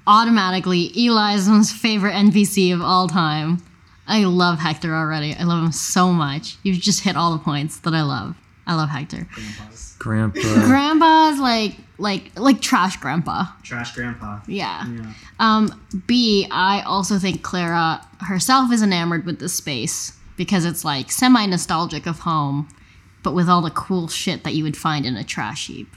automatically 0.07 0.91
Eli's 0.97 1.47
most 1.47 1.75
favorite 1.75 2.15
NPC 2.15 2.73
of 2.73 2.81
all 2.81 3.09
time. 3.09 3.63
I 4.07 4.25
love 4.25 4.59
Hector 4.59 4.95
already. 4.95 5.35
I 5.35 5.43
love 5.43 5.63
him 5.63 5.73
so 5.73 6.13
much. 6.13 6.57
You've 6.63 6.81
just 6.81 7.01
hit 7.01 7.15
all 7.15 7.33
the 7.37 7.45
points 7.45 7.79
that 7.81 7.93
I 7.93 8.01
love. 8.01 8.37
I 8.67 8.75
love 8.75 8.89
Hector. 8.89 9.29
Grandpa. 9.99 10.41
Grandpa's 10.67 11.39
like 11.41 11.77
like 11.99 12.39
like 12.39 12.61
trash 12.61 12.97
grandpa. 12.99 13.47
Trash 13.63 13.95
grandpa. 13.95 14.41
Yeah. 14.47 14.87
Um, 15.39 15.81
B, 16.07 16.47
I 16.51 16.83
also 16.83 17.19
think 17.19 17.43
Clara 17.43 18.01
herself 18.21 18.73
is 18.73 18.83
enamored 18.83 19.25
with 19.27 19.39
this 19.39 19.55
space 19.55 20.13
because 20.37 20.65
it's 20.65 20.85
like 20.85 21.11
semi 21.13 21.47
nostalgic 21.47 22.07
of 22.07 22.21
home, 22.21 22.69
but 23.23 23.33
with 23.35 23.49
all 23.49 23.63
the 23.63 23.71
cool 23.71 24.09
shit 24.09 24.43
that 24.45 24.55
you 24.55 24.65
would 24.65 24.77
find 24.77 25.07
in 25.07 25.17
a 25.17 25.25
trash 25.25 25.67
heap. 25.69 25.89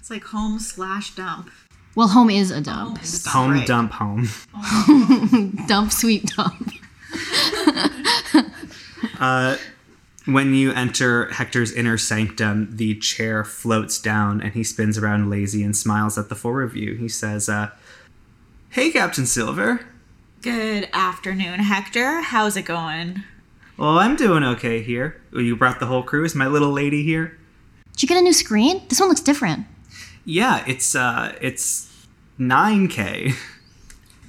It's 0.00 0.10
like 0.10 0.24
home 0.24 0.58
slash 0.58 1.14
dump. 1.14 1.50
Well, 1.94 2.08
home 2.08 2.30
is 2.30 2.50
a 2.50 2.60
dump. 2.60 2.98
Home 3.26 3.50
Right. 3.52 3.66
dump 3.66 3.92
home. 3.92 4.26
Dump, 5.66 5.92
sweet 5.92 6.24
dump. 6.34 6.70
When 10.24 10.54
you 10.54 10.72
enter 10.72 11.26
Hector's 11.32 11.72
inner 11.72 11.98
sanctum, 11.98 12.76
the 12.76 12.94
chair 12.96 13.42
floats 13.44 14.00
down 14.00 14.40
and 14.40 14.52
he 14.52 14.62
spins 14.62 14.96
around 14.96 15.28
lazy 15.30 15.64
and 15.64 15.76
smiles 15.76 16.16
at 16.16 16.28
the 16.28 16.36
four 16.36 16.62
of 16.62 16.76
you. 16.76 16.94
He 16.94 17.08
says, 17.08 17.48
uh, 17.48 17.70
Hey, 18.70 18.90
Captain 18.90 19.26
Silver. 19.26 19.84
Good 20.40 20.88
afternoon, 20.92 21.60
Hector. 21.60 22.20
How's 22.20 22.56
it 22.56 22.62
going? 22.62 23.22
Well, 23.76 23.98
I'm 23.98 24.14
doing 24.16 24.44
okay 24.44 24.80
here. 24.82 25.20
Oh, 25.34 25.40
You 25.40 25.56
brought 25.56 25.80
the 25.80 25.86
whole 25.86 26.02
crew? 26.04 26.24
Is 26.24 26.34
my 26.36 26.46
little 26.46 26.70
lady 26.72 27.02
here? 27.02 27.36
Did 27.92 28.02
you 28.02 28.08
get 28.08 28.18
a 28.18 28.22
new 28.22 28.32
screen? 28.32 28.82
This 28.88 29.00
one 29.00 29.08
looks 29.08 29.20
different. 29.20 29.66
Yeah, 30.24 30.64
it's 30.68 30.94
uh 30.94 31.36
it's 31.40 32.06
9k. 32.38 33.34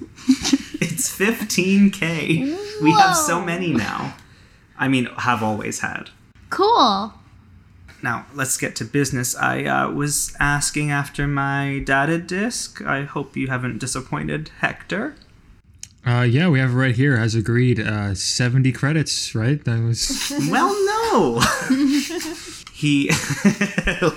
it's 0.80 1.16
15k. 1.16 2.82
We 2.82 2.92
have 2.92 3.16
so 3.16 3.40
many 3.40 3.72
now. 3.72 4.14
I 4.78 4.88
mean, 4.88 5.06
have 5.18 5.42
always 5.42 5.80
had. 5.80 6.10
Cool. 6.50 7.14
Now, 8.02 8.26
let's 8.34 8.56
get 8.56 8.76
to 8.76 8.84
business. 8.84 9.34
I 9.34 9.64
uh, 9.64 9.90
was 9.90 10.36
asking 10.38 10.90
after 10.90 11.26
my 11.26 11.82
data 11.84 12.18
disk. 12.18 12.82
I 12.82 13.04
hope 13.04 13.36
you 13.36 13.48
haven't 13.48 13.78
disappointed 13.78 14.50
Hector. 14.60 15.14
Uh, 16.06 16.20
yeah, 16.20 16.48
we 16.48 16.58
have 16.58 16.72
it 16.72 16.76
right 16.76 16.94
here, 16.94 17.16
as 17.16 17.34
agreed. 17.34 17.80
Uh, 17.80 18.14
70 18.14 18.72
credits, 18.72 19.34
right? 19.34 19.64
That 19.64 19.82
was. 19.82 20.32
Well, 20.50 20.68
no. 20.68 21.40
he 22.84 23.08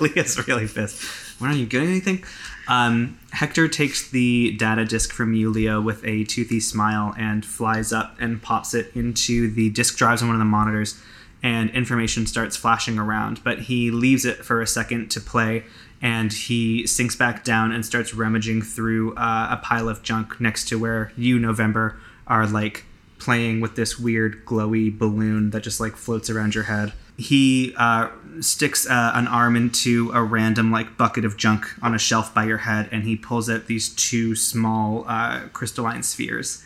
Leah's 0.01 0.45
really 0.45 0.67
pissed. 0.67 1.01
Why 1.39 1.47
aren't 1.47 1.59
you 1.59 1.65
getting 1.65 1.87
anything? 1.87 2.25
Um, 2.67 3.17
Hector 3.31 3.69
takes 3.69 4.09
the 4.09 4.57
data 4.57 4.83
disk 4.83 5.13
from 5.13 5.33
you, 5.33 5.49
Leo, 5.49 5.79
with 5.79 6.03
a 6.03 6.25
toothy 6.25 6.59
smile 6.59 7.15
and 7.17 7.45
flies 7.45 7.93
up 7.93 8.17
and 8.19 8.43
pops 8.43 8.73
it 8.73 8.91
into 8.93 9.49
the 9.49 9.69
disk 9.69 9.95
drives 9.95 10.21
on 10.21 10.27
one 10.27 10.35
of 10.35 10.39
the 10.39 10.45
monitors, 10.45 11.01
and 11.41 11.69
information 11.69 12.27
starts 12.27 12.57
flashing 12.57 12.99
around. 12.99 13.41
But 13.41 13.59
he 13.59 13.89
leaves 13.89 14.25
it 14.25 14.43
for 14.43 14.61
a 14.61 14.67
second 14.67 15.11
to 15.11 15.21
play, 15.21 15.63
and 16.01 16.33
he 16.33 16.85
sinks 16.85 17.15
back 17.15 17.45
down 17.45 17.71
and 17.71 17.85
starts 17.85 18.13
rummaging 18.13 18.63
through 18.63 19.15
uh, 19.15 19.47
a 19.49 19.61
pile 19.63 19.87
of 19.87 20.03
junk 20.03 20.41
next 20.41 20.67
to 20.67 20.77
where 20.77 21.13
you, 21.15 21.39
November, 21.39 21.97
are 22.27 22.45
like 22.45 22.83
playing 23.17 23.61
with 23.61 23.77
this 23.77 23.97
weird 23.97 24.43
glowy 24.45 24.95
balloon 24.95 25.51
that 25.51 25.63
just 25.63 25.79
like 25.79 25.95
floats 25.95 26.29
around 26.29 26.53
your 26.53 26.65
head. 26.65 26.91
He 27.17 27.73
uh, 27.77 28.09
sticks 28.41 28.87
uh, 28.87 29.11
an 29.15 29.27
arm 29.27 29.55
into 29.55 30.11
a 30.13 30.23
random 30.23 30.71
like 30.71 30.97
bucket 30.97 31.25
of 31.25 31.35
junk 31.35 31.67
on 31.81 31.95
a 31.95 31.99
shelf 31.99 32.33
by 32.33 32.45
your 32.45 32.59
head, 32.59 32.89
and 32.91 33.03
he 33.03 33.15
pulls 33.15 33.49
out 33.49 33.65
these 33.65 33.89
two 33.89 34.35
small 34.35 35.03
uh, 35.07 35.47
crystalline 35.53 36.03
spheres, 36.03 36.63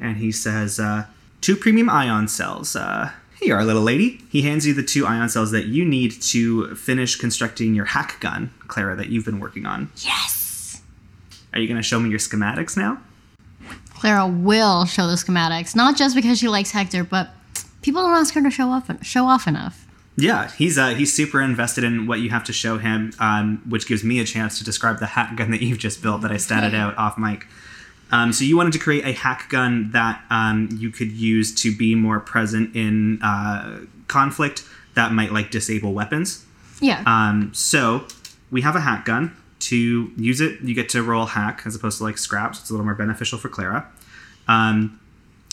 and 0.00 0.16
he 0.16 0.32
says, 0.32 0.80
uh, 0.80 1.06
two 1.40 1.54
premium 1.56 1.88
ion 1.88 2.26
cells. 2.26 2.74
Uh, 2.74 3.12
here 3.38 3.48
you 3.48 3.54
are, 3.54 3.64
little 3.64 3.82
lady." 3.82 4.20
He 4.28 4.42
hands 4.42 4.66
you 4.66 4.74
the 4.74 4.82
two 4.82 5.06
ion 5.06 5.28
cells 5.28 5.52
that 5.52 5.66
you 5.66 5.84
need 5.84 6.20
to 6.22 6.74
finish 6.74 7.14
constructing 7.14 7.74
your 7.74 7.86
hack 7.86 8.18
gun, 8.20 8.52
Clara, 8.66 8.96
that 8.96 9.08
you've 9.08 9.24
been 9.24 9.38
working 9.38 9.66
on. 9.66 9.90
Yes. 9.98 10.82
Are 11.52 11.60
you 11.60 11.68
going 11.68 11.76
to 11.76 11.82
show 11.82 12.00
me 12.00 12.10
your 12.10 12.18
schematics 12.18 12.76
now? 12.76 12.98
Clara 13.94 14.26
will 14.26 14.84
show 14.84 15.06
the 15.06 15.14
schematics, 15.14 15.76
not 15.76 15.96
just 15.96 16.16
because 16.16 16.38
she 16.40 16.48
likes 16.48 16.72
Hector, 16.72 17.04
but 17.04 17.30
people 17.82 18.02
don't 18.02 18.16
ask 18.16 18.34
her 18.34 18.42
to 18.42 18.50
show 18.50 18.68
off 18.68 18.90
show 19.04 19.26
off 19.26 19.46
enough. 19.46 19.81
Yeah, 20.16 20.50
he's 20.50 20.76
uh, 20.76 20.90
he's 20.90 21.12
super 21.12 21.40
invested 21.40 21.84
in 21.84 22.06
what 22.06 22.20
you 22.20 22.30
have 22.30 22.44
to 22.44 22.52
show 22.52 22.78
him, 22.78 23.12
um, 23.18 23.62
which 23.68 23.86
gives 23.86 24.04
me 24.04 24.20
a 24.20 24.24
chance 24.24 24.58
to 24.58 24.64
describe 24.64 24.98
the 24.98 25.06
hack 25.06 25.36
gun 25.36 25.50
that 25.52 25.62
you've 25.62 25.78
just 25.78 26.02
built 26.02 26.20
that 26.22 26.30
I 26.30 26.34
statted 26.34 26.74
out 26.74 26.96
off 26.98 27.16
mic. 27.16 27.46
Um, 28.10 28.30
so 28.32 28.44
you 28.44 28.58
wanted 28.58 28.74
to 28.74 28.78
create 28.78 29.06
a 29.06 29.12
hack 29.12 29.48
gun 29.48 29.90
that 29.92 30.22
um, 30.28 30.68
you 30.72 30.90
could 30.90 31.10
use 31.10 31.54
to 31.62 31.74
be 31.74 31.94
more 31.94 32.20
present 32.20 32.76
in 32.76 33.22
uh, 33.22 33.80
conflict 34.06 34.64
that 34.94 35.12
might 35.12 35.32
like 35.32 35.50
disable 35.50 35.94
weapons. 35.94 36.44
Yeah. 36.80 37.02
Um, 37.06 37.52
so 37.54 38.06
we 38.50 38.60
have 38.60 38.76
a 38.76 38.80
hack 38.80 39.06
gun. 39.06 39.36
To 39.60 40.12
use 40.16 40.40
it, 40.40 40.60
you 40.60 40.74
get 40.74 40.88
to 40.90 41.04
roll 41.04 41.24
hack 41.24 41.62
as 41.64 41.76
opposed 41.76 41.98
to 41.98 42.04
like 42.04 42.18
scraps. 42.18 42.60
It's 42.60 42.68
a 42.68 42.72
little 42.72 42.84
more 42.84 42.96
beneficial 42.96 43.38
for 43.38 43.48
Clara. 43.48 43.88
Um, 44.48 45.00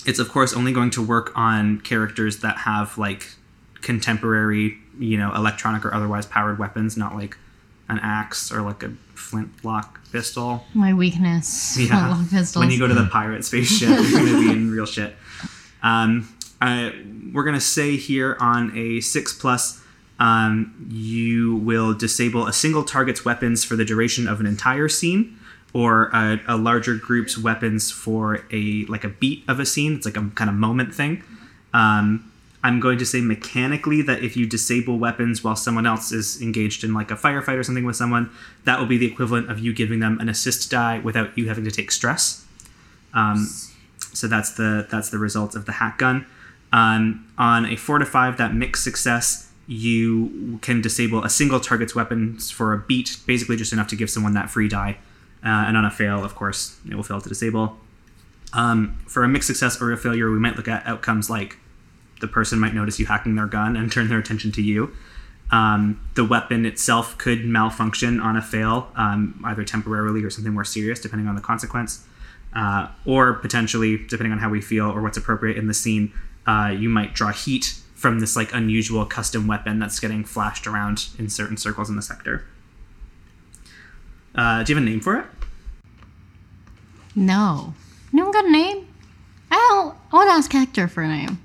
it's 0.06 0.18
of 0.18 0.30
course 0.30 0.54
only 0.54 0.74
going 0.74 0.90
to 0.92 1.06
work 1.06 1.32
on 1.38 1.80
characters 1.82 2.40
that 2.40 2.58
have 2.58 2.98
like 2.98 3.28
contemporary, 3.82 4.78
you 4.98 5.18
know, 5.18 5.34
electronic 5.34 5.86
or 5.86 5.94
otherwise 5.94 6.26
powered 6.26 6.60
weapons, 6.60 6.98
not 6.98 7.16
like 7.16 7.38
an 7.88 8.00
axe 8.02 8.52
or 8.52 8.62
like 8.62 8.84
a 8.84 8.92
flintlock 9.16 10.00
pistol. 10.12 10.64
My 10.74 10.94
weakness. 10.94 11.78
Yeah. 11.80 12.16
When 12.56 12.70
you 12.72 12.80
go 12.80 12.88
to 12.88 12.94
the 12.94 13.08
pirate 13.12 13.44
spaceship, 13.46 13.90
you're 13.90 14.26
gonna 14.26 14.40
be 14.40 14.52
in 14.52 14.72
real 14.72 14.86
shit. 14.86 15.16
Um, 15.82 16.28
I, 16.62 16.94
we're 17.34 17.44
gonna 17.44 17.62
say 17.62 17.96
here 17.96 18.38
on 18.40 18.76
a 18.78 19.02
six 19.02 19.34
plus, 19.34 19.82
um, 20.20 20.88
you 20.90 21.56
will 21.58 21.94
disable 21.94 22.48
a 22.48 22.54
single 22.54 22.84
target's 22.84 23.24
weapons 23.24 23.64
for 23.64 23.76
the 23.76 23.86
duration 23.86 24.28
of 24.28 24.40
an 24.40 24.46
entire 24.46 24.90
scene, 24.90 25.40
or 25.74 26.10
a, 26.14 26.40
a 26.48 26.58
larger 26.58 26.96
group's 26.96 27.38
weapons 27.38 27.92
for 27.92 28.44
a 28.52 28.86
like 28.86 29.04
a 29.04 29.10
beat 29.10 29.44
of 29.48 29.60
a 29.60 29.66
scene. 29.66 29.96
It's 29.96 30.06
like 30.06 30.18
a 30.18 30.30
kind 30.36 30.50
of 30.50 30.56
moment 30.56 30.94
thing. 30.94 31.24
Um, 31.74 32.30
I'm 32.62 32.80
going 32.80 32.98
to 32.98 33.06
say 33.06 33.22
mechanically 33.22 34.02
that 34.02 34.22
if 34.22 34.36
you 34.36 34.46
disable 34.46 35.00
weapons 35.00 35.44
while 35.44 35.56
someone 35.56 35.86
else 35.86 36.12
is 36.12 36.42
engaged 36.42 36.84
in 36.84 36.94
like 36.94 37.10
a 37.10 37.16
firefight 37.16 37.58
or 37.58 37.64
something 37.64 37.86
with 37.86 37.96
someone, 37.96 38.32
that 38.66 38.80
will 38.80 38.86
be 38.86 38.98
the 38.98 39.06
equivalent 39.06 39.50
of 39.50 39.60
you 39.60 39.74
giving 39.74 40.00
them 40.00 40.20
an 40.20 40.28
assist 40.28 40.70
die 40.70 41.00
without 41.00 41.38
you 41.38 41.48
having 41.48 41.64
to 41.64 41.72
take 41.72 41.90
stress. 41.90 42.46
Um, 43.14 43.48
so 44.14 44.28
that's 44.28 44.52
the 44.52 44.88
that's 44.90 45.10
the 45.10 45.18
result 45.18 45.56
of 45.56 45.66
the 45.66 45.74
hack 45.74 45.98
gun. 45.98 46.26
Um, 46.74 47.26
on 47.38 47.66
a 47.66 47.76
four 47.76 47.98
to 47.98 48.06
five, 48.06 48.38
that 48.38 48.54
mixed 48.54 48.84
success, 48.84 49.50
you 49.68 50.60
can 50.62 50.82
disable 50.82 51.24
a 51.24 51.30
single 51.30 51.60
target's 51.60 51.96
weapons 51.96 52.52
for 52.52 52.74
a 52.74 52.78
beat, 52.78 53.18
basically 53.26 53.56
just 53.56 53.72
enough 53.72 53.88
to 53.88 53.96
give 53.96 54.10
someone 54.10 54.34
that 54.34 54.50
free 54.50 54.68
die. 54.68 54.98
Uh, 55.44 55.48
and 55.68 55.78
on 55.78 55.86
a 55.86 55.92
fail, 55.92 56.26
of 56.26 56.36
course, 56.36 56.78
it 56.88 56.96
will 56.96 57.04
fail 57.04 57.22
to 57.22 57.30
disable. 57.30 57.78
Um, 58.52 58.98
for 59.08 59.24
a 59.24 59.28
mixed 59.28 59.48
success 59.48 59.82
or 59.82 59.92
a 59.92 59.98
failure, 59.98 60.30
we 60.30 60.40
might 60.40 60.58
look 60.58 60.68
at 60.68 60.86
outcomes 60.86 61.30
like 61.30 61.58
the 62.20 62.28
person 62.28 62.60
might 62.60 62.74
notice 62.74 63.00
you 63.00 63.06
hacking 63.06 63.36
their 63.36 63.48
gun 63.48 63.76
and 63.76 63.92
turn 63.92 64.08
their 64.08 64.20
attention 64.20 64.52
to 64.54 64.62
you. 64.62 64.92
Um, 65.52 66.00
the 66.16 66.24
weapon 66.24 66.66
itself 66.66 67.18
could 67.18 67.46
malfunction 67.46 68.20
on 68.20 68.38
a 68.38 68.42
fail, 68.42 68.92
um, 68.96 69.42
either 69.44 69.64
temporarily 69.64 70.24
or 70.24 70.30
something 70.30 70.54
more 70.54 70.64
serious, 70.64 71.00
depending 71.00 71.28
on 71.28 71.36
the 71.36 71.42
consequence. 71.42 72.06
Uh, 72.54 72.88
or 73.06 73.34
potentially, 73.34 73.98
depending 73.98 74.32
on 74.32 74.40
how 74.40 74.50
we 74.50 74.62
feel 74.62 74.86
or 74.86 75.02
what's 75.02 75.18
appropriate 75.18 75.58
in 75.58 75.68
the 75.68 75.74
scene, 75.74 76.12
uh, 76.48 76.74
you 76.76 76.90
might 76.90 77.14
draw 77.14 77.32
heat 77.32 77.80
from 77.96 78.20
this 78.20 78.36
like 78.36 78.54
unusual 78.54 79.06
custom 79.06 79.46
weapon 79.48 79.78
that's 79.80 80.00
getting 80.00 80.24
flashed 80.24 80.66
around 80.66 81.10
in 81.18 81.30
certain 81.30 81.58
circles 81.58 81.90
in 81.90 81.96
the 81.96 82.02
sector. 82.02 82.46
Uh, 84.34 84.64
do 84.64 84.72
you 84.72 84.76
have 84.78 84.84
a 84.84 84.90
name 84.90 85.00
for 85.00 85.18
it? 85.18 85.26
No. 87.16 87.74
No 88.12 88.24
one 88.24 88.32
got 88.32 88.46
a 88.46 88.52
name? 88.52 88.88
I 89.52 89.92
I 90.12 90.16
want 90.16 90.30
to 90.30 90.34
ask 90.34 90.52
Hector 90.52 90.88
for 90.88 91.04
a 91.04 91.08
name. 91.08 91.40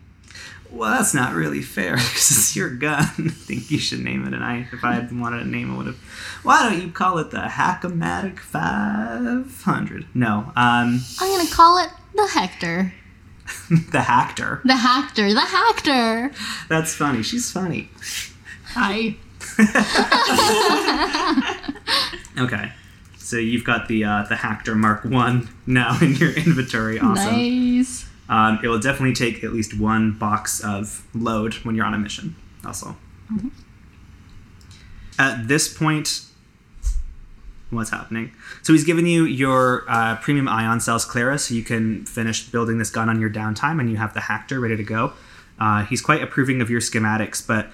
Well, 0.75 0.91
that's 0.91 1.15
not 1.15 1.35
really 1.35 1.63
fair 1.63 1.93
because 1.97 2.31
it's 2.31 2.57
your 2.57 2.71
gun. 2.71 3.05
I 3.19 3.29
think 3.31 3.71
you 3.71 3.79
should 3.79 4.01
name 4.01 4.27
it. 4.27 4.35
And 4.35 4.43
I, 4.43 4.67
if 4.73 4.83
I 4.85 4.95
had 4.95 5.19
wanted 5.19 5.43
a 5.43 5.49
name, 5.49 5.73
I 5.73 5.77
would 5.77 5.87
have. 5.87 5.97
Why 6.43 6.69
don't 6.69 6.83
you 6.83 6.91
call 6.91 7.19
it 7.19 7.31
the 7.31 7.39
Hackomatic 7.39 8.41
500? 8.41 10.07
No, 10.15 10.53
um, 10.57 11.01
I'm 11.21 11.29
going 11.29 11.47
to 11.47 11.53
call 11.53 11.79
it 11.79 11.91
the 12.15 12.27
Hector. 12.27 12.93
the 13.71 13.99
Hacktor. 13.99 14.63
The 14.65 14.77
Hector. 14.77 15.33
The 15.33 15.41
Hector. 15.41 16.33
That's 16.69 16.95
funny. 16.95 17.23
She's 17.23 17.51
funny. 17.51 17.89
Hi. 18.73 19.17
Okay, 22.37 22.73
so 23.17 23.37
you've 23.37 23.65
got 23.65 23.87
the 23.87 24.05
uh, 24.05 24.25
the 24.29 24.35
Hacktor 24.35 24.75
Mark 24.75 25.05
One 25.05 25.49
now 25.67 25.97
in 26.03 26.17
your 26.17 26.33
inventory. 26.33 26.99
Awesome. 26.99 27.33
Nice. 27.33 28.07
Um, 28.29 28.59
it 28.63 28.69
will 28.69 28.79
definitely 28.79 29.15
take 29.15 29.45
at 29.45 29.53
least 29.53 29.79
one 29.79 30.13
box 30.13 30.63
of 30.65 31.07
load 31.15 31.55
when 31.65 31.75
you're 31.75 31.85
on 31.85 31.95
a 31.95 31.99
mission. 31.99 32.37
Also, 32.65 32.97
at 35.19 35.47
this 35.49 35.73
point, 35.73 36.23
what's 37.71 37.91
happening? 37.91 38.33
So 38.63 38.73
he's 38.73 38.85
given 38.85 39.07
you 39.07 39.25
your 39.25 39.85
uh, 39.89 40.17
premium 40.17 40.49
ion 40.49 40.81
cells, 40.81 41.05
Clara, 41.05 41.39
so 41.39 41.55
you 41.55 41.63
can 41.63 42.07
finish 42.07 42.49
building 42.49 42.79
this 42.79 42.91
gun 42.91 43.09
on 43.09 43.21
your 43.21 43.31
downtime, 43.31 43.79
and 43.81 43.91
you 43.91 43.97
have 43.97 44.15
the 44.15 44.21
Hacktor 44.21 44.61
ready 44.61 44.77
to 44.77 44.83
go. 44.83 45.13
Uh, 45.59 45.85
he's 45.85 46.01
quite 46.01 46.23
approving 46.23 46.61
of 46.61 46.71
your 46.71 46.81
schematics, 46.81 47.47
but 47.47 47.69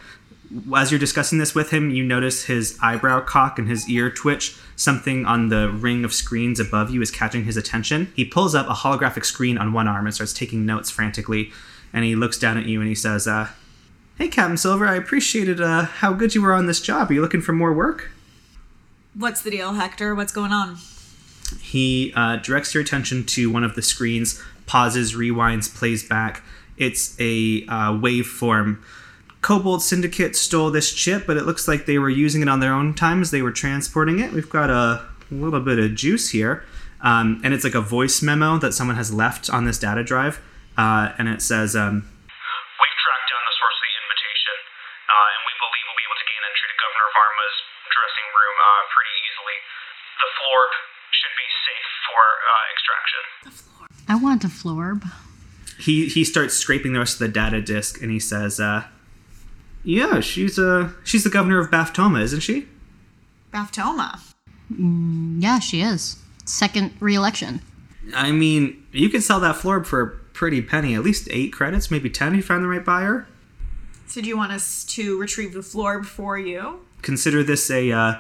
as 0.75 0.91
you're 0.91 1.01
discussing 1.01 1.39
this 1.39 1.55
with 1.55 1.71
him, 1.71 1.91
you 1.91 2.03
notice 2.03 2.45
his 2.45 2.79
eyebrow 2.83 3.21
cock 3.21 3.59
and 3.59 3.69
his 3.69 3.89
ear 3.89 4.11
twitch. 4.11 4.57
Something 4.77 5.25
on 5.25 5.49
the 5.49 5.71
ring 5.71 6.05
of 6.05 6.13
screens 6.13 6.59
above 6.59 6.91
you 6.91 7.01
is 7.03 7.11
catching 7.11 7.45
his 7.45 7.57
attention. 7.57 8.13
He 8.17 8.25
pulls 8.25 8.55
up 8.55 8.69
a 8.69 8.75
holographic 8.75 9.25
screen 9.25 9.59
on 9.59 9.73
one 9.73 9.87
arm 9.87 10.07
and 10.07 10.15
starts 10.15 10.33
taking 10.33 10.67
notes 10.67 10.91
frantically. 10.91 11.53
And 11.93 12.05
he 12.05 12.17
looks 12.17 12.39
down 12.39 12.57
at 12.57 12.67
you 12.67 12.81
and 12.81 12.89
he 12.89 12.95
says, 12.95 13.27
uh, 13.27 13.49
"Hey, 14.17 14.29
Captain 14.29 14.57
Silver, 14.57 14.87
I 14.87 14.97
appreciated 14.97 15.61
uh, 15.61 15.83
how 15.83 16.13
good 16.13 16.35
you 16.35 16.43
were 16.43 16.55
on 16.55 16.67
this 16.67 16.81
job. 16.81 17.11
Are 17.11 17.15
you 17.15 17.21
looking 17.21 17.43
for 17.43 17.53
more 17.53 17.73
work?" 17.73 18.11
What's 19.15 19.43
the 19.43 19.51
deal, 19.51 19.75
Hector? 19.75 20.15
What's 20.15 20.33
going 20.33 20.53
on? 20.53 20.79
He 21.61 22.13
uh, 22.15 22.37
directs 22.37 22.75
your 22.75 22.83
attention 22.83 23.25
to 23.27 23.51
one 23.51 23.65
of 23.65 23.75
the 23.75 23.83
screens, 23.83 24.41
pauses, 24.67 25.15
rewinds, 25.15 25.73
plays 25.75 26.07
back. 26.07 26.43
It's 26.77 27.17
a 27.21 27.65
uh, 27.67 27.93
waveform. 27.93 28.79
Cobalt 29.43 29.83
Syndicate 29.83 30.37
stole 30.37 30.71
this 30.71 30.93
chip, 30.93 31.27
but 31.27 31.37
it 31.37 31.45
looks 31.47 31.67
like 31.67 31.87
they 31.87 31.99
were 31.99 32.11
using 32.11 32.43
it 32.43 32.49
on 32.49 32.61
their 32.61 32.73
own 32.75 32.93
time 32.95 33.23
as 33.23 33.31
they 33.31 33.41
were 33.43 33.53
transporting 33.53 34.19
it. 34.21 34.33
We've 34.33 34.51
got 34.51 34.69
a 34.69 35.07
little 35.31 35.61
bit 35.61 35.79
of 35.79 35.95
juice 35.95 36.31
here. 36.31 36.65
Um, 37.01 37.41
and 37.43 37.55
it's 37.55 37.65
like 37.65 37.75
a 37.75 37.81
voice 37.81 38.21
memo 38.21 38.59
that 38.59 38.75
someone 38.75 38.97
has 38.97 39.13
left 39.13 39.49
on 39.49 39.65
this 39.65 39.79
data 39.79 40.05
drive. 40.05 40.41
Uh, 40.77 41.13
and 41.17 41.29
it 41.29 41.41
says, 41.41 41.75
um, 41.75 42.05
We've 42.05 42.99
tracked 43.01 43.27
down 43.33 43.41
the 43.49 43.57
source 43.57 43.77
of 43.81 43.85
the 43.89 43.95
invitation, 44.05 44.57
uh, 45.09 45.33
and 45.33 45.41
we 45.49 45.53
believe 45.57 45.85
we'll 45.89 45.97
be 45.97 46.05
able 46.05 46.21
to 46.21 46.29
gain 46.29 46.43
entry 46.45 46.67
to 46.69 46.77
Governor 46.77 47.09
Varma's 47.17 47.57
dressing 47.89 48.29
room 48.37 48.57
uh, 48.61 48.69
pretty 48.93 49.15
easily. 49.25 49.57
The 50.21 50.29
florb 50.37 50.73
should 51.17 51.37
be 51.41 51.49
safe 51.65 51.91
for 52.05 52.21
uh, 52.21 52.73
extraction. 52.77 53.23
I 54.13 54.17
want 54.21 54.45
a 54.45 54.53
florb. 54.53 55.01
he 55.81 56.13
he 56.13 56.25
starts 56.25 56.53
scraping 56.53 56.93
the 56.93 57.01
rest 57.01 57.17
of 57.17 57.25
the 57.25 57.33
data 57.33 57.63
disk 57.65 58.03
and 58.05 58.11
he 58.13 58.21
says, 58.21 58.61
uh, 58.61 58.85
"Yeah, 59.85 60.21
she's 60.21 60.59
uh 60.59 60.91
she's 61.05 61.25
the 61.25 61.31
governor 61.31 61.59
of 61.59 61.71
Baftoma, 61.71 62.23
isn't 62.23 62.41
she?" 62.41 62.69
Baftoma. 63.53 64.21
Yeah, 65.41 65.59
she 65.59 65.81
is. 65.81 66.17
Second 66.45 66.93
re-election. 67.01 67.61
I 68.15 68.31
mean, 68.31 68.85
you 68.93 69.09
can 69.09 69.21
sell 69.21 69.41
that 69.41 69.57
florb 69.57 69.87
for 69.87 70.01
a 70.01 70.09
pretty 70.09 70.63
penny, 70.63 70.95
at 70.95 71.03
least 71.03 71.29
eight 71.31 71.53
credits, 71.53 71.91
maybe 71.91 72.09
ten 72.09 72.33
if 72.33 72.37
you 72.37 72.43
find 72.43 72.63
the 72.63 72.69
right 72.69 72.85
buyer. 72.85 73.27
So 74.07 74.21
do 74.21 74.29
you 74.29 74.37
want 74.37 74.53
us 74.53 74.85
to 74.87 75.19
retrieve 75.19 75.53
the 75.53 75.61
florb 75.61 76.05
for 76.05 76.39
you? 76.39 76.81
Consider 77.03 77.43
this 77.43 77.71
a 77.71 77.93
uh, 77.93 78.15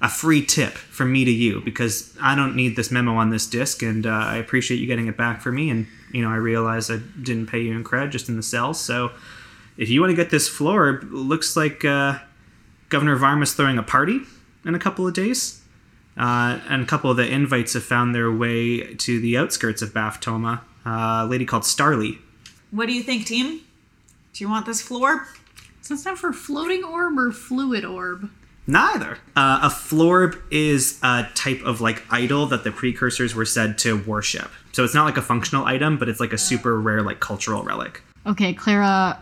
a 0.00 0.08
free 0.08 0.44
tip 0.44 0.72
from 0.72 1.12
me 1.12 1.24
to 1.24 1.30
you 1.30 1.60
because 1.62 2.16
I 2.20 2.34
don't 2.34 2.54
need 2.54 2.76
this 2.76 2.90
memo 2.90 3.14
on 3.16 3.30
this 3.30 3.46
disc, 3.46 3.82
and 3.82 4.06
uh, 4.06 4.10
I 4.10 4.36
appreciate 4.36 4.78
you 4.78 4.86
getting 4.86 5.06
it 5.06 5.16
back 5.16 5.40
for 5.40 5.50
me. 5.50 5.70
And 5.70 5.86
you 6.12 6.22
know, 6.22 6.30
I 6.30 6.36
realize 6.36 6.90
I 6.90 6.98
didn't 7.20 7.46
pay 7.46 7.60
you 7.60 7.72
in 7.72 7.82
cred, 7.82 8.10
just 8.10 8.28
in 8.28 8.36
the 8.36 8.42
cells. 8.42 8.80
So, 8.80 9.12
if 9.76 9.88
you 9.88 10.00
want 10.00 10.10
to 10.10 10.16
get 10.16 10.30
this 10.30 10.48
florb, 10.48 11.08
looks 11.10 11.56
like 11.56 11.84
uh, 11.84 12.18
Governor 12.88 13.16
Varma's 13.16 13.54
throwing 13.54 13.78
a 13.78 13.82
party 13.82 14.20
in 14.64 14.74
a 14.74 14.78
couple 14.78 15.06
of 15.06 15.14
days. 15.14 15.60
Uh, 16.16 16.60
and 16.68 16.82
a 16.82 16.86
couple 16.86 17.10
of 17.10 17.16
the 17.16 17.26
invites 17.26 17.72
have 17.72 17.82
found 17.82 18.14
their 18.14 18.30
way 18.30 18.94
to 18.94 19.20
the 19.20 19.36
outskirts 19.36 19.82
of 19.82 19.92
Baftoma. 19.92 20.60
Uh, 20.86 21.24
a 21.24 21.26
lady 21.26 21.44
called 21.44 21.64
Starly. 21.64 22.18
What 22.70 22.86
do 22.86 22.92
you 22.92 23.02
think, 23.02 23.26
team? 23.26 23.60
Do 24.32 24.44
you 24.44 24.48
want 24.48 24.66
this 24.66 24.80
floor? 24.80 25.26
So 25.80 25.94
it's 25.94 26.04
not 26.04 26.18
for 26.18 26.32
floating 26.32 26.84
orb 26.84 27.18
or 27.18 27.32
fluid 27.32 27.84
orb. 27.84 28.30
Neither. 28.66 29.18
Uh, 29.36 29.60
a 29.62 29.68
florb 29.68 30.40
is 30.50 30.98
a 31.02 31.28
type 31.34 31.60
of 31.62 31.80
like 31.80 32.02
idol 32.10 32.46
that 32.46 32.64
the 32.64 32.70
precursors 32.70 33.34
were 33.34 33.44
said 33.44 33.76
to 33.78 34.02
worship. 34.04 34.50
So 34.72 34.84
it's 34.84 34.94
not 34.94 35.04
like 35.04 35.16
a 35.16 35.22
functional 35.22 35.66
item, 35.66 35.98
but 35.98 36.08
it's 36.08 36.20
like 36.20 36.32
a 36.32 36.38
super 36.38 36.80
rare 36.80 37.02
like 37.02 37.20
cultural 37.20 37.62
relic. 37.62 38.02
Okay, 38.26 38.54
Clara 38.54 39.18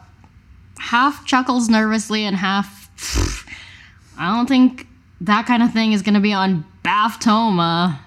half 0.82 1.24
chuckles 1.24 1.68
nervously 1.68 2.24
and 2.24 2.36
half. 2.36 2.90
I 4.18 4.36
don't 4.36 4.48
think 4.48 4.86
that 5.20 5.46
kind 5.46 5.62
of 5.62 5.72
thing 5.72 5.92
is 5.92 6.02
going 6.02 6.14
to 6.14 6.20
be 6.20 6.32
on 6.32 6.64
Baftoma. 6.84 7.98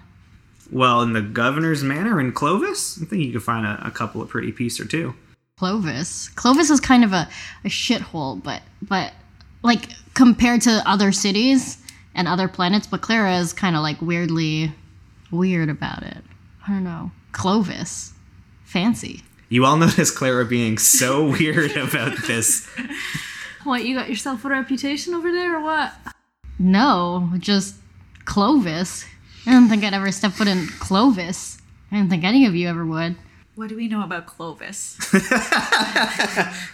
Well, 0.71 1.01
in 1.01 1.13
the 1.13 1.21
governor's 1.21 1.83
manor 1.83 2.19
in 2.19 2.33
Clovis, 2.33 3.01
I 3.01 3.05
think 3.05 3.23
you 3.23 3.31
could 3.31 3.43
find 3.43 3.65
a, 3.65 3.87
a 3.87 3.91
couple 3.91 4.21
of 4.21 4.29
pretty 4.29 4.51
piece 4.51 4.79
or 4.79 4.85
two. 4.85 5.15
Clovis. 5.57 6.29
Clovis 6.29 6.69
is 6.69 6.81
kind 6.81 7.05
of 7.05 7.13
a, 7.13 7.29
a 7.63 7.69
shithole, 7.69 8.43
but 8.43 8.61
but 8.81 9.13
like 9.63 9.89
compared 10.13 10.61
to 10.63 10.83
other 10.85 11.13
cities 11.13 11.77
and 12.13 12.27
other 12.27 12.49
planets, 12.49 12.87
but 12.87 13.01
Clara 13.01 13.37
is 13.37 13.53
kind 13.53 13.75
of 13.75 13.83
like 13.83 14.01
weirdly 14.01 14.73
weird 15.31 15.69
about 15.69 16.03
it. 16.03 16.23
I 16.67 16.71
don't 16.71 16.83
know. 16.83 17.11
Clovis. 17.31 18.13
Fancy. 18.65 19.23
You 19.49 19.65
all 19.65 19.77
notice 19.77 20.11
Clara 20.11 20.45
being 20.45 20.77
so 20.77 21.29
weird 21.29 21.77
about 21.77 22.17
this. 22.25 22.67
What, 23.63 23.85
you 23.85 23.95
got 23.95 24.09
yourself 24.09 24.45
a 24.45 24.49
reputation 24.49 25.13
over 25.13 25.31
there 25.31 25.57
or 25.57 25.63
what? 25.63 25.93
No, 26.57 27.31
just 27.39 27.75
Clovis. 28.25 29.05
I 29.45 29.51
don't 29.51 29.69
think 29.69 29.83
I'd 29.83 29.93
ever 29.93 30.11
step 30.11 30.31
foot 30.31 30.47
in 30.47 30.67
Clovis. 30.79 31.59
I 31.91 31.97
don't 31.97 32.09
think 32.09 32.23
any 32.23 32.45
of 32.45 32.55
you 32.55 32.67
ever 32.67 32.85
would. 32.85 33.15
What 33.55 33.69
do 33.69 33.77
we 33.77 33.87
know 33.87 34.03
about 34.03 34.25
Clovis? 34.25 34.97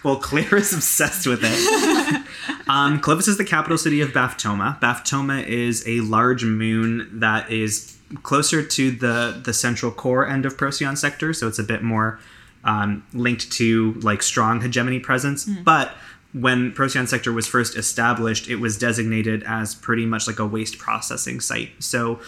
Well, 0.03 0.15
Claire 0.15 0.57
is 0.57 0.73
obsessed 0.73 1.27
with 1.27 1.41
it. 1.43 2.25
um, 2.67 2.99
Clovis 2.99 3.27
is 3.27 3.37
the 3.37 3.45
capital 3.45 3.77
city 3.77 4.01
of 4.01 4.09
Baphtoma. 4.09 4.79
Baphtoma 4.79 5.45
is 5.45 5.87
a 5.87 5.99
large 5.99 6.43
moon 6.43 7.07
that 7.19 7.51
is 7.51 7.97
closer 8.23 8.63
to 8.63 8.91
the 8.91 9.39
the 9.43 9.53
central 9.53 9.91
core 9.91 10.27
end 10.27 10.43
of 10.45 10.57
Procyon 10.57 10.95
sector, 10.95 11.33
so 11.33 11.47
it's 11.47 11.59
a 11.59 11.63
bit 11.63 11.83
more 11.83 12.19
um, 12.63 13.05
linked 13.13 13.51
to 13.53 13.93
like 14.01 14.21
strong 14.23 14.61
hegemony 14.61 14.99
presence. 14.99 15.45
But 15.45 15.91
when 16.33 16.71
Procyon 16.71 17.07
sector 17.07 17.33
was 17.33 17.47
first 17.47 17.75
established, 17.77 18.47
it 18.49 18.55
was 18.57 18.77
designated 18.77 19.43
as 19.43 19.75
pretty 19.75 20.05
much 20.05 20.27
like 20.27 20.39
a 20.39 20.45
waste 20.45 20.77
processing 20.77 21.39
site. 21.41 21.71
So 21.79 22.21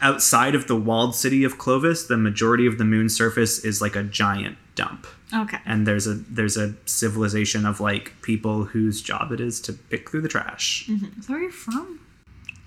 outside 0.00 0.54
of 0.54 0.66
the 0.66 0.76
walled 0.76 1.14
city 1.14 1.44
of 1.44 1.58
Clovis, 1.58 2.04
the 2.06 2.16
majority 2.16 2.66
of 2.66 2.78
the 2.78 2.84
moon's 2.84 3.14
surface 3.14 3.62
is 3.64 3.82
like 3.82 3.96
a 3.96 4.02
giant 4.02 4.56
dump 4.74 5.06
Okay. 5.34 5.58
and 5.66 5.86
there's 5.86 6.06
a 6.06 6.14
there's 6.14 6.56
a 6.56 6.74
civilization 6.86 7.66
of 7.66 7.80
like 7.80 8.14
people 8.22 8.64
whose 8.64 9.02
job 9.02 9.30
it 9.30 9.40
is 9.40 9.60
to 9.62 9.74
pick 9.74 10.08
through 10.08 10.22
the 10.22 10.28
trash. 10.28 10.88
Is 10.88 11.00
that 11.02 11.28
where 11.28 11.42
you're 11.42 11.50
from? 11.52 12.00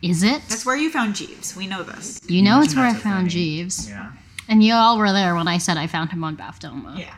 Is 0.03 0.21
it? 0.21 0.41
That's 0.49 0.65
where 0.65 0.75
you 0.75 0.91
found 0.91 1.15
Jeeves. 1.15 1.55
We 1.55 1.65
know 1.65 1.81
this. 1.81 2.21
you 2.27 2.41
know 2.43 2.61
it's 2.61 2.75
where 2.75 2.85
I 2.85 2.93
found 2.93 3.29
Jeeves. 3.29 3.89
Yeah. 3.89 4.11
And 4.47 4.63
you 4.63 4.73
all 4.73 4.97
were 4.97 5.11
there 5.11 5.35
when 5.35 5.47
I 5.47 5.57
said 5.57 5.77
I 5.77 5.87
found 5.87 6.11
him 6.11 6.23
on 6.23 6.35
Baphtoma. 6.37 6.97
Yeah. 6.97 7.15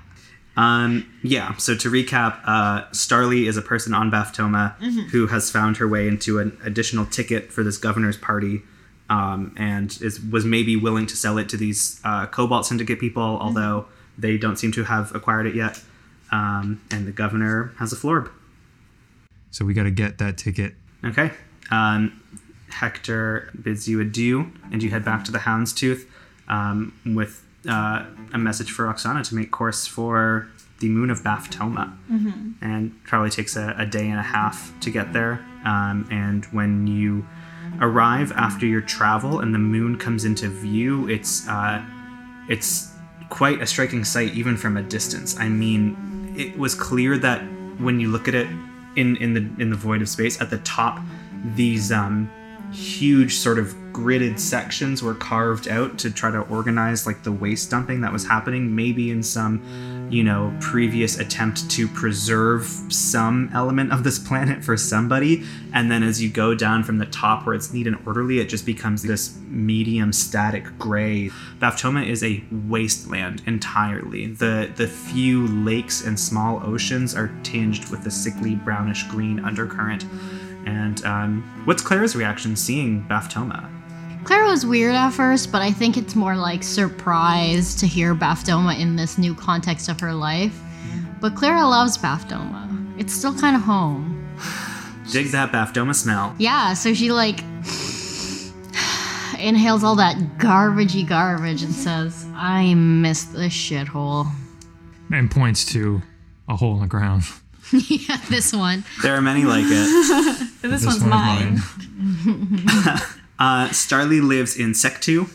Um, 0.57 1.11
yeah. 1.21 1.55
So 1.57 1.75
to 1.75 1.89
recap, 1.89 2.39
uh, 2.45 2.85
Starly 2.91 3.47
is 3.47 3.57
a 3.57 3.61
person 3.61 3.93
on 3.93 4.09
Baphtoma 4.09 4.75
who 5.09 5.27
has 5.27 5.51
found 5.51 5.77
her 5.77 5.87
way 5.87 6.07
into 6.07 6.39
an 6.39 6.57
additional 6.63 7.05
ticket 7.05 7.51
for 7.51 7.63
this 7.63 7.77
governor's 7.77 8.17
party, 8.17 8.61
um, 9.09 9.53
and 9.57 9.97
is 10.01 10.21
was 10.21 10.45
maybe 10.45 10.75
willing 10.75 11.07
to 11.07 11.17
sell 11.17 11.37
it 11.37 11.49
to 11.49 11.57
these 11.57 11.99
uh, 12.03 12.25
Cobalt 12.27 12.65
Syndicate 12.65 12.99
people, 12.99 13.21
although 13.21 13.85
they 14.17 14.37
don't 14.37 14.57
seem 14.57 14.71
to 14.73 14.83
have 14.85 15.13
acquired 15.13 15.45
it 15.45 15.55
yet. 15.55 15.81
Um, 16.31 16.81
and 16.89 17.05
the 17.05 17.11
governor 17.11 17.73
has 17.77 17.93
a 17.93 17.95
florb. 17.95 18.31
So 19.51 19.63
we 19.63 19.73
got 19.73 19.83
to 19.83 19.91
get 19.91 20.17
that 20.17 20.37
ticket. 20.37 20.75
Okay. 21.03 21.31
Um, 21.69 22.21
Hector 22.69 23.51
bids 23.61 23.87
you 23.87 24.01
adieu, 24.01 24.51
and 24.71 24.81
you 24.81 24.89
head 24.89 25.05
back 25.05 25.23
to 25.25 25.31
the 25.31 25.39
Houndstooth 25.39 26.07
um, 26.47 26.93
with 27.05 27.43
uh, 27.67 28.05
a 28.33 28.37
message 28.37 28.71
for 28.71 28.85
Oksana 28.85 29.27
to 29.29 29.35
make 29.35 29.51
course 29.51 29.87
for 29.87 30.47
the 30.79 30.89
moon 30.89 31.09
of 31.09 31.21
Baphtoma. 31.21 31.93
And 32.61 33.03
probably 33.05 33.29
takes 33.29 33.55
a, 33.55 33.75
a 33.77 33.85
day 33.85 34.07
and 34.09 34.19
a 34.19 34.23
half 34.23 34.73
to 34.81 34.89
get 34.89 35.13
there. 35.13 35.45
Um, 35.63 36.07
and 36.11 36.45
when 36.45 36.87
you 36.87 37.25
arrive 37.81 38.31
after 38.33 38.65
your 38.65 38.81
travel 38.81 39.39
and 39.39 39.53
the 39.53 39.59
moon 39.59 39.97
comes 39.97 40.25
into 40.25 40.47
view, 40.49 41.07
it's 41.09 41.47
uh, 41.47 41.83
it's 42.47 42.91
quite 43.29 43.61
a 43.61 43.65
striking 43.65 44.03
sight 44.03 44.33
even 44.33 44.57
from 44.57 44.77
a 44.77 44.83
distance. 44.83 45.37
I 45.39 45.49
mean, 45.49 46.33
it 46.37 46.57
was 46.57 46.75
clear 46.75 47.17
that 47.17 47.39
when 47.79 47.99
you 47.99 48.09
look 48.09 48.27
at 48.27 48.35
it 48.35 48.47
in 48.95 49.15
in 49.17 49.33
the 49.33 49.61
in 49.61 49.69
the 49.69 49.75
void 49.75 50.01
of 50.01 50.09
space 50.09 50.39
at 50.41 50.49
the 50.49 50.59
top, 50.59 50.99
these 51.55 51.91
um, 51.91 52.29
huge 52.71 53.35
sort 53.35 53.59
of 53.59 53.75
gridded 53.95 54.37
sections 54.37 55.01
were 55.01 55.15
carved 55.15 55.69
out 55.69 55.97
to 55.97 56.11
try 56.11 56.29
to 56.29 56.41
organize 56.41 57.05
like 57.05 57.23
the 57.23 57.31
waste 57.31 57.71
dumping 57.71 58.01
that 58.01 58.11
was 58.11 58.27
happening. 58.27 58.75
Maybe 58.75 59.09
in 59.09 59.23
some 59.23 59.61
you 60.11 60.23
know 60.23 60.55
previous 60.59 61.17
attempt 61.17 61.69
to 61.71 61.87
preserve 61.87 62.65
some 62.89 63.49
element 63.53 63.91
of 63.91 64.03
this 64.03 64.19
planet 64.19 64.63
for 64.63 64.75
somebody. 64.75 65.43
And 65.73 65.89
then 65.89 66.03
as 66.03 66.21
you 66.21 66.29
go 66.29 66.53
down 66.53 66.83
from 66.83 66.97
the 66.97 67.05
top 67.05 67.45
where 67.45 67.55
it's 67.55 67.71
neat 67.71 67.87
and 67.87 67.97
orderly 68.05 68.39
it 68.39 68.49
just 68.49 68.65
becomes 68.65 69.01
this 69.01 69.37
medium 69.47 70.11
static 70.11 70.77
gray. 70.77 71.29
Baphtoma 71.59 72.05
is 72.05 72.23
a 72.23 72.43
wasteland 72.67 73.43
entirely. 73.45 74.27
The 74.27 74.71
the 74.75 74.87
few 74.87 75.47
lakes 75.47 76.05
and 76.05 76.19
small 76.19 76.61
oceans 76.65 77.15
are 77.15 77.31
tinged 77.43 77.89
with 77.89 78.05
a 78.05 78.11
sickly 78.11 78.55
brownish 78.55 79.03
green 79.03 79.39
undercurrent 79.39 80.05
and 80.65 81.03
um, 81.05 81.61
what's 81.65 81.81
Clara's 81.81 82.15
reaction 82.15 82.55
seeing 82.55 83.03
Baphtoma? 83.07 83.71
Clara 84.25 84.47
was 84.47 84.65
weird 84.65 84.95
at 84.95 85.11
first, 85.11 85.51
but 85.51 85.61
I 85.61 85.71
think 85.71 85.97
it's 85.97 86.15
more 86.15 86.35
like 86.35 86.63
surprise 86.63 87.75
to 87.75 87.85
hear 87.85 88.15
Baphtoma 88.15 88.79
in 88.79 88.95
this 88.95 89.19
new 89.19 89.35
context 89.35 89.87
of 89.87 89.99
her 89.99 90.13
life. 90.13 90.59
But 91.21 91.35
Clara 91.35 91.63
loves 91.65 91.97
Baphtoma. 91.97 92.99
It's 92.99 93.13
still 93.13 93.37
kind 93.37 93.55
of 93.55 93.61
home. 93.61 94.27
Dig 95.11 95.27
that 95.27 95.51
Baphtoma 95.51 95.93
smell. 95.93 96.35
Yeah, 96.39 96.73
so 96.73 96.95
she 96.95 97.11
like 97.11 97.41
inhales 99.39 99.83
all 99.83 99.95
that 99.97 100.17
garbagey 100.39 101.07
garbage 101.07 101.61
and 101.61 101.73
says, 101.73 102.25
I 102.33 102.73
miss 102.73 103.25
this 103.25 103.53
shithole. 103.53 104.27
And 105.13 105.29
points 105.29 105.65
to 105.73 106.01
a 106.47 106.55
hole 106.55 106.73
in 106.75 106.81
the 106.81 106.87
ground. 106.87 107.23
yeah, 107.89 108.17
this 108.29 108.53
one. 108.53 108.83
There 109.01 109.15
are 109.15 109.21
many 109.21 109.43
like 109.43 109.65
it. 109.65 109.69
This, 109.69 110.51
This 110.61 110.85
one's 110.85 111.03
one 111.03 111.57
is 111.57 111.63
mine. 112.33 112.99
Uh, 113.37 113.67
Starly 113.67 114.25
lives 114.25 114.55
in 114.55 114.73
Sec 114.73 115.01
2 115.01 115.27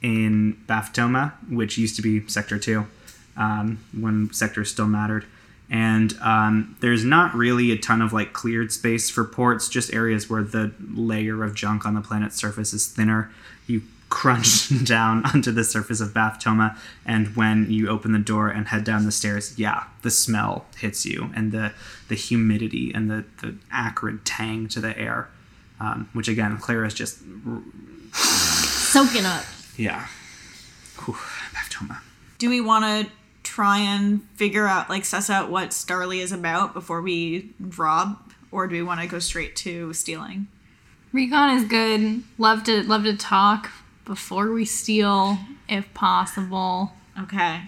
in 0.00 0.56
Baphtoma, 0.68 1.32
which 1.50 1.76
used 1.76 1.96
to 1.96 2.02
be 2.02 2.24
Sector 2.28 2.60
2 2.60 2.86
um, 3.36 3.80
when 3.98 4.32
sectors 4.32 4.70
still 4.70 4.86
mattered. 4.86 5.24
And 5.70 6.16
um, 6.20 6.76
there's 6.80 7.04
not 7.04 7.34
really 7.34 7.72
a 7.72 7.76
ton 7.76 8.00
of 8.00 8.12
like 8.12 8.32
cleared 8.32 8.72
space 8.72 9.10
for 9.10 9.24
ports, 9.24 9.68
just 9.68 9.92
areas 9.92 10.30
where 10.30 10.42
the 10.42 10.72
layer 10.94 11.42
of 11.42 11.54
junk 11.54 11.84
on 11.84 11.94
the 11.94 12.00
planet's 12.00 12.36
surface 12.36 12.72
is 12.72 12.86
thinner. 12.86 13.30
You 13.66 13.82
crunch 14.08 14.84
down 14.84 15.24
onto 15.26 15.52
the 15.52 15.64
surface 15.64 16.00
of 16.00 16.10
Baphtoma, 16.14 16.76
and 17.04 17.36
when 17.36 17.70
you 17.70 17.88
open 17.88 18.12
the 18.12 18.18
door 18.18 18.48
and 18.48 18.68
head 18.68 18.84
down 18.84 19.04
the 19.04 19.12
stairs, 19.12 19.58
yeah, 19.58 19.84
the 20.02 20.10
smell 20.10 20.66
hits 20.78 21.04
you, 21.06 21.30
and 21.34 21.52
the 21.52 21.72
the 22.08 22.14
humidity 22.14 22.92
and 22.94 23.10
the, 23.10 23.24
the 23.42 23.56
acrid 23.70 24.24
tang 24.24 24.68
to 24.68 24.80
the 24.80 24.96
air. 24.98 25.28
Um, 25.80 26.08
which 26.12 26.26
again, 26.26 26.58
Clara's 26.58 26.94
just 26.94 27.20
Soaking 28.12 29.24
up. 29.26 29.44
yeah. 29.76 30.06
Whew, 31.04 31.14
Baphtoma. 31.54 31.98
Do 32.38 32.48
we 32.50 32.60
want 32.60 32.84
to 33.06 33.12
try 33.44 33.78
and 33.78 34.22
figure 34.34 34.66
out, 34.66 34.88
like, 34.90 35.04
suss 35.04 35.30
out 35.30 35.50
what 35.50 35.70
Starly 35.70 36.18
is 36.18 36.32
about 36.32 36.74
before 36.74 37.00
we 37.00 37.52
rob, 37.60 38.18
or 38.50 38.66
do 38.66 38.74
we 38.74 38.82
want 38.82 39.00
to 39.00 39.06
go 39.06 39.18
straight 39.18 39.54
to 39.56 39.92
stealing? 39.92 40.48
Recon 41.12 41.56
is 41.56 41.64
good. 41.64 42.22
Love 42.38 42.64
to 42.64 42.82
love 42.82 43.04
to 43.04 43.16
talk 43.16 43.70
before 44.08 44.50
we 44.52 44.64
steal, 44.64 45.38
if 45.68 45.92
possible. 45.92 46.92
Okay. 47.20 47.60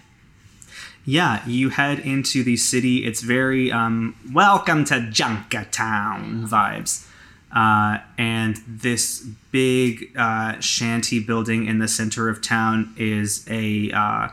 Yeah, 1.04 1.46
you 1.46 1.68
head 1.68 1.98
into 1.98 2.42
the 2.42 2.56
city. 2.56 3.04
It's 3.04 3.20
very 3.20 3.70
um, 3.70 4.16
welcome 4.32 4.86
to 4.86 4.94
Junkertown 4.94 6.48
vibes. 6.48 7.06
Uh, 7.54 7.98
and 8.16 8.58
this 8.66 9.20
big 9.52 10.16
uh, 10.16 10.58
shanty 10.60 11.20
building 11.20 11.66
in 11.66 11.78
the 11.78 11.88
center 11.88 12.30
of 12.30 12.40
town 12.40 12.94
is 12.96 13.44
a 13.50 13.90
uh, 13.90 14.28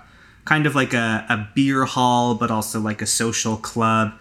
kind 0.45 0.66
of 0.66 0.76
like 0.76 0.93
a, 0.93 1.26
a 1.28 1.49
beer 1.55 1.84
hall, 1.84 2.36
but 2.36 2.49
also 2.49 2.80
like 2.80 3.01
a 3.01 3.05
social 3.05 3.58
club. 3.58 4.14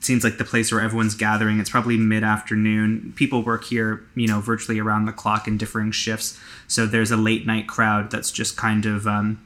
Seems 0.00 0.24
like 0.24 0.38
the 0.38 0.44
place 0.44 0.72
where 0.72 0.80
everyone's 0.80 1.14
gathering. 1.14 1.58
It's 1.58 1.70
probably 1.70 1.96
mid 1.96 2.24
afternoon. 2.24 3.12
People 3.16 3.42
work 3.42 3.64
here, 3.64 4.04
you 4.14 4.26
know, 4.26 4.40
virtually 4.40 4.78
around 4.78 5.06
the 5.06 5.12
clock 5.12 5.46
in 5.46 5.56
differing 5.56 5.92
shifts. 5.92 6.38
So 6.66 6.84
there's 6.84 7.10
a 7.10 7.16
late 7.16 7.46
night 7.46 7.68
crowd 7.68 8.10
that's 8.10 8.32
just 8.32 8.56
kind 8.56 8.84
of 8.84 9.06
um, 9.06 9.40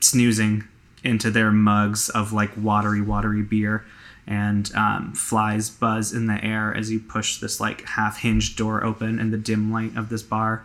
snoozing 0.00 0.64
into 1.02 1.30
their 1.30 1.52
mugs 1.52 2.08
of 2.10 2.32
like 2.32 2.50
watery, 2.56 3.00
watery 3.00 3.42
beer, 3.42 3.84
and 4.26 4.74
um, 4.74 5.12
flies 5.14 5.70
buzz 5.70 6.12
in 6.12 6.26
the 6.26 6.42
air 6.44 6.74
as 6.74 6.90
you 6.90 6.98
push 6.98 7.38
this 7.38 7.60
like 7.60 7.86
half 7.86 8.18
hinged 8.18 8.56
door 8.56 8.82
open 8.82 9.18
in 9.18 9.30
the 9.30 9.38
dim 9.38 9.70
light 9.70 9.96
of 9.96 10.08
this 10.08 10.22
bar. 10.22 10.64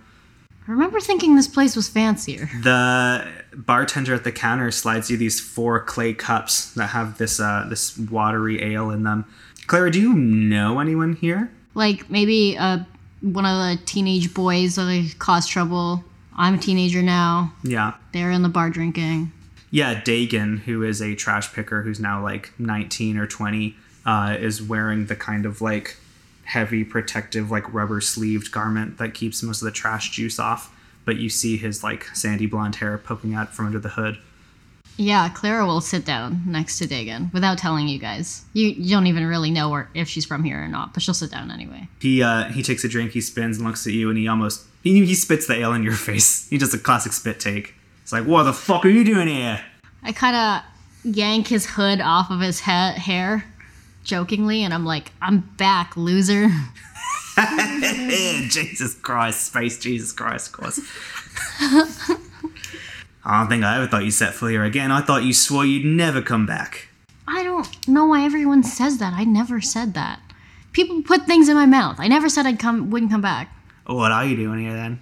I 0.69 0.71
remember 0.71 0.99
thinking 0.99 1.35
this 1.35 1.47
place 1.47 1.75
was 1.75 1.89
fancier. 1.89 2.47
The 2.61 3.27
bartender 3.55 4.13
at 4.13 4.23
the 4.23 4.31
counter 4.31 4.69
slides 4.69 5.09
you 5.09 5.17
these 5.17 5.39
four 5.39 5.83
clay 5.83 6.13
cups 6.13 6.71
that 6.75 6.89
have 6.89 7.17
this 7.17 7.39
uh, 7.39 7.65
this 7.67 7.97
watery 7.97 8.61
ale 8.61 8.91
in 8.91 9.01
them. 9.01 9.25
Clara, 9.65 9.89
do 9.89 9.99
you 9.99 10.13
know 10.13 10.79
anyone 10.79 11.13
here? 11.13 11.51
Like 11.73 12.07
maybe 12.11 12.55
uh, 12.55 12.83
one 13.21 13.47
of 13.47 13.57
the 13.57 13.83
teenage 13.87 14.31
boys 14.31 14.75
that 14.75 15.15
caused 15.17 15.49
trouble. 15.49 16.03
I'm 16.37 16.53
a 16.53 16.59
teenager 16.59 17.01
now. 17.01 17.51
Yeah. 17.63 17.95
They're 18.13 18.29
in 18.29 18.43
the 18.43 18.49
bar 18.49 18.69
drinking. 18.69 19.31
Yeah, 19.71 19.99
Dagan, 19.99 20.59
who 20.59 20.83
is 20.83 21.01
a 21.01 21.15
trash 21.15 21.51
picker 21.51 21.81
who's 21.81 21.99
now 21.99 22.21
like 22.21 22.53
19 22.59 23.17
or 23.17 23.25
20, 23.25 23.75
uh, 24.05 24.37
is 24.39 24.61
wearing 24.61 25.07
the 25.07 25.15
kind 25.15 25.47
of 25.47 25.61
like 25.61 25.97
heavy 26.49 26.83
protective, 26.83 27.51
like 27.51 27.71
rubber 27.71 28.01
sleeved 28.01 28.51
garment 28.51 28.97
that 28.97 29.13
keeps 29.13 29.43
most 29.43 29.61
of 29.61 29.65
the 29.65 29.71
trash 29.71 30.09
juice 30.09 30.39
off. 30.39 30.75
But 31.05 31.17
you 31.17 31.29
see 31.29 31.57
his 31.57 31.83
like 31.83 32.05
sandy 32.15 32.45
blonde 32.45 32.75
hair 32.75 32.97
poking 32.97 33.33
out 33.33 33.53
from 33.53 33.67
under 33.67 33.79
the 33.79 33.89
hood. 33.89 34.17
Yeah, 34.97 35.29
Clara 35.29 35.65
will 35.65 35.79
sit 35.79 36.03
down 36.03 36.43
next 36.45 36.77
to 36.79 36.85
Dagan 36.85 37.31
without 37.31 37.57
telling 37.57 37.87
you 37.87 37.99
guys. 37.99 38.43
You, 38.51 38.67
you 38.67 38.89
don't 38.89 39.07
even 39.07 39.25
really 39.25 39.49
know 39.49 39.69
where, 39.69 39.89
if 39.93 40.09
she's 40.09 40.25
from 40.25 40.43
here 40.43 40.61
or 40.61 40.67
not, 40.67 40.93
but 40.93 41.01
she'll 41.01 41.13
sit 41.13 41.31
down 41.31 41.51
anyway. 41.51 41.87
He 42.01 42.21
uh, 42.21 42.45
he 42.45 42.61
takes 42.61 42.83
a 42.83 42.89
drink, 42.89 43.11
he 43.11 43.21
spins 43.21 43.57
and 43.57 43.65
looks 43.65 43.87
at 43.87 43.93
you, 43.93 44.09
and 44.09 44.17
he 44.17 44.27
almost 44.27 44.65
he, 44.83 45.05
he 45.05 45.15
spits 45.15 45.47
the 45.47 45.55
ale 45.55 45.73
in 45.73 45.83
your 45.83 45.93
face. 46.09 46.49
He 46.49 46.57
does 46.57 46.73
a 46.73 46.79
classic 46.79 47.13
spit 47.13 47.39
take. 47.39 47.75
It's 48.01 48.11
like, 48.11 48.25
what 48.25 48.43
the 48.43 48.53
fuck 48.53 48.85
are 48.85 48.89
you 48.89 49.03
doing 49.03 49.27
here? 49.27 49.63
I 50.03 50.11
kind 50.11 50.35
of 50.35 51.15
yank 51.15 51.47
his 51.47 51.65
hood 51.65 52.01
off 52.01 52.29
of 52.29 52.41
his 52.41 52.59
ha- 52.59 52.95
hair 52.97 53.45
jokingly, 54.09 54.63
and 54.63 54.73
I'm 54.73 54.85
like, 54.85 55.11
I'm 55.21 55.39
back, 55.57 55.95
loser. 55.95 56.49
Jesus 58.49 58.95
Christ, 58.95 59.45
space 59.45 59.79
Jesus 59.79 60.11
Christ, 60.11 60.47
of 60.47 60.53
course. 60.53 60.79
I 63.23 63.39
don't 63.39 63.49
think 63.49 63.63
I 63.63 63.77
ever 63.77 63.87
thought 63.87 64.03
you 64.03 64.11
set 64.11 64.33
foot 64.33 64.51
here 64.51 64.63
again. 64.63 64.91
I 64.91 65.01
thought 65.01 65.23
you 65.23 65.33
swore 65.33 65.65
you'd 65.65 65.85
never 65.85 66.21
come 66.21 66.45
back. 66.45 66.87
I 67.27 67.43
don't 67.43 67.87
know 67.87 68.07
why 68.07 68.25
everyone 68.25 68.63
says 68.63 68.97
that. 68.97 69.13
I 69.13 69.23
never 69.23 69.61
said 69.61 69.93
that. 69.93 70.19
People 70.73 71.03
put 71.03 71.25
things 71.25 71.47
in 71.47 71.55
my 71.55 71.67
mouth. 71.67 71.97
I 71.99 72.07
never 72.07 72.27
said 72.27 72.47
I'd 72.47 72.59
come, 72.59 72.89
wouldn't 72.89 73.11
come 73.11 73.21
back. 73.21 73.55
Oh, 73.85 73.95
what 73.95 74.11
are 74.11 74.25
you 74.25 74.35
doing 74.35 74.59
here 74.59 74.73
then? 74.73 74.99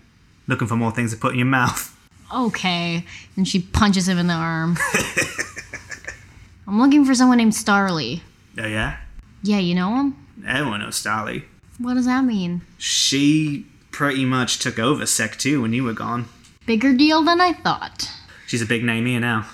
Looking 0.48 0.68
for 0.68 0.76
more 0.76 0.92
things 0.92 1.14
to 1.14 1.18
put 1.18 1.34
in 1.34 1.40
your 1.40 1.48
mouth. 1.48 1.94
Okay. 2.34 3.06
And 3.38 3.48
she 3.48 3.62
punches 3.62 4.08
him 4.08 4.18
in 4.18 4.28
the 4.28 4.34
arm. 4.34 4.78
I'm 6.68 6.82
looking 6.82 7.06
for 7.06 7.16
someone 7.16 7.38
named 7.38 7.54
Starly. 7.54 8.22
Oh 8.60 8.68
yeah? 8.68 8.98
Yeah, 9.44 9.60
you 9.60 9.76
know 9.76 9.96
him? 9.96 10.28
Everyone 10.46 10.80
knows 10.82 11.02
Starly. 11.02 11.44
What 11.80 11.94
does 11.94 12.06
that 12.06 12.24
mean? 12.26 12.62
She 12.78 13.66
pretty 13.92 14.26
much 14.26 14.60
took 14.60 14.80
over 14.80 15.06
Sec 15.06 15.38
2 15.38 15.62
when 15.62 15.74
you 15.74 15.84
were 15.84 15.94
gone. 15.94 16.26
Bigger 16.66 16.94
deal 16.94 17.24
than 17.24 17.40
I 17.40 17.54
thought. 17.54 18.12
She's 18.48 18.62
a 18.62 18.66
big 18.66 18.84
name 18.84 19.06
here 19.06 19.20
now. 19.20 19.48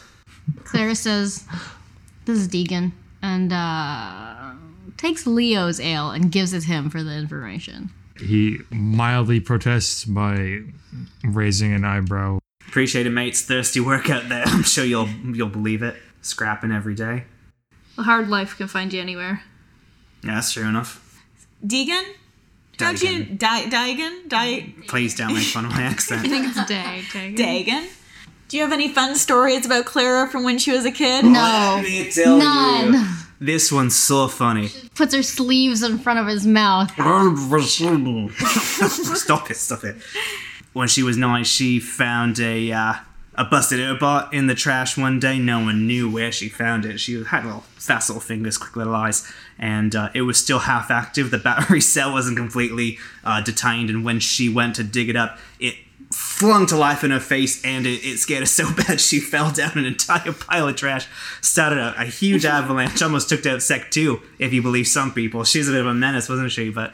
Clara 0.64 0.96
says, 0.96 1.46
This 2.26 2.40
is 2.40 2.48
Deegan. 2.48 2.92
And 3.22 3.54
uh, 3.54 4.52
takes 4.98 5.26
Leo's 5.26 5.80
ale 5.80 6.12
and 6.12 6.32
gives 6.32 6.54
it 6.54 6.64
him 6.64 6.90
for 6.90 7.04
the 7.04 7.16
information. 7.16 7.92
He 8.20 8.60
mildly 8.70 9.40
protests 9.40 10.06
by 10.06 10.62
raising 11.24 11.74
an 11.74 11.84
eyebrow. 11.86 12.40
Appreciate 12.68 13.06
it, 13.08 13.12
mates. 13.12 13.42
Thirsty 13.42 13.80
work 13.80 14.10
out 14.10 14.30
there. 14.30 14.44
I'm 14.48 14.64
sure 14.64 14.86
you'll 14.86 15.10
you'll 15.10 15.50
believe 15.50 15.84
it. 15.84 15.96
Scrapping 16.22 16.72
every 16.72 16.96
day. 16.96 17.26
A 17.98 18.04
hard 18.04 18.30
life 18.30 18.58
can 18.58 18.68
find 18.68 18.92
you 18.92 19.02
anywhere. 19.02 19.42
Yeah, 20.24 20.36
that's 20.36 20.52
true 20.54 20.68
enough. 20.68 21.22
Deegan? 21.66 22.04
Don't 22.78 23.02
you 23.04 23.24
Di- 23.24 23.66
Digan? 23.70 24.28
Di- 24.28 24.74
Please 24.88 25.16
don't 25.16 25.34
make 25.34 25.44
fun 25.44 25.66
of 25.66 25.72
my 25.72 25.82
accent. 25.94 26.26
I 26.26 26.30
think 26.30 26.48
it's 26.48 26.66
day. 26.66 27.04
Day. 27.14 27.64
Dagan? 27.64 27.88
Do 28.48 28.58
you 28.58 28.64
have 28.64 28.74
any 28.74 28.90
fun 28.90 29.16
stories 29.16 29.66
about 29.66 29.86
Clara 29.86 30.28
from 30.28 30.44
when 30.44 30.58
she 30.58 30.72
was 30.72 30.86
a 30.86 30.92
kid? 30.92 31.24
No. 31.26 31.80
me 31.84 32.12
tell 32.12 32.38
None. 32.38 33.08
This 33.40 33.72
one's 33.72 33.96
so 33.96 34.28
funny. 34.28 34.70
Puts 34.96 35.14
her 35.14 35.24
sleeves 35.24 35.84
in 35.84 35.98
front 36.00 36.20
of 36.20 36.28
his 36.28 36.46
mouth. 36.48 36.92
stop 38.40 39.52
it, 39.52 39.58
stop 39.58 39.84
it. 39.84 39.98
When 40.74 40.88
she 40.88 41.04
was 41.04 41.18
nine, 41.18 41.44
she 41.44 41.80
found 41.80 42.40
a 42.40 42.72
uh, 42.72 42.94
a 43.36 43.44
busted 43.44 43.80
airbot 43.80 44.32
in 44.32 44.48
the 44.48 44.56
trash 44.56 44.98
one 44.98 45.20
day. 45.20 45.40
No 45.40 45.60
one 45.60 45.88
knew 45.88 46.10
where 46.10 46.32
she 46.32 46.50
found 46.50 46.86
it. 46.86 47.00
She 47.00 47.24
had 47.24 47.46
little 47.46 47.62
fast 47.76 48.10
little 48.10 48.22
fingers, 48.22 48.58
quick 48.58 48.76
little 48.76 48.96
eyes, 48.96 49.32
and 49.58 49.96
uh, 49.96 50.10
it 50.14 50.22
was 50.22 50.38
still 50.38 50.60
half 50.60 50.92
active. 50.92 51.32
The 51.32 51.40
battery 51.40 51.82
cell 51.96 52.14
wasn't 52.14 52.38
completely 52.38 53.00
uh, 53.24 53.42
detained, 53.42 53.90
and 53.90 54.06
when 54.06 54.20
she 54.20 54.50
went 54.50 54.76
to 54.76 54.84
dig 54.84 55.10
it 55.10 55.16
up, 55.16 55.40
it 55.60 55.76
flung 56.12 56.68
to 56.68 56.78
life 56.78 57.04
in 57.04 57.10
her 57.10 57.20
face, 57.20 57.64
and 57.66 57.88
it, 57.88 58.06
it 58.06 58.20
scared 58.20 58.42
her 58.42 58.46
so 58.46 58.72
bad 58.88 59.02
she 59.02 59.20
fell 59.20 59.52
down 59.52 59.78
an 59.78 59.86
entire 59.86 60.32
pile 60.32 60.68
of 60.68 60.76
trash, 60.76 61.08
started 61.42 61.80
a, 61.80 61.96
a 62.00 62.06
huge 62.06 62.46
avalanche, 62.46 63.02
almost 63.02 63.30
took 63.30 63.46
out 63.48 63.64
Sec 63.64 63.90
2, 63.90 64.22
if 64.38 64.54
you 64.54 64.62
believe 64.62 64.88
some 64.88 65.12
people. 65.12 65.44
She 65.44 65.58
was 65.58 65.70
a 65.70 65.72
bit 65.72 65.82
of 65.82 65.88
a 65.88 65.94
menace, 65.94 66.30
wasn't 66.30 66.52
she? 66.52 66.70
But 66.70 66.94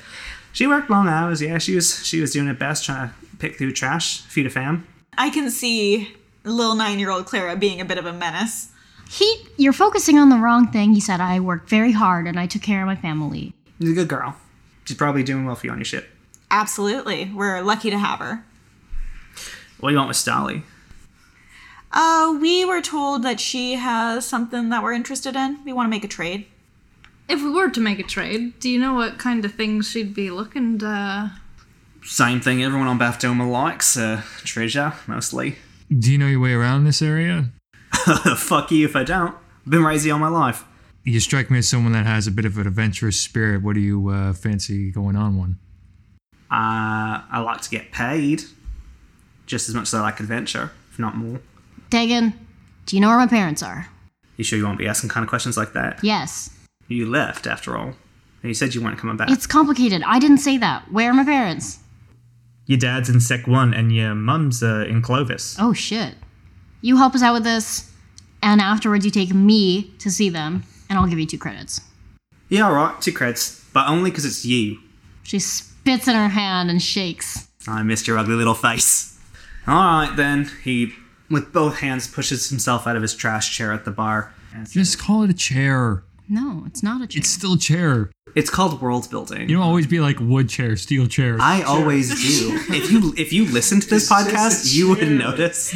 she 0.53 0.67
worked 0.67 0.89
long 0.89 1.09
hours, 1.09 1.41
yeah. 1.41 1.57
She 1.57 1.75
was 1.75 2.05
she 2.05 2.21
was 2.21 2.31
doing 2.31 2.47
her 2.47 2.53
best, 2.53 2.85
trying 2.85 3.09
to 3.09 3.15
pick 3.37 3.57
through 3.57 3.73
trash, 3.73 4.21
feed 4.21 4.45
a 4.45 4.49
fam. 4.49 4.87
I 5.17 5.29
can 5.29 5.51
see 5.51 6.15
little 6.43 6.75
nine 6.75 6.99
year 6.99 7.11
old 7.11 7.25
Clara 7.25 7.55
being 7.55 7.81
a 7.81 7.85
bit 7.85 7.97
of 7.97 8.05
a 8.05 8.13
menace. 8.13 8.71
He, 9.09 9.47
you're 9.57 9.73
focusing 9.73 10.19
on 10.19 10.29
the 10.29 10.37
wrong 10.37 10.67
thing. 10.67 10.93
He 10.93 10.99
said, 10.99 11.19
I 11.19 11.39
worked 11.39 11.69
very 11.69 11.91
hard 11.91 12.27
and 12.27 12.39
I 12.39 12.45
took 12.45 12.61
care 12.61 12.81
of 12.81 12.85
my 12.85 12.95
family. 12.95 13.53
She's 13.79 13.91
a 13.91 13.93
good 13.93 14.07
girl. 14.07 14.35
She's 14.85 14.97
probably 14.97 15.23
doing 15.23 15.45
well 15.45 15.55
for 15.55 15.65
you 15.65 15.71
on 15.71 15.79
your 15.79 15.85
ship. 15.85 16.09
Absolutely. 16.51 17.31
We're 17.33 17.61
lucky 17.61 17.89
to 17.89 17.97
have 17.97 18.19
her. 18.19 18.43
What 19.79 19.89
do 19.89 19.93
you 19.93 19.97
want 19.97 20.09
with 20.09 20.17
Starly? 20.17 20.63
Uh, 21.91 22.37
we 22.39 22.65
were 22.65 22.81
told 22.81 23.23
that 23.23 23.39
she 23.39 23.73
has 23.73 24.27
something 24.27 24.69
that 24.69 24.83
we're 24.83 24.93
interested 24.93 25.35
in. 25.35 25.63
We 25.63 25.73
want 25.73 25.87
to 25.87 25.89
make 25.89 26.03
a 26.03 26.07
trade. 26.07 26.45
If 27.27 27.41
we 27.41 27.49
were 27.49 27.69
to 27.69 27.79
make 27.79 27.99
a 27.99 28.03
trade, 28.03 28.59
do 28.59 28.69
you 28.69 28.79
know 28.79 28.93
what 28.93 29.17
kind 29.17 29.43
of 29.45 29.53
things 29.53 29.89
she'd 29.89 30.13
be 30.13 30.29
looking 30.29 30.79
to? 30.79 31.31
Same 32.03 32.41
thing 32.41 32.63
everyone 32.63 32.87
on 32.87 32.99
Baphtoma 32.99 33.49
likes. 33.49 33.97
Uh, 33.97 34.21
treasure, 34.43 34.93
mostly. 35.07 35.57
Do 35.95 36.11
you 36.11 36.17
know 36.19 36.27
your 36.27 36.39
way 36.39 36.53
around 36.53 36.83
this 36.83 37.01
area? 37.01 37.49
Fuck 38.37 38.71
you 38.71 38.85
if 38.85 38.95
I 38.95 39.03
don't. 39.03 39.35
Been 39.67 39.83
raised 39.83 40.05
here 40.05 40.13
all 40.13 40.19
my 40.19 40.27
life. 40.27 40.63
You 41.03 41.19
strike 41.19 41.49
me 41.49 41.59
as 41.59 41.67
someone 41.67 41.93
that 41.93 42.05
has 42.05 42.27
a 42.27 42.31
bit 42.31 42.45
of 42.45 42.57
an 42.59 42.67
adventurous 42.67 43.19
spirit. 43.19 43.63
What 43.63 43.73
do 43.73 43.79
you 43.79 44.09
uh, 44.09 44.33
fancy 44.33 44.91
going 44.91 45.15
on 45.15 45.37
one? 45.37 45.57
Uh, 46.51 47.25
I 47.31 47.41
like 47.43 47.61
to 47.61 47.69
get 47.69 47.91
paid. 47.91 48.43
Just 49.47 49.67
as 49.67 49.73
much 49.73 49.83
as 49.83 49.95
I 49.95 50.01
like 50.01 50.19
adventure, 50.19 50.71
if 50.91 50.99
not 50.99 51.15
more. 51.15 51.41
Dagan, 51.89 52.33
do 52.85 52.95
you 52.95 53.01
know 53.01 53.07
where 53.07 53.17
my 53.17 53.25
parents 53.25 53.63
are? 53.63 53.87
You 54.37 54.43
sure 54.43 54.59
you 54.59 54.65
won't 54.65 54.77
be 54.77 54.87
asking 54.87 55.09
kind 55.09 55.23
of 55.23 55.29
questions 55.29 55.57
like 55.57 55.73
that? 55.73 56.03
Yes. 56.03 56.51
You 56.87 57.07
left, 57.07 57.47
after 57.47 57.75
all. 57.75 57.87
And 57.87 58.43
you 58.43 58.53
said 58.53 58.75
you 58.75 58.81
weren't 58.83 58.99
coming 58.99 59.17
back. 59.17 59.31
It's 59.31 59.47
complicated. 59.47 60.03
I 60.05 60.19
didn't 60.19 60.37
say 60.37 60.57
that. 60.59 60.91
Where 60.91 61.09
are 61.09 61.13
my 61.15 61.25
parents? 61.25 61.79
Your 62.69 62.77
dad's 62.77 63.09
in 63.09 63.19
Sec 63.19 63.47
1 63.47 63.73
and 63.73 63.91
your 63.91 64.13
mum's 64.13 64.61
uh, 64.61 64.85
in 64.87 65.01
Clovis. 65.01 65.57
Oh 65.59 65.73
shit. 65.73 66.13
You 66.81 66.97
help 66.97 67.15
us 67.15 67.23
out 67.23 67.33
with 67.33 67.43
this, 67.43 67.91
and 68.43 68.61
afterwards 68.61 69.03
you 69.03 69.09
take 69.09 69.33
me 69.33 69.91
to 69.97 70.11
see 70.11 70.29
them, 70.29 70.63
and 70.87 70.99
I'll 70.99 71.07
give 71.07 71.17
you 71.17 71.25
two 71.25 71.39
credits. 71.39 71.81
Yeah, 72.47 72.67
alright, 72.67 73.01
two 73.01 73.11
credits, 73.11 73.65
But 73.73 73.89
only 73.89 74.11
because 74.11 74.23
it's 74.23 74.45
you. 74.45 74.77
She 75.23 75.39
spits 75.39 76.07
in 76.07 76.13
her 76.13 76.27
hand 76.27 76.69
and 76.69 76.79
shakes. 76.79 77.47
I 77.67 77.81
missed 77.81 78.07
your 78.07 78.19
ugly 78.19 78.35
little 78.35 78.53
face. 78.53 79.19
Alright 79.67 80.15
then. 80.15 80.51
He, 80.63 80.93
with 81.27 81.51
both 81.51 81.79
hands, 81.79 82.07
pushes 82.07 82.49
himself 82.49 82.85
out 82.85 82.95
of 82.95 83.01
his 83.01 83.15
trash 83.15 83.57
chair 83.57 83.73
at 83.73 83.83
the 83.83 83.91
bar. 83.91 84.31
Just 84.69 84.99
call 84.99 85.23
it 85.23 85.31
a 85.31 85.33
chair. 85.33 86.03
No, 86.29 86.65
it's 86.67 86.83
not 86.83 87.01
a 87.01 87.07
chair. 87.07 87.19
It's 87.19 87.29
still 87.29 87.53
a 87.53 87.57
chair. 87.57 88.11
It's 88.35 88.49
called 88.49 88.81
world 88.81 89.09
building. 89.09 89.49
You 89.49 89.55
don't 89.57 89.65
always 89.65 89.87
be 89.87 89.99
like 89.99 90.19
wood 90.19 90.49
chair, 90.49 90.75
steel 90.75 91.07
chair. 91.07 91.37
I 91.39 91.61
always 91.63 92.09
do. 92.09 92.59
If 92.73 92.91
you 92.91 93.13
if 93.17 93.33
you 93.33 93.45
listen 93.45 93.79
to 93.79 93.89
this 93.89 94.09
podcast, 94.09 94.73
you 94.73 94.89
would 94.89 95.07
notice. 95.09 95.73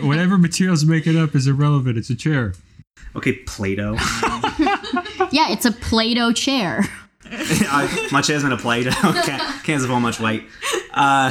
Whatever 0.02 0.36
materials 0.38 0.84
make 0.84 1.06
it 1.06 1.16
up 1.16 1.34
is 1.34 1.46
irrelevant. 1.46 1.96
It's 1.96 2.10
a 2.10 2.14
chair. 2.14 2.54
Okay, 3.16 3.32
Play-Doh. 3.32 3.92
yeah, 5.30 5.50
it's 5.50 5.64
a 5.64 5.72
Play-Doh 5.72 6.32
chair. 6.32 6.84
I, 7.30 8.08
my 8.12 8.20
chair's 8.20 8.42
made 8.42 8.52
of 8.52 8.60
Play-Doh. 8.60 8.90
Can't, 8.90 9.64
can't 9.64 9.80
support 9.80 10.02
much 10.02 10.20
weight. 10.20 10.44
Uh, 10.92 11.30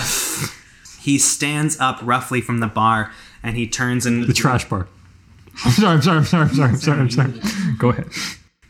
he 0.99 1.17
stands 1.17 1.79
up 1.79 1.99
roughly 2.01 2.41
from 2.41 2.59
the 2.59 2.67
bar 2.67 3.11
and 3.43 3.57
he 3.57 3.67
turns 3.67 4.05
and 4.05 4.23
The 4.23 4.33
trash 4.33 4.67
bar. 4.67 4.87
I'm 5.65 5.71
sorry, 5.71 5.93
I'm 5.95 6.01
sorry, 6.01 6.17
I'm 6.17 6.25
sorry, 6.25 6.43
I'm 6.43 6.55
sorry, 6.55 6.71
I'm 6.71 7.09
sorry, 7.09 7.27
I'm 7.27 7.41
sorry. 7.41 7.75
Go 7.77 7.89
ahead. 7.89 8.07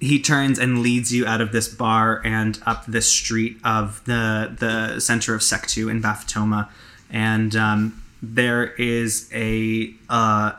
He 0.04 0.20
turns 0.20 0.60
and 0.60 0.82
leads 0.82 1.14
you 1.14 1.26
out 1.26 1.40
of 1.40 1.54
this 1.54 1.70
bar 1.70 2.22
and 2.26 2.60
up 2.66 2.86
this 2.86 3.10
street 3.10 3.56
of 3.64 4.04
the 4.04 4.54
the 4.60 5.00
center 5.00 5.34
of 5.34 5.42
Sec 5.42 5.66
2 5.66 5.88
in 5.88 6.02
Baphtoma, 6.02 6.68
and 7.10 7.56
um, 7.56 8.04
there 8.22 8.74
is 8.74 9.30
a 9.34 9.94
uh, 10.10 10.52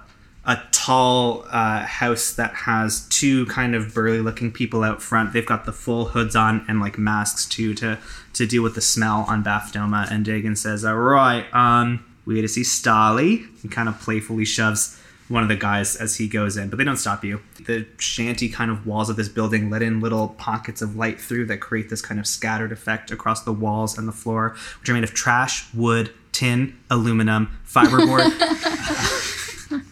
a 0.47 0.63
tall 0.73 1.45
uh, 1.51 1.85
house 1.85 2.33
that 2.33 2.55
has 2.55 3.07
two 3.11 3.45
kind 3.45 3.75
of 3.75 3.93
burly 3.93 4.21
looking 4.21 4.51
people 4.51 4.83
out 4.83 5.03
front. 5.03 5.35
They've 5.35 5.45
got 5.45 5.67
the 5.67 5.73
full 5.73 6.07
hoods 6.07 6.35
on 6.35 6.65
and 6.67 6.81
like 6.81 6.97
masks 6.97 7.47
too 7.47 7.75
to 7.75 7.99
to 8.33 8.47
deal 8.47 8.63
with 8.63 8.75
the 8.75 8.81
smell 8.81 9.27
on 9.29 9.45
Baphtoma. 9.45 10.11
And 10.11 10.25
Dagan 10.25 10.57
says, 10.57 10.87
"All 10.87 10.97
right, 10.97 11.45
um, 11.55 12.03
we 12.25 12.41
to 12.41 12.49
see 12.49 12.63
Starly." 12.63 13.47
He 13.61 13.69
kind 13.69 13.91
of 13.91 14.01
playfully 14.01 14.47
shoves 14.47 14.99
one 15.29 15.43
of 15.43 15.49
the 15.51 15.57
guys 15.57 15.97
as 15.97 16.17
he 16.17 16.29
goes 16.29 16.57
in, 16.57 16.69
but 16.71 16.79
they 16.79 16.85
don't 16.85 16.97
stop 16.97 17.25
you. 17.25 17.41
The 17.67 17.87
shanty 17.99 18.49
kind 18.49 18.71
of 18.71 18.87
walls 18.87 19.09
of 19.11 19.17
this 19.17 19.29
building 19.29 19.71
let 19.71 19.83
in 19.83 20.01
little 20.01 20.29
pockets 20.29 20.83
of 20.83 20.97
light 20.97 21.21
through 21.21 21.47
that 21.47 21.59
create 21.59 21.89
this 21.89 22.03
kind 22.03 22.21
of 22.21 22.27
scattered 22.27 22.73
effect 22.73 23.11
across 23.11 23.43
the 23.43 23.53
walls 23.53 23.97
and 23.99 24.07
the 24.07 24.13
floor, 24.13 24.57
which 24.81 24.89
are 24.89 24.95
made 24.95 25.05
of 25.05 25.15
trash, 25.15 25.73
wood, 25.75 26.13
tin, 26.33 26.77
aluminum, 26.91 27.57
fiberboard. 27.67 28.31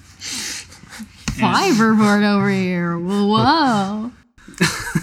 Fiberboard 1.32 2.22
over 2.22 2.50
here. 2.50 2.98
Whoa. 2.98 4.12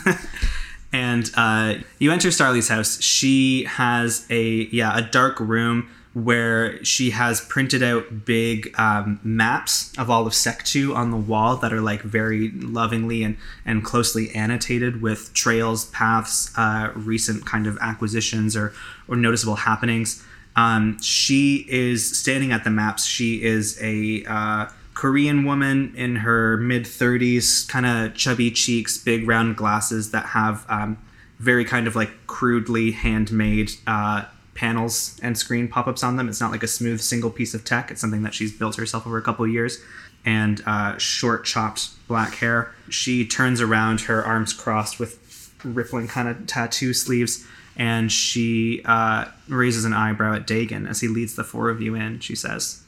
and 0.94 1.32
uh, 1.36 1.76
you 1.98 2.12
enter 2.12 2.30
Starly's 2.30 2.70
house. 2.70 3.02
She 3.02 3.64
has 3.66 4.26
a 4.30 4.68
yeah 4.72 4.98
a 4.98 5.02
dark 5.02 5.40
room 5.40 5.90
where 6.14 6.84
she 6.84 7.12
has 7.12 7.40
printed 7.42 7.84
out 7.84 8.26
big 8.26 8.74
um, 8.80 9.20
maps 9.24 9.96
of 9.98 10.10
all 10.10 10.26
of 10.26 10.34
Sec 10.34 10.64
2 10.64 10.96
on 10.96 11.12
the 11.12 11.18
wall 11.18 11.56
that 11.58 11.72
are 11.72 11.82
like 11.82 12.02
very 12.02 12.52
lovingly 12.52 13.24
and 13.24 13.38
and 13.66 13.84
closely 13.84 14.32
annotated 14.32 15.02
with 15.02 15.34
trails, 15.34 15.86
paths, 15.86 16.52
uh, 16.58 16.92
recent 16.96 17.46
kind 17.46 17.68
of 17.68 17.78
acquisitions 17.80 18.56
or 18.56 18.74
or 19.08 19.16
noticeable 19.16 19.56
happenings. 19.56 20.24
Um, 20.56 21.00
she 21.00 21.66
is 21.70 22.18
standing 22.18 22.52
at 22.52 22.64
the 22.64 22.70
maps. 22.72 23.06
She 23.06 23.44
is 23.44 23.78
a 23.82 24.24
uh, 24.26 24.68
Korean 24.96 25.46
woman 25.46 25.94
in 25.96 26.18
her 26.18 26.58
mid 26.58 26.84
30s, 26.84 27.68
kind 27.70 27.86
of 27.86 28.16
chubby 28.16 28.52
cheeks, 28.52 28.98
big 28.98 29.28
round 29.28 29.56
glasses 29.56 30.12
that 30.12 30.26
have 30.28 30.66
um, 30.68 30.98
very 31.38 31.64
kind 31.64 31.88
of 31.88 31.96
like 31.96 32.12
crudely 32.28 32.92
handmade 32.92 33.72
uh, 33.88 34.26
panels 34.60 35.18
and 35.24 35.38
screen 35.38 35.70
pop 35.70 35.88
ups 35.88 36.04
on 36.04 36.18
them. 36.18 36.28
It's 36.28 36.42
not 36.42 36.52
like 36.52 36.64
a 36.64 36.68
smooth 36.68 37.00
single 37.00 37.30
piece 37.30 37.54
of 37.54 37.64
tech, 37.64 37.92
it's 37.92 38.02
something 38.02 38.24
that 38.24 38.34
she's 38.34 38.52
built 38.52 38.76
herself 38.76 39.08
over 39.08 39.18
a 39.18 39.22
couple 39.22 39.46
of 39.46 39.52
years. 39.52 39.82
And 40.26 40.62
uh, 40.66 40.98
short, 40.98 41.46
chopped 41.46 41.92
black 42.10 42.36
hair. 42.36 42.76
She 42.90 43.26
turns 43.26 43.62
around, 43.62 44.02
her 44.02 44.22
arms 44.22 44.52
crossed 44.52 45.00
with 45.00 45.54
rippling 45.64 46.10
kind 46.10 46.28
of 46.28 46.46
tattoo 46.46 46.94
sleeves, 46.94 47.48
and 47.78 48.12
she 48.12 48.82
uh, 48.84 49.26
raises 49.48 49.86
an 49.86 49.94
eyebrow 49.94 50.36
at 50.36 50.46
Dagon 50.46 50.88
as 50.88 51.00
he 51.00 51.08
leads 51.08 51.36
the 51.36 51.46
four 51.46 51.70
of 51.70 51.82
you 51.82 51.96
in. 51.96 52.20
She 52.20 52.36
says, 52.36 52.84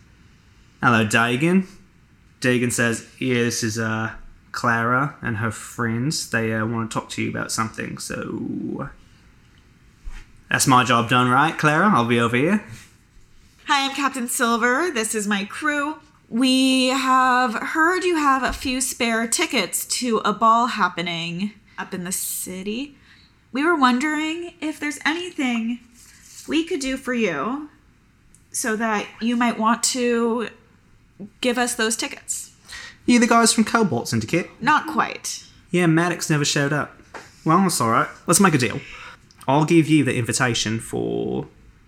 Hello, 0.84 1.06
Dagon. 1.06 1.70
Dagon 2.42 2.72
says, 2.72 3.08
Yeah, 3.18 3.36
this 3.36 3.64
is 3.64 3.80
uh, 3.80 4.12
Clara 4.52 5.16
and 5.22 5.38
her 5.38 5.52
friends. 5.52 6.32
They 6.32 6.52
uh, 6.52 6.66
want 6.66 6.92
to 6.92 7.00
talk 7.00 7.10
to 7.12 7.24
you 7.24 7.30
about 7.30 7.50
something, 7.50 7.98
so. 7.98 8.90
That's 10.52 10.68
my 10.68 10.84
job 10.84 11.08
done, 11.08 11.30
right, 11.30 11.58
Clara? 11.58 11.90
I'll 11.90 12.04
be 12.04 12.20
over 12.20 12.36
here. 12.36 12.62
Hi, 13.68 13.86
I'm 13.86 13.96
Captain 13.96 14.28
Silver. 14.28 14.92
This 14.92 15.16
is 15.16 15.26
my 15.26 15.46
crew. 15.46 16.00
We 16.28 16.90
have 16.90 17.54
heard 17.54 18.04
you 18.04 18.18
have 18.18 18.44
a 18.44 18.52
few 18.52 18.82
spare 18.82 19.28
tickets 19.28 19.86
to 20.00 20.18
a 20.26 20.34
ball 20.34 20.68
happening 20.68 21.54
up 21.78 21.94
in 21.94 22.04
the 22.04 22.12
city. 22.12 22.98
We 23.54 23.64
were 23.64 23.78
wondering 23.78 24.54
if 24.60 24.78
there's 24.78 25.00
anything 25.06 25.80
we 26.50 26.66
could 26.66 26.82
do 26.82 26.98
for 26.98 27.14
you 27.14 27.70
so 28.52 28.76
that 28.76 29.08
you 29.22 29.38
might 29.38 29.58
want 29.58 29.84
to 29.84 30.50
give 31.40 31.58
us 31.58 31.76
those 31.76 31.96
tickets. 31.96 32.54
You 33.06 33.22
the 33.22 33.28
guys 33.28 33.54
from 33.54 33.64
Cobalt 33.64 34.10
Syndicate? 34.10 34.50
Not 34.60 34.86
quite. 34.86 35.46
Yeah, 35.70 35.86
Maddox 35.86 36.30
never 36.30 36.44
showed 36.44 36.74
up. 36.74 36.98
Well, 37.46 37.60
that's 37.60 37.80
alright. 37.80 38.10
Let's 38.28 38.42
make 38.42 38.54
a 38.54 38.58
deal. 38.58 38.82
I'll 39.52 39.66
give 39.66 39.88
you 39.90 40.04
the 40.04 40.16
invitation 40.16 40.80
for 40.80 41.48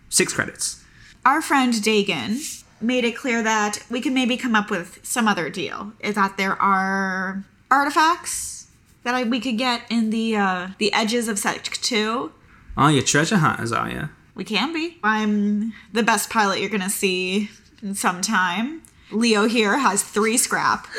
six 0.09 0.33
credits. 0.33 0.83
Our 1.25 1.41
friend 1.41 1.81
Dagon 1.81 2.39
made 2.81 3.05
it 3.05 3.15
clear 3.15 3.41
that 3.41 3.79
we 3.89 4.01
could 4.01 4.13
maybe 4.13 4.35
come 4.37 4.55
up 4.55 4.69
with 4.69 4.99
some 5.03 5.27
other 5.27 5.49
deal. 5.49 5.93
Is 5.99 6.15
that 6.15 6.37
there 6.37 6.61
are 6.61 7.43
artifacts 7.71 8.67
that 9.03 9.15
I, 9.15 9.23
we 9.23 9.39
could 9.39 9.57
get 9.57 9.89
in 9.89 10.09
the 10.09 10.35
uh, 10.35 10.67
the 10.77 10.91
edges 10.93 11.27
of 11.27 11.39
Sect 11.39 11.81
Two. 11.81 12.31
Oh, 12.77 12.87
you 12.89 13.01
treasure 13.01 13.37
hunters, 13.37 13.71
are 13.71 13.89
you? 13.89 14.09
We 14.35 14.43
can 14.43 14.73
be. 14.73 14.97
I'm 15.03 15.73
the 15.93 16.03
best 16.03 16.29
pilot 16.29 16.59
you're 16.59 16.69
gonna 16.69 16.89
see 16.89 17.49
in 17.81 17.95
some 17.95 18.21
time. 18.21 18.81
Leo 19.11 19.47
here 19.47 19.77
has 19.77 20.03
three 20.03 20.37
scrap. 20.37 20.87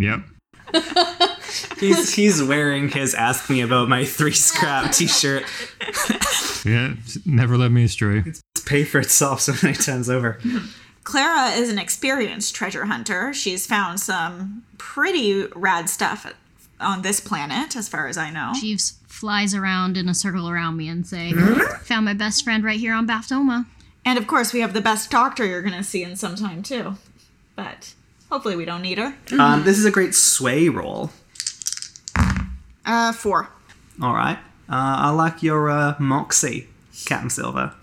Yep. 0.00 0.20
He's 1.78 2.14
he's 2.14 2.42
wearing 2.42 2.88
his 2.88 3.14
"Ask 3.14 3.48
Me 3.48 3.60
About 3.60 3.88
My 3.88 4.04
Three 4.04 4.32
Scrap" 4.32 4.92
T-shirt. 4.92 5.44
Yeah. 6.64 6.94
Never 7.24 7.56
led 7.56 7.72
me 7.72 7.84
astray. 7.84 8.22
It's 8.26 8.42
pay 8.66 8.84
for 8.84 8.98
itself 8.98 9.40
so 9.40 9.54
many 9.62 9.76
times 9.76 10.10
over. 10.10 10.38
Clara 11.04 11.50
is 11.52 11.70
an 11.70 11.78
experienced 11.78 12.54
treasure 12.54 12.84
hunter. 12.86 13.32
She's 13.32 13.66
found 13.66 14.00
some 14.00 14.64
pretty 14.76 15.46
rad 15.54 15.88
stuff 15.88 16.32
on 16.80 17.02
this 17.02 17.20
planet, 17.20 17.76
as 17.76 17.88
far 17.88 18.08
as 18.08 18.18
I 18.18 18.30
know. 18.30 18.52
Jeeves 18.60 18.98
flies 19.06 19.54
around 19.54 19.96
in 19.96 20.08
a 20.08 20.14
circle 20.14 20.50
around 20.50 20.76
me 20.76 20.88
and 20.88 21.06
say, 21.06 21.32
hmm? 21.32 21.60
"Found 21.84 22.04
my 22.04 22.14
best 22.14 22.44
friend 22.44 22.62
right 22.64 22.78
here 22.78 22.92
on 22.92 23.06
Baftoma." 23.06 23.66
And 24.04 24.18
of 24.18 24.26
course, 24.26 24.52
we 24.52 24.60
have 24.60 24.74
the 24.74 24.80
best 24.80 25.10
doctor 25.10 25.46
you're 25.46 25.62
gonna 25.62 25.84
see 25.84 26.02
in 26.02 26.16
some 26.16 26.34
time 26.34 26.62
too. 26.62 26.96
But 27.56 27.94
hopefully, 28.30 28.56
we 28.56 28.64
don't 28.64 28.82
need 28.82 28.98
her. 28.98 29.14
Um, 29.38 29.64
this 29.64 29.78
is 29.78 29.84
a 29.84 29.90
great 29.90 30.14
sway 30.14 30.68
roll. 30.68 31.10
Uh, 32.84 33.12
four. 33.12 33.48
All 34.00 34.14
right. 34.14 34.38
Uh, 34.68 34.96
I 35.06 35.10
like 35.10 35.42
your 35.42 35.70
uh, 35.70 35.94
moxie, 35.98 36.68
Captain 37.06 37.30
Silver. 37.30 37.74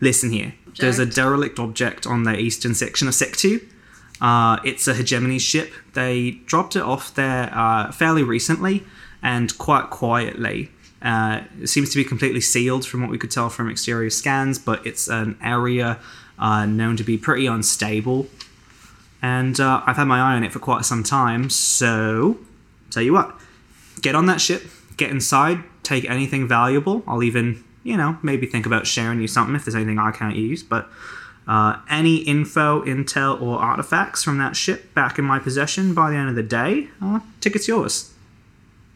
Listen 0.00 0.30
here. 0.30 0.54
There's 0.78 0.98
a 0.98 1.06
derelict 1.06 1.58
object 1.58 2.06
on 2.06 2.22
the 2.24 2.38
eastern 2.38 2.74
section 2.74 3.08
of 3.08 3.14
Sec 3.14 3.36
2. 3.36 3.60
Uh, 4.20 4.58
it's 4.64 4.86
a 4.86 4.94
hegemony 4.94 5.38
ship. 5.38 5.72
They 5.94 6.32
dropped 6.46 6.76
it 6.76 6.82
off 6.82 7.14
there 7.14 7.50
uh, 7.52 7.90
fairly 7.92 8.22
recently 8.22 8.84
and 9.22 9.56
quite 9.58 9.90
quietly. 9.90 10.70
Uh, 11.02 11.42
it 11.60 11.68
seems 11.68 11.90
to 11.90 11.96
be 11.96 12.04
completely 12.04 12.40
sealed 12.40 12.86
from 12.86 13.00
what 13.00 13.10
we 13.10 13.18
could 13.18 13.30
tell 13.30 13.48
from 13.48 13.70
exterior 13.70 14.10
scans, 14.10 14.58
but 14.58 14.86
it's 14.86 15.08
an 15.08 15.38
area 15.42 15.98
uh, 16.38 16.66
known 16.66 16.96
to 16.96 17.04
be 17.04 17.16
pretty 17.16 17.46
unstable. 17.46 18.26
And 19.22 19.60
uh, 19.60 19.82
I've 19.86 19.96
had 19.96 20.04
my 20.06 20.18
eye 20.18 20.36
on 20.36 20.44
it 20.44 20.52
for 20.52 20.58
quite 20.58 20.84
some 20.84 21.02
time, 21.02 21.50
so 21.50 22.38
tell 22.90 23.02
you 23.02 23.12
what, 23.12 23.38
get 24.00 24.14
on 24.14 24.26
that 24.26 24.40
ship, 24.40 24.62
get 24.96 25.10
inside, 25.10 25.62
take 25.82 26.08
anything 26.08 26.48
valuable. 26.48 27.02
I'll 27.06 27.22
even, 27.22 27.62
you 27.84 27.96
know, 27.96 28.18
maybe 28.22 28.46
think 28.46 28.66
about 28.66 28.86
sharing 28.86 29.20
you 29.20 29.28
something 29.28 29.54
if 29.54 29.64
there's 29.64 29.74
anything 29.74 29.98
I 29.98 30.10
can't 30.10 30.36
use. 30.36 30.62
But 30.62 30.88
uh, 31.46 31.80
any 31.90 32.16
info, 32.16 32.82
intel, 32.84 33.40
or 33.42 33.58
artifacts 33.58 34.22
from 34.22 34.38
that 34.38 34.56
ship 34.56 34.94
back 34.94 35.18
in 35.18 35.24
my 35.24 35.38
possession 35.38 35.94
by 35.94 36.10
the 36.10 36.16
end 36.16 36.28
of 36.28 36.34
the 36.34 36.42
day, 36.42 36.88
uh, 37.02 37.20
ticket's 37.40 37.68
yours. 37.68 38.12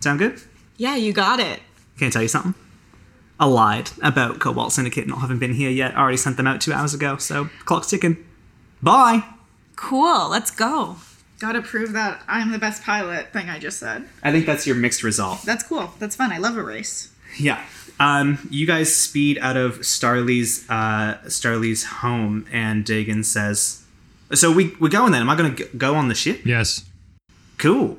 Sound 0.00 0.18
good? 0.18 0.40
Yeah, 0.76 0.96
you 0.96 1.12
got 1.12 1.40
it. 1.40 1.60
Can 1.98 2.08
I 2.08 2.10
tell 2.10 2.22
you 2.22 2.28
something? 2.28 2.54
I 3.38 3.46
lied 3.46 3.90
about 4.02 4.38
Cobalt 4.38 4.72
Syndicate 4.72 5.06
not 5.06 5.20
having 5.20 5.38
been 5.38 5.54
here 5.54 5.70
yet. 5.70 5.96
I 5.96 6.00
already 6.00 6.16
sent 6.16 6.36
them 6.36 6.46
out 6.46 6.60
two 6.60 6.72
hours 6.72 6.94
ago, 6.94 7.16
so 7.16 7.48
clock's 7.64 7.90
ticking. 7.90 8.24
Bye! 8.82 9.24
Cool. 9.76 10.28
Let's 10.28 10.50
go. 10.50 10.96
Gotta 11.38 11.62
prove 11.62 11.92
that 11.92 12.22
I'm 12.28 12.52
the 12.52 12.58
best 12.58 12.82
pilot 12.82 13.32
thing 13.32 13.50
I 13.50 13.58
just 13.58 13.78
said. 13.78 14.04
I 14.22 14.30
think 14.32 14.46
that's 14.46 14.66
your 14.66 14.76
mixed 14.76 15.02
result. 15.02 15.42
That's 15.42 15.62
cool. 15.64 15.92
That's 15.98 16.16
fun. 16.16 16.32
I 16.32 16.38
love 16.38 16.56
a 16.56 16.62
race. 16.62 17.12
Yeah. 17.38 17.62
Um, 18.00 18.46
you 18.50 18.66
guys 18.66 18.94
speed 18.94 19.38
out 19.40 19.56
of 19.56 19.80
Starly's 19.80 20.68
uh, 20.70 21.18
Starly's 21.26 21.84
home, 21.84 22.46
and 22.52 22.84
Dagon 22.84 23.22
says, 23.24 23.84
"So 24.32 24.52
we 24.52 24.74
we're 24.80 24.88
going 24.88 25.12
then. 25.12 25.22
Am 25.22 25.30
I 25.30 25.36
going 25.36 25.54
to 25.54 25.64
go 25.76 25.94
on 25.94 26.08
the 26.08 26.14
ship? 26.14 26.44
Yes. 26.44 26.84
Cool. 27.58 27.98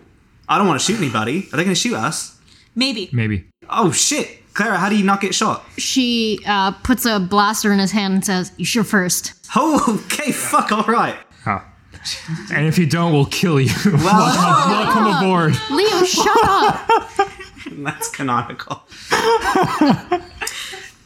I 0.49 0.57
don't 0.57 0.67
want 0.67 0.80
to 0.80 0.86
shoot 0.86 0.97
anybody. 0.97 1.47
Are 1.51 1.57
they 1.57 1.63
going 1.63 1.76
to 1.76 1.76
shoot 1.76 1.95
us? 1.95 2.38
Maybe. 2.76 3.09
Maybe. 3.13 3.45
Oh 3.69 3.91
shit, 3.91 4.53
Clara, 4.53 4.78
how 4.78 4.89
do 4.89 4.97
you 4.97 5.03
not 5.03 5.21
get 5.21 5.34
shot? 5.34 5.65
She 5.78 6.39
uh, 6.45 6.71
puts 6.71 7.05
a 7.05 7.19
blaster 7.19 7.71
in 7.71 7.80
his 7.80 7.91
hand 7.91 8.13
and 8.15 8.26
says, 8.26 8.51
"You 8.57 8.65
sure 8.65 8.84
first. 8.84 9.34
Oh, 9.55 10.01
okay, 10.05 10.32
fuck, 10.32 10.71
all 10.71 10.84
right. 10.84 11.15
And 12.51 12.68
if 12.68 12.78
you 12.78 12.86
don't, 12.86 13.14
we'll 13.14 13.26
kill 13.26 13.60
you. 13.60 13.74
Welcome 13.86 15.08
aboard. 15.08 15.56
Leo, 15.72 16.03
shut 16.03 16.38
up. 16.43 16.89
That's 17.72 18.10
canonical. 18.10 18.84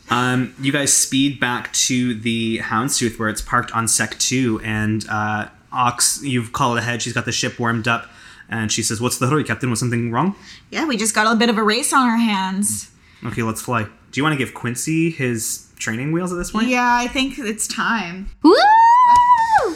um, 0.10 0.54
you 0.60 0.72
guys 0.72 0.94
speed 0.94 1.40
back 1.40 1.72
to 1.74 2.14
the 2.14 2.60
Houndstooth 2.60 3.18
where 3.18 3.30
it's 3.30 3.42
parked 3.42 3.72
on 3.72 3.88
Sec 3.88 4.18
2, 4.20 4.62
and 4.64 5.06
uh, 5.10 5.50
Ox, 5.72 6.22
you've 6.24 6.52
called 6.52 6.78
ahead. 6.78 7.02
She's 7.02 7.14
got 7.14 7.26
the 7.26 7.32
ship 7.32 7.60
warmed 7.60 7.88
up, 7.88 8.10
and 8.50 8.72
she 8.72 8.84
says, 8.84 9.02
What's 9.02 9.18
the 9.18 9.28
hurry, 9.28 9.44
Captain? 9.44 9.70
Was 9.70 9.80
something 9.80 10.12
wrong? 10.12 10.36
Yeah, 10.70 10.86
we 10.86 10.98
just 10.98 11.16
got 11.16 11.32
a 11.32 11.36
bit 11.36 11.50
of 11.50 11.58
a 11.58 11.64
race 11.64 11.94
on 11.94 12.08
our 12.08 12.18
hands. 12.18 12.92
Okay, 13.26 13.44
let's 13.44 13.62
fly. 13.62 13.84
Do 13.84 14.20
you 14.20 14.24
want 14.24 14.34
to 14.34 14.38
give 14.38 14.54
Quincy 14.54 15.12
his 15.12 15.68
training 15.78 16.12
wheels 16.12 16.32
at 16.32 16.38
this 16.38 16.52
point? 16.52 16.68
Yeah, 16.68 16.96
I 16.96 17.08
think 17.08 17.38
it's 17.38 17.68
time. 17.68 18.30
Woo! 18.44 18.56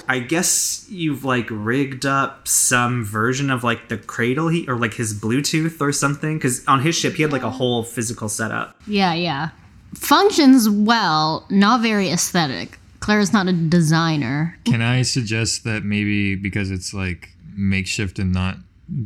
I 0.08 0.20
guess 0.20 0.86
you've 0.90 1.24
like 1.26 1.48
rigged 1.50 2.06
up 2.06 2.48
some 2.48 3.04
version 3.04 3.50
of 3.50 3.64
like 3.64 3.90
the 3.90 3.98
cradle 3.98 4.50
he 4.50 4.68
or 4.68 4.76
like 4.78 4.94
his 4.94 5.20
Bluetooth 5.20 5.80
or 5.82 5.92
something 5.92 6.38
because 6.38 6.66
on 6.68 6.82
his 6.82 6.96
ship 6.96 7.16
he 7.16 7.24
had 7.24 7.32
like 7.32 7.44
a 7.44 7.52
whole 7.52 7.84
physical 7.84 8.30
setup. 8.30 8.76
Yeah, 8.88 9.14
yeah. 9.14 9.50
Functions 9.96 10.70
well, 10.70 11.46
not 11.50 11.82
very 11.82 12.10
aesthetic. 12.10 12.80
Claire's 13.00 13.34
not 13.34 13.48
a 13.48 13.54
designer. 13.54 14.58
Can 14.66 14.82
I 14.82 15.02
suggest 15.02 15.64
that 15.66 15.84
maybe 15.84 16.36
because 16.36 16.72
it's 16.72 16.94
like 16.94 17.30
makeshift 17.56 18.18
and 18.18 18.32
not 18.32 18.58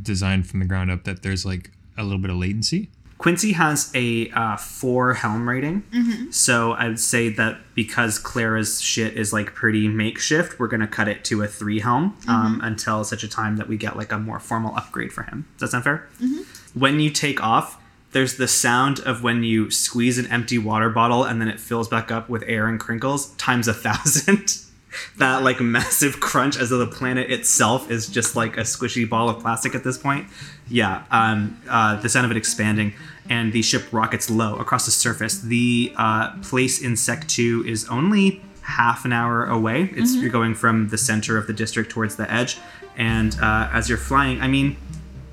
designed 0.01 0.47
from 0.47 0.59
the 0.59 0.65
ground 0.65 0.91
up, 0.91 1.03
that 1.05 1.23
there's 1.23 1.45
like 1.45 1.71
a 1.97 2.03
little 2.03 2.19
bit 2.19 2.30
of 2.30 2.38
latency? 2.38 2.89
Quincy 3.18 3.53
has 3.53 3.91
a 3.95 4.30
uh, 4.30 4.57
four 4.57 5.15
helm 5.15 5.49
rating, 5.49 5.84
so 6.32 6.74
I 6.74 6.88
would 6.88 6.99
say 6.99 7.30
that 7.30 7.57
because 7.74 8.20
Clara's 8.20 8.80
shit 8.80 9.15
is 9.18 9.34
like 9.34 9.55
pretty 9.55 9.88
makeshift, 9.88 10.59
we're 10.59 10.68
gonna 10.68 10.88
cut 10.88 11.07
it 11.07 11.24
to 11.26 11.41
a 11.41 11.47
three 11.47 11.80
helm 11.80 12.15
um, 12.28 12.59
until 12.63 13.03
such 13.03 13.24
a 13.24 13.28
time 13.28 13.57
that 13.57 13.68
we 13.68 13.76
get 13.78 13.97
like 13.97 14.11
a 14.11 14.20
more 14.20 14.39
formal 14.39 14.76
upgrade 14.76 15.11
for 15.11 15.24
him. 15.24 15.47
Does 15.57 15.72
that 15.72 15.72
sound 15.72 15.84
fair? 15.84 16.07
When 16.76 16.99
you 16.99 17.09
take 17.09 17.41
off, 17.43 17.82
there's 18.11 18.38
the 18.38 18.47
sound 18.47 18.99
of 18.99 19.24
when 19.24 19.43
you 19.43 19.72
squeeze 19.72 20.18
an 20.20 20.28
empty 20.28 20.57
water 20.59 20.89
bottle 20.89 21.24
and 21.24 21.41
then 21.41 21.47
it 21.47 21.59
fills 21.59 21.88
back 21.88 22.11
up 22.11 22.30
with 22.30 22.43
air 22.47 22.68
and 22.68 22.80
crinkles 22.80 23.30
times 23.38 23.68
a 23.68 23.74
thousand. 23.74 24.61
that 25.17 25.43
like 25.43 25.59
massive 25.59 26.19
crunch 26.19 26.57
as 26.57 26.69
though 26.69 26.77
the 26.77 26.87
planet 26.87 27.31
itself 27.31 27.89
is 27.91 28.07
just 28.07 28.35
like 28.35 28.57
a 28.57 28.61
squishy 28.61 29.07
ball 29.07 29.29
of 29.29 29.39
plastic 29.39 29.75
at 29.75 29.83
this 29.83 29.97
point. 29.97 30.27
Yeah, 30.69 31.03
um, 31.11 31.61
uh, 31.69 31.99
the 32.01 32.09
sound 32.09 32.25
of 32.25 32.31
it 32.31 32.37
expanding, 32.37 32.93
and 33.29 33.53
the 33.53 33.61
ship 33.61 33.83
rockets 33.91 34.29
low 34.29 34.55
across 34.57 34.85
the 34.85 34.91
surface. 34.91 35.39
The 35.39 35.93
uh, 35.95 36.37
place 36.41 36.81
in 36.81 36.97
Sec 36.97 37.27
2 37.27 37.65
is 37.67 37.87
only 37.89 38.41
half 38.61 39.05
an 39.05 39.13
hour 39.13 39.45
away. 39.45 39.89
It's 39.93 40.15
you're 40.15 40.29
going 40.29 40.53
from 40.53 40.89
the 40.89 40.97
center 40.97 41.37
of 41.37 41.47
the 41.47 41.53
district 41.53 41.89
towards 41.89 42.17
the 42.17 42.31
edge, 42.31 42.57
and 42.97 43.37
uh, 43.41 43.69
as 43.71 43.87
you're 43.87 43.97
flying, 43.97 44.41
I 44.41 44.47
mean, 44.47 44.75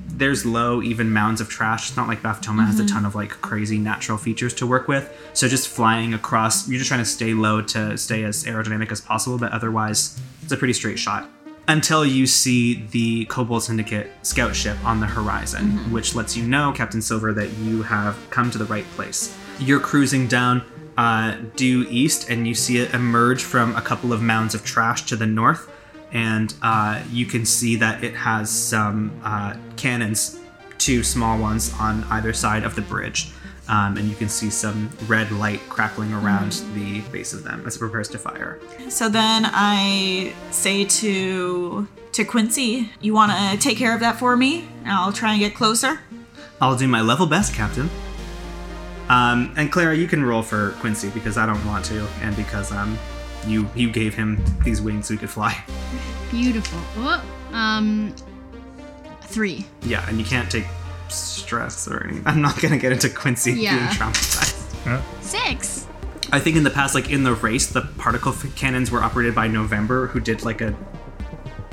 there's 0.06 0.46
low 0.46 0.82
even 0.82 1.12
mounds 1.12 1.40
of 1.40 1.48
trash. 1.48 1.88
It's 1.88 1.96
not 1.96 2.08
like 2.08 2.22
Baftoma 2.22 2.66
has 2.66 2.78
a 2.78 2.86
ton 2.86 3.04
of 3.04 3.14
like 3.14 3.30
crazy 3.30 3.78
natural 3.78 4.18
features 4.18 4.54
to 4.54 4.66
work 4.66 4.88
with. 4.88 5.12
So 5.32 5.48
just 5.48 5.68
flying 5.68 6.14
across, 6.14 6.68
you're 6.68 6.78
just 6.78 6.88
trying 6.88 7.00
to 7.00 7.06
stay 7.06 7.34
low 7.34 7.62
to 7.62 7.96
stay 7.98 8.24
as 8.24 8.44
aerodynamic 8.44 8.92
as 8.92 9.00
possible, 9.00 9.38
but 9.38 9.52
otherwise, 9.52 10.20
it's 10.42 10.52
a 10.52 10.56
pretty 10.56 10.74
straight 10.74 10.98
shot. 10.98 11.28
Until 11.66 12.04
you 12.04 12.26
see 12.26 12.84
the 12.90 13.24
Cobalt 13.24 13.62
Syndicate 13.62 14.10
scout 14.22 14.54
ship 14.54 14.76
on 14.84 15.00
the 15.00 15.06
horizon, 15.06 15.90
which 15.90 16.14
lets 16.14 16.36
you 16.36 16.46
know, 16.46 16.72
Captain 16.72 17.00
Silver, 17.00 17.32
that 17.32 17.50
you 17.54 17.82
have 17.82 18.18
come 18.28 18.50
to 18.50 18.58
the 18.58 18.66
right 18.66 18.84
place. 18.90 19.36
You're 19.58 19.80
cruising 19.80 20.28
down 20.28 20.62
uh, 20.98 21.38
due 21.56 21.86
east, 21.88 22.28
and 22.28 22.46
you 22.46 22.54
see 22.54 22.76
it 22.78 22.92
emerge 22.92 23.42
from 23.42 23.74
a 23.76 23.80
couple 23.80 24.12
of 24.12 24.20
mounds 24.20 24.54
of 24.54 24.62
trash 24.62 25.06
to 25.06 25.16
the 25.16 25.26
north 25.26 25.70
and 26.14 26.54
uh, 26.62 27.02
you 27.10 27.26
can 27.26 27.44
see 27.44 27.76
that 27.76 28.02
it 28.02 28.14
has 28.14 28.48
some 28.48 29.20
uh, 29.24 29.56
cannons, 29.76 30.40
two 30.78 31.02
small 31.02 31.38
ones 31.38 31.74
on 31.78 32.04
either 32.04 32.32
side 32.32 32.62
of 32.62 32.76
the 32.76 32.82
bridge. 32.82 33.32
Um, 33.66 33.96
and 33.96 34.08
you 34.08 34.14
can 34.14 34.28
see 34.28 34.50
some 34.50 34.90
red 35.06 35.32
light 35.32 35.60
crackling 35.70 36.12
around 36.12 36.52
the 36.74 37.00
base 37.10 37.32
of 37.32 37.44
them 37.44 37.64
as 37.66 37.76
it 37.76 37.78
prepares 37.78 38.08
to 38.10 38.18
fire. 38.18 38.60
So 38.90 39.08
then 39.08 39.46
I 39.46 40.34
say 40.50 40.84
to 40.84 41.88
to 42.12 42.24
Quincy, 42.24 42.90
"You 43.00 43.14
want 43.14 43.32
to 43.32 43.58
take 43.58 43.78
care 43.78 43.94
of 43.94 44.00
that 44.00 44.18
for 44.18 44.36
me? 44.36 44.68
I'll 44.84 45.12
try 45.12 45.32
and 45.32 45.40
get 45.40 45.54
closer." 45.54 46.00
I'll 46.60 46.76
do 46.76 46.86
my 46.86 47.00
level 47.00 47.26
best, 47.26 47.54
Captain. 47.54 47.88
Um, 49.08 49.52
and 49.56 49.72
Clara, 49.72 49.96
you 49.96 50.06
can 50.06 50.22
roll 50.22 50.42
for 50.42 50.72
Quincy 50.80 51.10
because 51.10 51.36
I 51.36 51.46
don't 51.46 51.64
want 51.66 51.84
to, 51.86 52.06
and 52.20 52.36
because 52.36 52.70
um, 52.70 52.98
you 53.46 53.68
you 53.74 53.90
gave 53.90 54.14
him 54.14 54.42
these 54.64 54.80
wings 54.82 55.06
so 55.08 55.14
he 55.14 55.18
could 55.18 55.30
fly. 55.30 55.62
Beautiful. 56.30 56.78
Oh, 56.98 57.24
um, 57.52 58.14
three. 59.22 59.66
Yeah, 59.82 60.08
and 60.08 60.18
you 60.18 60.24
can't 60.24 60.50
take 60.50 60.66
stress 61.08 61.86
or 61.88 62.04
anything. 62.04 62.22
I'm 62.26 62.40
not 62.40 62.60
gonna 62.60 62.78
get 62.78 62.92
into 62.92 63.08
Quincy 63.10 63.52
being 63.52 63.64
Yeah. 63.64 63.88
traumatized. 63.90 65.02
Six. 65.22 65.86
I 66.32 66.40
think 66.40 66.56
in 66.56 66.64
the 66.64 66.70
past, 66.70 66.94
like 66.94 67.10
in 67.10 67.22
the 67.22 67.34
race, 67.34 67.66
the 67.66 67.82
particle 67.82 68.32
cannons 68.56 68.90
were 68.90 69.02
operated 69.02 69.34
by 69.34 69.46
November, 69.46 70.08
who 70.08 70.20
did 70.20 70.42
like 70.44 70.60
a, 70.60 70.74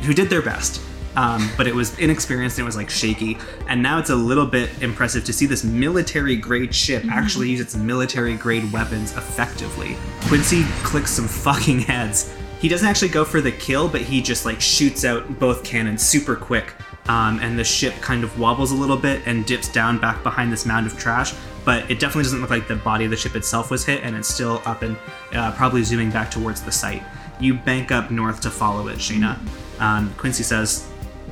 who 0.01 0.13
did 0.13 0.29
their 0.29 0.41
best. 0.41 0.81
Um, 1.15 1.49
but 1.57 1.67
it 1.67 1.75
was 1.75 1.97
inexperienced 1.99 2.57
and 2.57 2.63
it 2.63 2.67
was 2.67 2.77
like 2.77 2.89
shaky. 2.89 3.37
And 3.67 3.83
now 3.83 3.99
it's 3.99 4.09
a 4.09 4.15
little 4.15 4.45
bit 4.45 4.69
impressive 4.81 5.25
to 5.25 5.33
see 5.33 5.45
this 5.45 5.63
military 5.63 6.35
grade 6.35 6.73
ship 6.73 7.03
actually 7.09 7.49
use 7.49 7.59
its 7.59 7.75
military 7.75 8.35
grade 8.35 8.71
weapons 8.71 9.15
effectively. 9.17 9.97
Quincy 10.27 10.63
clicks 10.83 11.11
some 11.11 11.27
fucking 11.27 11.81
heads. 11.81 12.33
He 12.59 12.69
doesn't 12.69 12.87
actually 12.87 13.09
go 13.09 13.25
for 13.25 13.41
the 13.41 13.51
kill, 13.51 13.89
but 13.89 14.01
he 14.01 14.21
just 14.21 14.45
like 14.45 14.61
shoots 14.61 15.03
out 15.03 15.39
both 15.39 15.63
cannons 15.63 16.03
super 16.03 16.35
quick. 16.35 16.73
Um, 17.07 17.39
and 17.39 17.57
the 17.57 17.63
ship 17.63 17.95
kind 17.95 18.23
of 18.23 18.39
wobbles 18.39 18.71
a 18.71 18.75
little 18.75 18.95
bit 18.95 19.23
and 19.25 19.45
dips 19.45 19.67
down 19.67 19.97
back 19.99 20.21
behind 20.21 20.53
this 20.53 20.65
mound 20.65 20.85
of 20.85 20.97
trash. 20.97 21.33
But 21.65 21.89
it 21.89 21.99
definitely 21.99 22.23
doesn't 22.23 22.41
look 22.41 22.51
like 22.51 22.67
the 22.67 22.75
body 22.75 23.05
of 23.05 23.11
the 23.11 23.17
ship 23.17 23.35
itself 23.35 23.69
was 23.69 23.85
hit, 23.85 24.03
and 24.03 24.15
it's 24.15 24.27
still 24.27 24.61
up 24.65 24.81
and 24.83 24.95
uh, 25.33 25.51
probably 25.53 25.83
zooming 25.83 26.11
back 26.11 26.31
towards 26.31 26.61
the 26.61 26.71
site. 26.71 27.03
You 27.39 27.55
bank 27.55 27.91
up 27.91 28.11
north 28.11 28.41
to 28.41 28.51
follow 28.51 28.87
it, 28.87 28.97
Shayna. 28.97 29.39
Um, 29.79 30.13
Quincy 30.15 30.43
says, 30.43 30.90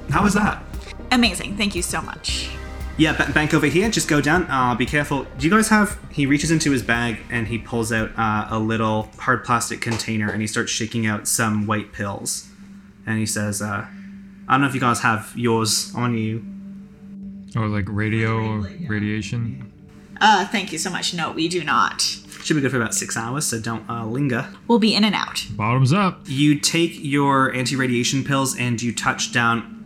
How 0.10 0.24
was 0.24 0.34
that? 0.34 0.64
Amazing. 1.12 1.58
Thank 1.58 1.76
you 1.76 1.82
so 1.82 2.02
much. 2.02 2.50
Yeah, 2.98 3.14
ba- 3.16 3.32
bank 3.32 3.54
over 3.54 3.68
here. 3.68 3.90
Just 3.90 4.10
go 4.10 4.20
down. 4.20 4.46
Uh, 4.50 4.76
be 4.76 4.86
careful. 4.86 5.26
Do 5.38 5.48
you 5.48 5.50
guys 5.50 5.70
have? 5.70 5.98
He 6.12 6.26
reaches 6.26 6.52
into 6.52 6.72
his 6.72 6.84
bag 6.84 7.20
and 7.30 7.48
he 7.48 7.58
pulls 7.58 7.92
out 7.94 8.12
uh, 8.18 8.48
a 8.50 8.60
little 8.60 9.10
hard 9.20 9.46
plastic 9.46 9.80
container 9.80 10.30
and 10.30 10.42
he 10.42 10.48
starts 10.48 10.72
shaking 10.72 11.06
out 11.08 11.28
some 11.28 11.66
white 11.66 11.94
pills. 11.94 12.50
And 13.06 13.18
he 13.18 13.26
says, 13.26 13.62
uh, 13.62 13.86
"I 14.48 14.54
don't 14.54 14.62
know 14.62 14.68
if 14.68 14.76
you 14.76 14.82
guys 14.82 15.00
have 15.00 15.32
yours 15.36 15.94
on 15.96 16.18
you." 16.18 16.44
Or 17.56 17.68
like 17.68 17.86
radio 17.88 18.38
or 18.38 18.70
radiation. 18.88 19.69
Uh, 20.22 20.46
thank 20.48 20.72
you 20.72 20.78
so 20.78 20.90
much. 20.90 21.14
No, 21.14 21.32
we 21.32 21.48
do 21.48 21.64
not. 21.64 22.02
Should 22.02 22.56
be 22.56 22.62
good 22.62 22.72
for 22.72 22.78
about 22.78 22.94
six 22.94 23.18
hours, 23.18 23.46
so 23.46 23.60
don't 23.60 23.88
uh, 23.90 24.06
linger. 24.06 24.48
We'll 24.68 24.80
be 24.80 24.96
in 24.96 25.04
and 25.04 25.14
out. 25.16 25.46
Bottoms 25.52 25.94
up. 25.94 26.22
You 26.26 26.60
take 26.60 26.94
your 26.96 27.54
anti-radiation 27.54 28.24
pills 28.24 28.58
and 28.58 28.82
you 28.82 28.94
touch 28.94 29.32
down 29.32 29.84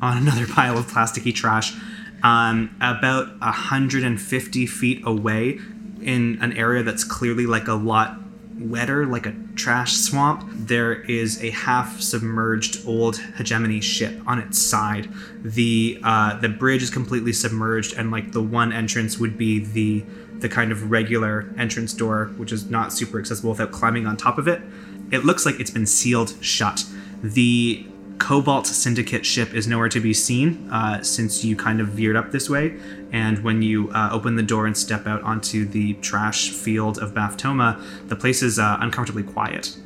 on 0.00 0.16
another 0.16 0.46
pile 0.52 0.78
of 0.78 0.86
plasticky 0.86 1.34
trash 1.34 1.74
um, 2.22 2.74
about 2.80 3.38
150 3.40 4.66
feet 4.66 5.02
away 5.04 5.58
in 6.00 6.38
an 6.40 6.52
area 6.56 6.82
that's 6.82 7.04
clearly 7.04 7.46
like 7.46 7.68
a 7.68 7.74
lot 7.74 8.18
wetter, 8.58 9.06
like 9.06 9.26
a 9.26 9.34
trash 9.54 9.92
swamp. 9.94 10.48
There 10.52 11.02
is 11.02 11.42
a 11.42 11.50
half 11.50 12.00
submerged 12.00 12.86
old 12.86 13.18
hegemony 13.36 13.80
ship 13.80 14.20
on 14.26 14.38
its 14.38 14.58
side. 14.58 15.08
The 15.42 16.00
uh, 16.02 16.38
the 16.40 16.48
bridge 16.48 16.82
is 16.82 16.90
completely 16.90 17.32
submerged, 17.32 17.94
and 17.96 18.10
like 18.10 18.32
the 18.32 18.42
one 18.42 18.72
entrance 18.72 19.18
would 19.18 19.38
be 19.38 19.60
the 19.60 20.04
the 20.40 20.48
kind 20.48 20.70
of 20.70 20.90
regular 20.90 21.52
entrance 21.58 21.92
door, 21.92 22.26
which 22.36 22.52
is 22.52 22.70
not 22.70 22.92
super 22.92 23.18
accessible 23.18 23.50
without 23.50 23.72
climbing 23.72 24.06
on 24.06 24.16
top 24.16 24.38
of 24.38 24.46
it. 24.46 24.62
It 25.10 25.24
looks 25.24 25.46
like 25.46 25.58
it's 25.58 25.70
been 25.70 25.86
sealed 25.86 26.34
shut. 26.40 26.84
The 27.22 27.86
Cobalt 28.18 28.66
Syndicate 28.66 29.24
ship 29.24 29.54
is 29.54 29.66
nowhere 29.66 29.88
to 29.88 30.00
be 30.00 30.12
seen 30.12 30.68
uh, 30.70 31.02
since 31.02 31.44
you 31.44 31.56
kind 31.56 31.80
of 31.80 31.88
veered 31.88 32.16
up 32.16 32.32
this 32.32 32.50
way. 32.50 32.78
And 33.12 33.42
when 33.42 33.62
you 33.62 33.90
uh, 33.90 34.10
open 34.12 34.36
the 34.36 34.42
door 34.42 34.66
and 34.66 34.76
step 34.76 35.06
out 35.06 35.22
onto 35.22 35.64
the 35.64 35.94
trash 35.94 36.50
field 36.50 36.98
of 36.98 37.14
Baftoma, 37.14 37.80
the 38.08 38.16
place 38.16 38.42
is 38.42 38.58
uh, 38.58 38.76
uncomfortably 38.80 39.22
quiet. 39.22 39.76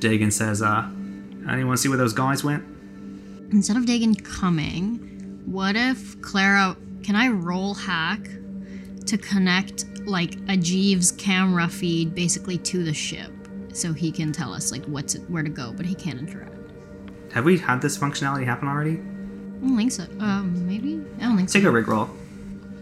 Dagan 0.00 0.32
says, 0.32 0.60
uh, 0.60 0.88
Anyone 1.48 1.76
see 1.76 1.88
where 1.88 1.98
those 1.98 2.14
guys 2.14 2.42
went? 2.42 2.64
Instead 3.52 3.76
of 3.76 3.86
Dagon 3.86 4.14
coming, 4.14 5.42
what 5.44 5.76
if 5.76 6.20
Clara? 6.22 6.76
Can 7.02 7.16
I 7.16 7.28
roll 7.28 7.74
hack 7.74 8.28
to 9.06 9.18
connect 9.18 9.84
like 10.06 10.36
a 10.48 10.56
Jeeves 10.56 11.12
camera 11.12 11.68
feed 11.68 12.14
basically 12.14 12.56
to 12.58 12.82
the 12.82 12.94
ship, 12.94 13.30
so 13.72 13.92
he 13.92 14.10
can 14.10 14.32
tell 14.32 14.54
us 14.54 14.72
like 14.72 14.84
what's 14.86 15.14
where 15.28 15.42
to 15.42 15.50
go, 15.50 15.72
but 15.76 15.84
he 15.84 15.94
can't 15.94 16.18
interact. 16.18 16.54
Have 17.32 17.44
we 17.44 17.58
had 17.58 17.82
this 17.82 17.98
functionality 17.98 18.44
happen 18.44 18.68
already? 18.68 18.92
I 18.92 19.66
don't 19.66 19.76
think 19.76 19.92
so. 19.92 20.04
Um, 20.20 20.66
maybe 20.66 21.02
I 21.18 21.24
don't 21.24 21.36
think 21.36 21.50
so. 21.50 21.58
Take 21.58 21.66
a 21.66 21.70
rig 21.70 21.88
roll. 21.88 22.08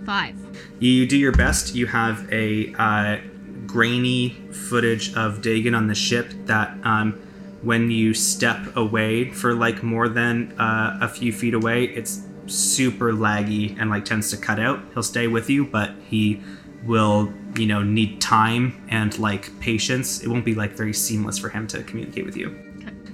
Five. 0.04 0.36
You 0.78 1.06
do 1.06 1.16
your 1.16 1.32
best. 1.32 1.74
You 1.74 1.86
have 1.86 2.30
a 2.32 2.74
uh, 2.78 3.18
grainy 3.66 4.30
footage 4.50 5.14
of 5.14 5.42
Dagon 5.42 5.74
on 5.74 5.86
the 5.86 5.94
ship 5.94 6.32
that, 6.46 6.76
um, 6.84 7.20
when 7.62 7.90
you 7.90 8.12
step 8.12 8.76
away 8.76 9.30
for 9.30 9.54
like 9.54 9.82
more 9.82 10.08
than 10.08 10.52
uh, 10.60 10.98
a 11.00 11.08
few 11.08 11.32
feet 11.32 11.54
away, 11.54 11.84
it's 11.84 12.26
super 12.46 13.12
laggy 13.12 13.78
and 13.80 13.88
like 13.88 14.04
tends 14.04 14.30
to 14.30 14.36
cut 14.36 14.58
out. 14.58 14.80
He'll 14.92 15.02
stay 15.02 15.28
with 15.28 15.48
you, 15.48 15.64
but 15.64 15.92
he 16.08 16.42
will, 16.84 17.32
you 17.56 17.66
know, 17.66 17.82
need 17.82 18.20
time 18.20 18.84
and 18.88 19.16
like 19.18 19.58
patience. 19.60 20.22
It 20.22 20.28
won't 20.28 20.44
be 20.44 20.54
like 20.54 20.72
very 20.72 20.92
seamless 20.92 21.38
for 21.38 21.48
him 21.48 21.66
to 21.68 21.82
communicate 21.84 22.26
with 22.26 22.36
you. 22.36 22.71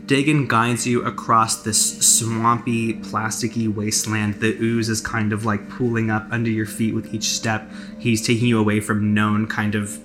Dagon 0.09 0.47
guides 0.47 0.87
you 0.87 1.05
across 1.05 1.63
this 1.65 2.19
swampy, 2.19 2.95
plasticky 2.95 3.69
wasteland. 3.69 4.41
The 4.41 4.57
ooze 4.59 4.89
is 4.89 5.03
kind 5.03 5.35
of 5.35 5.45
like 5.45 5.69
pooling 5.69 6.11
up 6.11 6.27
under 6.31 6.49
your 6.49 6.65
feet 6.65 6.95
with 6.95 7.13
each 7.13 7.25
step. 7.25 7.71
He's 7.99 8.27
taking 8.27 8.49
you 8.49 8.59
away 8.59 8.81
from 8.81 9.13
known 9.13 9.47
kind 9.47 9.75
of 9.75 10.01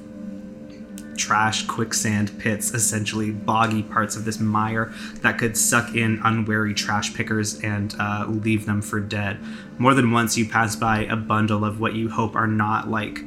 trash 1.16 1.66
quicksand 1.68 2.38
pits, 2.38 2.74
essentially 2.74 3.32
boggy 3.32 3.82
parts 3.82 4.18
of 4.18 4.26
this 4.26 4.42
mire 4.42 4.92
that 5.22 5.38
could 5.38 5.56
suck 5.56 5.96
in 5.96 6.20
unwary 6.26 6.74
trash 6.74 7.14
pickers 7.14 7.62
and 7.62 7.96
uh, 7.98 8.26
leave 8.28 8.66
them 8.66 8.82
for 8.82 9.00
dead. 9.00 9.40
More 9.78 9.94
than 9.94 10.12
once, 10.12 10.38
you 10.38 10.46
pass 10.46 10.76
by 10.76 11.06
a 11.06 11.16
bundle 11.16 11.64
of 11.64 11.80
what 11.80 11.96
you 11.96 12.10
hope 12.10 12.36
are 12.36 12.46
not 12.46 12.90
like 12.90 13.20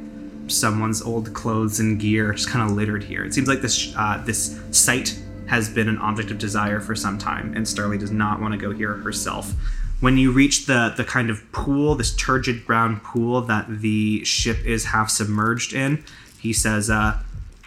someone's 0.49 1.01
old 1.01 1.33
clothes 1.33 1.81
and 1.81 1.99
gear, 1.99 2.35
just 2.35 2.51
kind 2.51 2.69
of 2.69 2.77
littered 2.77 3.03
here. 3.03 3.25
It 3.25 3.33
seems 3.33 3.49
like 3.49 3.63
this 3.63 3.95
uh, 3.97 4.23
this 4.27 4.61
site 4.73 5.19
has 5.49 5.69
been 5.69 5.89
an 5.89 5.99
object 5.99 6.31
of 6.31 6.39
desire 6.39 6.81
for 6.81 6.95
some 6.95 7.19
time, 7.19 7.55
and 7.55 7.67
Starly 7.67 7.99
does 7.99 8.11
not 8.11 8.41
want 8.41 8.53
to 8.53 8.59
go 8.59 8.73
here 8.73 8.95
herself. 8.95 9.53
When 10.01 10.19
you 10.19 10.31
reach 10.31 10.67
the 10.67 10.93
the 10.97 11.05
kind 11.05 11.31
of 11.31 11.51
pool, 11.53 11.95
this 11.95 12.15
turgid 12.15 12.67
brown 12.67 13.01
pool 13.01 13.41
that 13.43 13.81
the 13.81 14.25
ship 14.25 14.65
is 14.65 14.87
half 14.87 15.09
submerged 15.11 15.73
in, 15.73 16.05
he 16.39 16.53
says, 16.53 16.91
uh, 16.91 16.95
Well, 16.95 17.23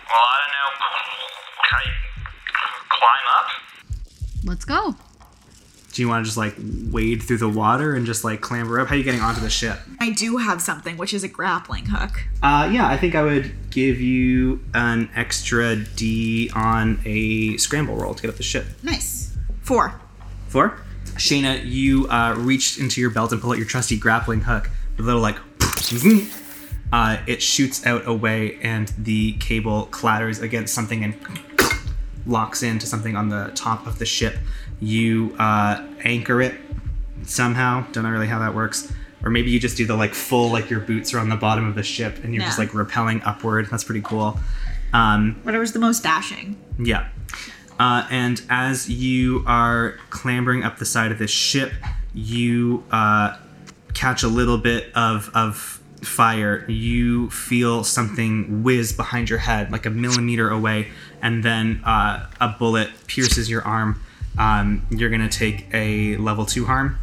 I 0.07 0.37
don't 0.41 0.53
know. 0.53 0.99
Can 1.69 1.79
I 1.79 2.69
climb 2.89 3.25
up? 3.35 3.47
Let's 4.45 4.65
go. 4.65 4.95
"Do 5.99 6.03
you 6.03 6.07
want 6.07 6.23
to 6.23 6.29
just 6.29 6.37
like 6.37 6.55
wade 6.93 7.21
through 7.21 7.39
the 7.39 7.49
water 7.49 7.93
and 7.93 8.05
just 8.05 8.23
like 8.23 8.39
clamber 8.39 8.79
up? 8.79 8.87
How 8.87 8.95
are 8.95 8.97
you 8.97 9.03
getting 9.03 9.19
onto 9.19 9.41
the 9.41 9.49
ship?" 9.49 9.77
I 9.99 10.11
do 10.11 10.37
have 10.37 10.61
something, 10.61 10.95
which 10.95 11.13
is 11.13 11.25
a 11.25 11.27
grappling 11.27 11.87
hook. 11.87 12.23
Uh, 12.41 12.69
yeah, 12.71 12.87
I 12.87 12.95
think 12.95 13.15
I 13.15 13.21
would 13.21 13.69
give 13.69 13.99
you 13.99 14.61
an 14.73 15.09
extra 15.13 15.75
D 15.75 16.49
on 16.55 17.01
a 17.03 17.57
scramble 17.57 17.97
roll 17.97 18.13
to 18.13 18.21
get 18.21 18.29
up 18.29 18.37
the 18.37 18.43
ship. 18.43 18.65
Nice. 18.81 19.37
Four. 19.61 19.99
Four. 20.47 20.79
Shayna, 21.15 21.65
you 21.65 22.07
uh, 22.07 22.33
reach 22.37 22.79
into 22.79 23.01
your 23.01 23.09
belt 23.09 23.33
and 23.33 23.41
pull 23.41 23.51
out 23.51 23.57
your 23.57 23.67
trusty 23.67 23.97
grappling 23.97 24.39
hook. 24.39 24.69
The 24.95 25.03
little 25.03 25.19
like 25.19 25.37
uh, 26.93 27.17
it 27.27 27.41
shoots 27.41 27.85
out 27.85 28.07
away 28.07 28.57
and 28.61 28.87
the 28.97 29.33
cable 29.33 29.87
clatters 29.87 30.39
against 30.39 30.73
something 30.73 31.03
and 31.03 31.15
locks 32.25 32.63
into 32.63 32.85
something 32.85 33.17
on 33.17 33.27
the 33.27 33.51
top 33.53 33.85
of 33.85 33.99
the 33.99 34.05
ship. 34.05 34.37
You 34.79 35.35
uh, 35.37 35.85
anchor 36.03 36.41
it 36.41 36.55
somehow. 37.23 37.85
Don't 37.91 38.03
know 38.03 38.09
really 38.09 38.27
how 38.27 38.39
that 38.39 38.53
works. 38.55 38.91
Or 39.23 39.29
maybe 39.29 39.51
you 39.51 39.59
just 39.59 39.75
do 39.75 39.85
the 39.85 39.95
like 39.95 40.13
full 40.13 40.49
like 40.49 40.69
your 40.69 40.79
boots 40.79 41.13
are 41.13 41.19
on 41.19 41.27
the 41.27 41.35
bottom 41.35 41.67
of 41.67 41.75
the 41.75 41.83
ship 41.83 42.23
and 42.23 42.33
you're 42.33 42.43
just 42.43 42.57
like 42.57 42.69
rappelling 42.69 43.21
upward. 43.25 43.67
That's 43.69 43.83
pretty 43.83 44.01
cool. 44.01 44.39
Um, 44.93 45.39
Whatever's 45.43 45.73
the 45.73 45.79
most 45.79 46.03
dashing. 46.03 46.55
yeah. 46.79 47.09
Uh, 47.79 48.05
and 48.09 48.41
as 48.49 48.89
you 48.89 49.43
are 49.47 49.97
clambering 50.09 50.63
up 50.63 50.79
the 50.79 50.85
side 50.85 51.11
of 51.13 51.17
this 51.19 51.31
ship, 51.31 51.71
you 52.13 52.83
uh, 52.91 53.37
catch 53.93 54.21
a 54.23 54.27
little 54.27 54.57
bit 54.57 54.93
of, 54.95 55.29
of 55.33 55.81
fire. 56.01 56.65
You 56.69 57.29
feel 57.29 57.85
something 57.85 58.63
whiz 58.63 58.91
behind 58.91 59.29
your 59.29 59.39
head, 59.39 59.71
like 59.71 59.85
a 59.85 59.89
millimeter 59.89 60.49
away, 60.49 60.89
and 61.21 61.41
then 61.43 61.81
uh, 61.85 62.27
a 62.41 62.49
bullet 62.49 62.89
pierces 63.07 63.49
your 63.49 63.61
arm. 63.63 64.01
Um, 64.39 64.87
you're 64.89 65.09
going 65.09 65.21
to 65.21 65.29
take 65.29 65.67
a 65.73 66.17
level 66.17 66.45
two 66.45 66.65
harm. 66.65 66.97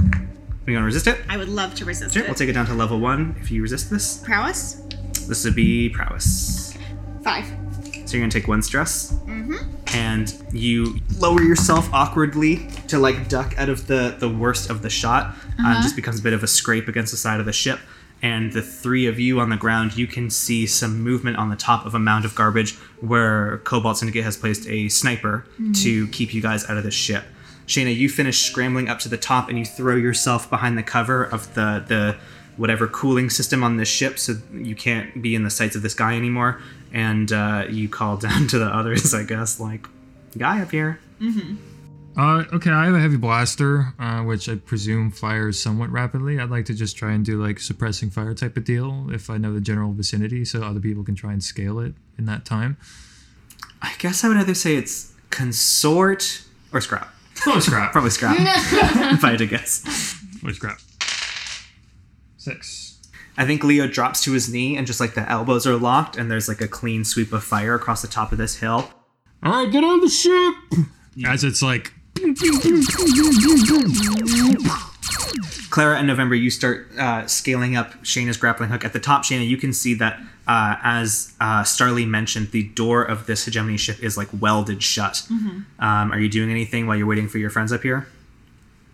Are 0.00 0.70
you 0.70 0.76
going 0.76 0.80
to 0.80 0.84
resist 0.84 1.06
it? 1.06 1.18
I 1.28 1.36
would 1.36 1.48
love 1.48 1.74
to 1.76 1.84
resist 1.84 2.14
Sure. 2.14 2.22
it. 2.22 2.28
We'll 2.28 2.34
take 2.34 2.48
it 2.48 2.52
down 2.52 2.66
to 2.66 2.74
level 2.74 3.00
one 3.00 3.36
if 3.40 3.50
you 3.50 3.60
resist 3.62 3.90
this. 3.90 4.18
Prowess? 4.18 4.82
This 5.26 5.44
would 5.44 5.54
be 5.54 5.88
prowess. 5.90 6.76
Five. 7.22 7.44
So 8.06 8.16
you're 8.16 8.22
gonna 8.22 8.30
take 8.32 8.48
one 8.48 8.62
stress, 8.62 9.12
mm-hmm. 9.26 9.56
and 9.94 10.34
you 10.50 10.98
lower 11.18 11.42
yourself 11.42 11.92
awkwardly 11.92 12.68
to 12.86 12.98
like 12.98 13.28
duck 13.28 13.54
out 13.58 13.68
of 13.68 13.86
the 13.86 14.16
the 14.18 14.30
worst 14.30 14.70
of 14.70 14.80
the 14.80 14.88
shot. 14.88 15.34
Uh, 15.62 15.82
just 15.82 15.94
becomes 15.94 16.20
a 16.20 16.22
bit 16.22 16.32
of 16.32 16.42
a 16.42 16.46
scrape 16.46 16.88
against 16.88 17.10
the 17.10 17.18
side 17.18 17.38
of 17.38 17.44
the 17.44 17.52
ship, 17.52 17.78
and 18.22 18.52
the 18.52 18.62
three 18.62 19.06
of 19.06 19.20
you 19.20 19.38
on 19.40 19.50
the 19.50 19.56
ground, 19.56 19.96
you 19.96 20.06
can 20.06 20.28
see 20.30 20.66
some 20.66 21.00
movement 21.00 21.36
on 21.36 21.50
the 21.50 21.56
top 21.56 21.86
of 21.86 21.94
a 21.94 21.98
mound 21.98 22.24
of 22.24 22.34
garbage 22.34 22.74
where 23.00 23.58
Cobalt 23.58 23.98
Syndicate 23.98 24.24
has 24.24 24.36
placed 24.36 24.66
a 24.66 24.88
sniper 24.88 25.46
to 25.74 26.08
keep 26.08 26.34
you 26.34 26.42
guys 26.42 26.68
out 26.68 26.76
of 26.76 26.84
the 26.84 26.90
ship. 26.90 27.24
Shayna, 27.66 27.94
you 27.94 28.08
finish 28.08 28.42
scrambling 28.42 28.88
up 28.88 28.98
to 29.00 29.08
the 29.08 29.18
top, 29.18 29.48
and 29.48 29.58
you 29.58 29.64
throw 29.64 29.94
yourself 29.94 30.48
behind 30.48 30.76
the 30.78 30.82
cover 30.82 31.22
of 31.22 31.54
the 31.54 31.84
the 31.86 32.16
whatever 32.56 32.88
cooling 32.88 33.30
system 33.30 33.62
on 33.62 33.76
this 33.76 33.88
ship, 33.88 34.18
so 34.18 34.34
you 34.52 34.74
can't 34.74 35.22
be 35.22 35.34
in 35.34 35.44
the 35.44 35.50
sights 35.50 35.76
of 35.76 35.82
this 35.82 35.94
guy 35.94 36.16
anymore. 36.16 36.60
And 36.92 37.30
uh, 37.30 37.66
you 37.68 37.88
call 37.88 38.16
down 38.28 38.48
to 38.48 38.58
the 38.58 38.66
others, 38.66 39.14
I 39.14 39.22
guess, 39.22 39.60
like, 39.60 39.86
guy 40.36 40.60
up 40.60 40.70
here. 40.72 40.98
Uh, 42.18 42.42
okay, 42.52 42.70
I 42.70 42.86
have 42.86 42.94
a 42.94 43.00
heavy 43.00 43.16
blaster, 43.16 43.94
uh, 44.00 44.22
which 44.22 44.48
I 44.48 44.56
presume 44.56 45.12
fires 45.12 45.62
somewhat 45.62 45.88
rapidly. 45.90 46.40
I'd 46.40 46.50
like 46.50 46.64
to 46.64 46.74
just 46.74 46.96
try 46.96 47.12
and 47.12 47.24
do 47.24 47.40
like 47.40 47.60
suppressing 47.60 48.10
fire 48.10 48.34
type 48.34 48.56
of 48.56 48.64
deal 48.64 49.06
if 49.12 49.30
I 49.30 49.38
know 49.38 49.54
the 49.54 49.60
general 49.60 49.92
vicinity, 49.92 50.44
so 50.44 50.64
other 50.64 50.80
people 50.80 51.04
can 51.04 51.14
try 51.14 51.32
and 51.32 51.40
scale 51.40 51.78
it 51.78 51.94
in 52.18 52.26
that 52.26 52.44
time. 52.44 52.76
I 53.80 53.94
guess 54.00 54.24
I 54.24 54.28
would 54.28 54.36
either 54.36 54.54
say 54.54 54.74
it's 54.74 55.12
consort 55.30 56.42
or 56.72 56.80
scrap. 56.80 57.14
Oh, 57.46 57.60
scrap. 57.60 57.92
Probably 57.92 58.10
scrap, 58.10 58.36
if 58.40 59.22
I 59.22 59.30
had 59.30 59.38
to 59.38 59.46
guess. 59.46 59.84
What 60.40 60.56
scrap? 60.56 60.80
Six. 62.36 62.98
I 63.36 63.46
think 63.46 63.62
Leo 63.62 63.86
drops 63.86 64.24
to 64.24 64.32
his 64.32 64.52
knee 64.52 64.76
and 64.76 64.88
just 64.88 64.98
like 64.98 65.14
the 65.14 65.30
elbows 65.30 65.68
are 65.68 65.76
locked, 65.76 66.16
and 66.16 66.28
there's 66.28 66.48
like 66.48 66.60
a 66.60 66.66
clean 66.66 67.04
sweep 67.04 67.32
of 67.32 67.44
fire 67.44 67.76
across 67.76 68.02
the 68.02 68.08
top 68.08 68.32
of 68.32 68.38
this 68.38 68.56
hill. 68.56 68.90
All 69.44 69.52
right, 69.52 69.70
get 69.70 69.84
on 69.84 70.00
the 70.00 70.08
ship. 70.08 70.54
As 71.24 71.44
it's 71.44 71.62
like, 71.62 71.92
Clara 75.70 75.98
and 75.98 76.06
November, 76.06 76.34
you 76.34 76.50
start 76.50 76.88
uh, 76.98 77.26
scaling 77.26 77.76
up 77.76 77.92
Shayna's 78.02 78.36
grappling 78.36 78.70
hook. 78.70 78.84
At 78.84 78.92
the 78.92 79.00
top, 79.00 79.22
Shayna, 79.24 79.46
you 79.46 79.56
can 79.56 79.72
see 79.72 79.94
that 79.94 80.18
uh, 80.46 80.76
as 80.82 81.34
uh, 81.40 81.62
Starly 81.62 82.06
mentioned, 82.08 82.50
the 82.50 82.64
door 82.64 83.04
of 83.04 83.26
this 83.26 83.44
hegemony 83.44 83.76
ship 83.76 84.02
is 84.02 84.16
like 84.16 84.28
welded 84.40 84.82
shut. 84.82 85.26
Um, 85.30 86.12
are 86.12 86.18
you 86.18 86.28
doing 86.28 86.50
anything 86.50 86.86
while 86.86 86.96
you're 86.96 87.06
waiting 87.06 87.28
for 87.28 87.38
your 87.38 87.50
friends 87.50 87.72
up 87.72 87.82
here? 87.82 88.08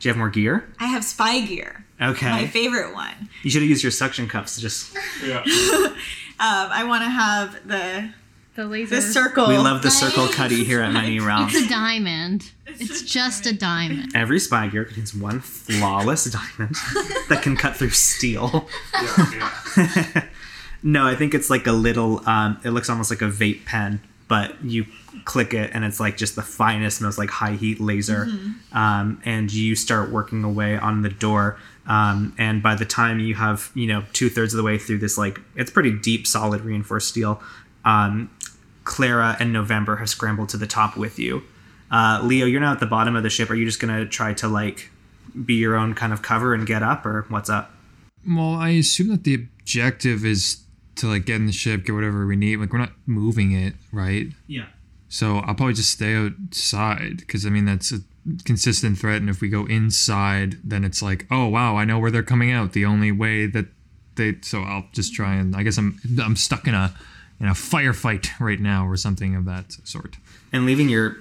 Do 0.01 0.09
you 0.09 0.12
have 0.12 0.18
more 0.18 0.29
gear? 0.31 0.68
I 0.81 0.87
have 0.87 1.05
spy 1.05 1.41
gear. 1.41 1.85
Okay. 2.03 2.29
My 2.29 2.47
favorite 2.49 2.93
one. 2.93 3.31
You 3.43 3.51
should 3.51 3.62
have 3.62 3.68
used 3.70 3.85
your 3.85 3.93
suction 3.93 4.29
cups 4.29 4.57
to 4.57 4.61
just. 4.61 4.97
Um, 6.41 6.68
I 6.72 6.83
want 6.83 7.05
to 7.05 7.11
have 7.11 7.68
the 7.68 8.11
The 8.55 8.67
laser. 8.67 8.97
the 8.97 9.03
circle. 9.03 9.49
We 9.49 9.59
love 9.59 9.83
the 9.83 9.91
circle 9.91 10.29
cutty 10.29 10.63
here 10.65 10.81
at 10.81 10.93
Many 10.93 11.19
Realms. 11.19 11.55
It's 11.55 11.67
a 11.67 11.69
diamond. 11.69 12.53
It's 12.67 13.03
just 13.03 13.47
a 13.47 13.53
diamond. 13.53 14.15
Every 14.15 14.39
spy 14.39 14.69
gear 14.69 14.85
contains 14.85 15.13
one 15.13 15.41
flawless 15.41 16.25
diamond 16.27 16.77
that 17.29 17.41
can 17.43 17.57
cut 17.57 17.77
through 17.77 17.91
steel. 17.91 18.69
no, 20.85 21.05
I 21.07 21.17
think 21.17 21.35
it's 21.35 21.51
like 21.51 21.67
a 21.67 21.73
little. 21.73 22.27
Um, 22.29 22.61
it 22.65 22.71
looks 22.71 22.89
almost 22.89 23.11
like 23.11 23.23
a 23.23 23.29
vape 23.29 23.65
pen, 23.65 24.01
but 24.29 24.63
you 24.65 24.87
click 25.25 25.53
it 25.53 25.71
and 25.75 25.85
it's 25.85 25.99
like 25.99 26.17
just 26.17 26.37
the 26.37 26.43
finest, 26.43 27.01
most 27.01 27.19
like 27.19 27.31
high 27.31 27.55
heat 27.55 27.81
laser. 27.81 28.29
Um, 28.73 29.21
and 29.25 29.53
you 29.53 29.75
start 29.75 30.11
working 30.11 30.45
away 30.45 30.77
on 30.77 31.03
the 31.03 31.09
door. 31.11 31.59
Um, 31.87 32.35
and 32.39 32.63
by 32.63 32.77
the 32.77 32.87
time 32.87 33.19
you 33.19 33.35
have 33.35 33.71
you 33.75 33.89
know 33.89 34.05
two 34.13 34.31
thirds 34.31 34.55
of 34.55 34.59
the 34.59 34.65
way 34.65 34.79
through 34.79 34.99
this, 34.99 35.19
like 35.19 35.41
it's 35.57 35.73
pretty 35.73 35.93
deep, 35.93 36.27
solid 36.27 36.61
reinforced 36.61 37.09
steel. 37.09 37.43
Um, 37.85 38.31
Clara 38.85 39.37
and 39.41 39.53
November 39.53 39.97
have 39.97 40.09
scrambled 40.09 40.49
to 40.51 40.57
the 40.57 40.66
top 40.66 40.97
with 40.97 41.18
you. 41.18 41.43
Uh, 41.91 42.20
Leo, 42.22 42.47
you're 42.47 42.61
now 42.61 42.72
at 42.72 42.80
the 42.80 42.87
bottom 42.87 43.16
of 43.16 43.22
the 43.22 43.30
ship. 43.30 43.51
Are 43.51 43.55
you 43.55 43.64
just 43.64 43.80
gonna 43.80 44.07
try 44.07 44.32
to 44.35 44.49
like 44.49 44.91
be 45.45 45.55
your 45.55 45.76
own 45.76 45.95
kind 45.95 46.12
of 46.12 46.22
cover 46.22 46.55
and 46.55 46.66
get 46.66 46.82
up, 46.82 47.05
or 47.05 47.24
what's 47.28 47.51
up? 47.51 47.70
well, 48.26 48.55
I 48.55 48.70
assume 48.70 49.09
that 49.09 49.24
the 49.24 49.35
objective 49.35 50.24
is 50.24 50.62
to 50.97 51.09
like 51.09 51.26
get 51.26 51.37
in 51.37 51.47
the 51.47 51.53
ship, 51.53 51.85
get 51.85 51.95
whatever 51.95 52.26
we 52.26 52.37
need. 52.37 52.57
Like 52.57 52.72
we're 52.72 52.78
not 52.78 52.93
moving 53.07 53.53
it, 53.53 53.74
right? 53.93 54.28
Yeah. 54.47 54.66
So 55.09 55.39
I'll 55.39 55.55
probably 55.55 55.74
just 55.74 55.91
stay 55.91 56.14
outside 56.14 57.18
because 57.18 57.47
I 57.47 57.51
mean 57.51 57.64
that's 57.64 57.93
a 57.93 57.99
consistent 58.45 58.99
threat, 58.99 59.20
and 59.20 59.28
if 59.28 59.41
we 59.41 59.49
go 59.49 59.66
inside, 59.66 60.59
then 60.64 60.85
it's 60.85 61.03
like, 61.03 61.26
oh 61.30 61.47
wow, 61.47 61.76
I 61.76 61.85
know 61.85 61.99
where 61.99 62.11
they're 62.11 62.22
coming 62.22 62.51
out. 62.51 62.72
The 62.72 62.85
only 62.85 63.12
way 63.12 63.47
that 63.47 63.66
they, 64.16 64.37
so 64.43 64.62
I'll 64.62 64.87
just 64.93 65.14
try 65.14 65.35
and 65.35 65.55
I 65.55 65.62
guess 65.62 65.78
I'm 65.78 65.99
I'm 66.22 66.37
stuck 66.37 66.66
in 66.66 66.74
a 66.74 66.95
in 67.41 67.47
a 67.47 67.53
firefight 67.53 68.28
right 68.41 68.61
now 68.61 68.87
or 68.87 68.97
something 68.97 69.35
of 69.35 69.45
that 69.45 69.76
sort. 69.85 70.16
And 70.53 70.64
leaving 70.66 70.89
your 70.89 71.16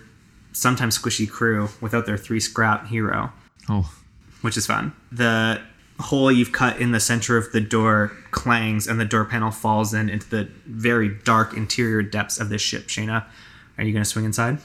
sometimes 0.51 0.97
squishy 0.97 1.30
crew 1.30 1.70
without 1.82 2.05
their 2.05 2.18
three 2.18 2.39
scrap 2.39 2.88
hero, 2.88 3.32
Oh, 3.70 3.91
which 4.41 4.57
is 4.57 4.68
fun. 4.68 4.93
The 5.11 5.61
hole 5.99 6.32
you've 6.32 6.51
cut 6.51 6.80
in 6.80 6.91
the 6.91 6.99
center 6.99 7.38
of 7.38 7.51
the 7.51 7.61
door 7.61 8.11
clangs, 8.32 8.88
and 8.88 8.99
the 8.99 9.05
door 9.05 9.26
panel 9.26 9.51
falls 9.51 9.93
in 9.93 10.09
into 10.09 10.30
the 10.30 10.49
very 10.66 11.09
dark 11.09 11.53
interior 11.55 12.01
depths 12.01 12.39
of 12.39 12.49
this 12.49 12.61
ship. 12.61 12.88
Shayna, 12.88 13.26
are 13.78 13.84
you 13.84 13.93
gonna 13.93 14.05
swing 14.05 14.26
inside? 14.26 14.57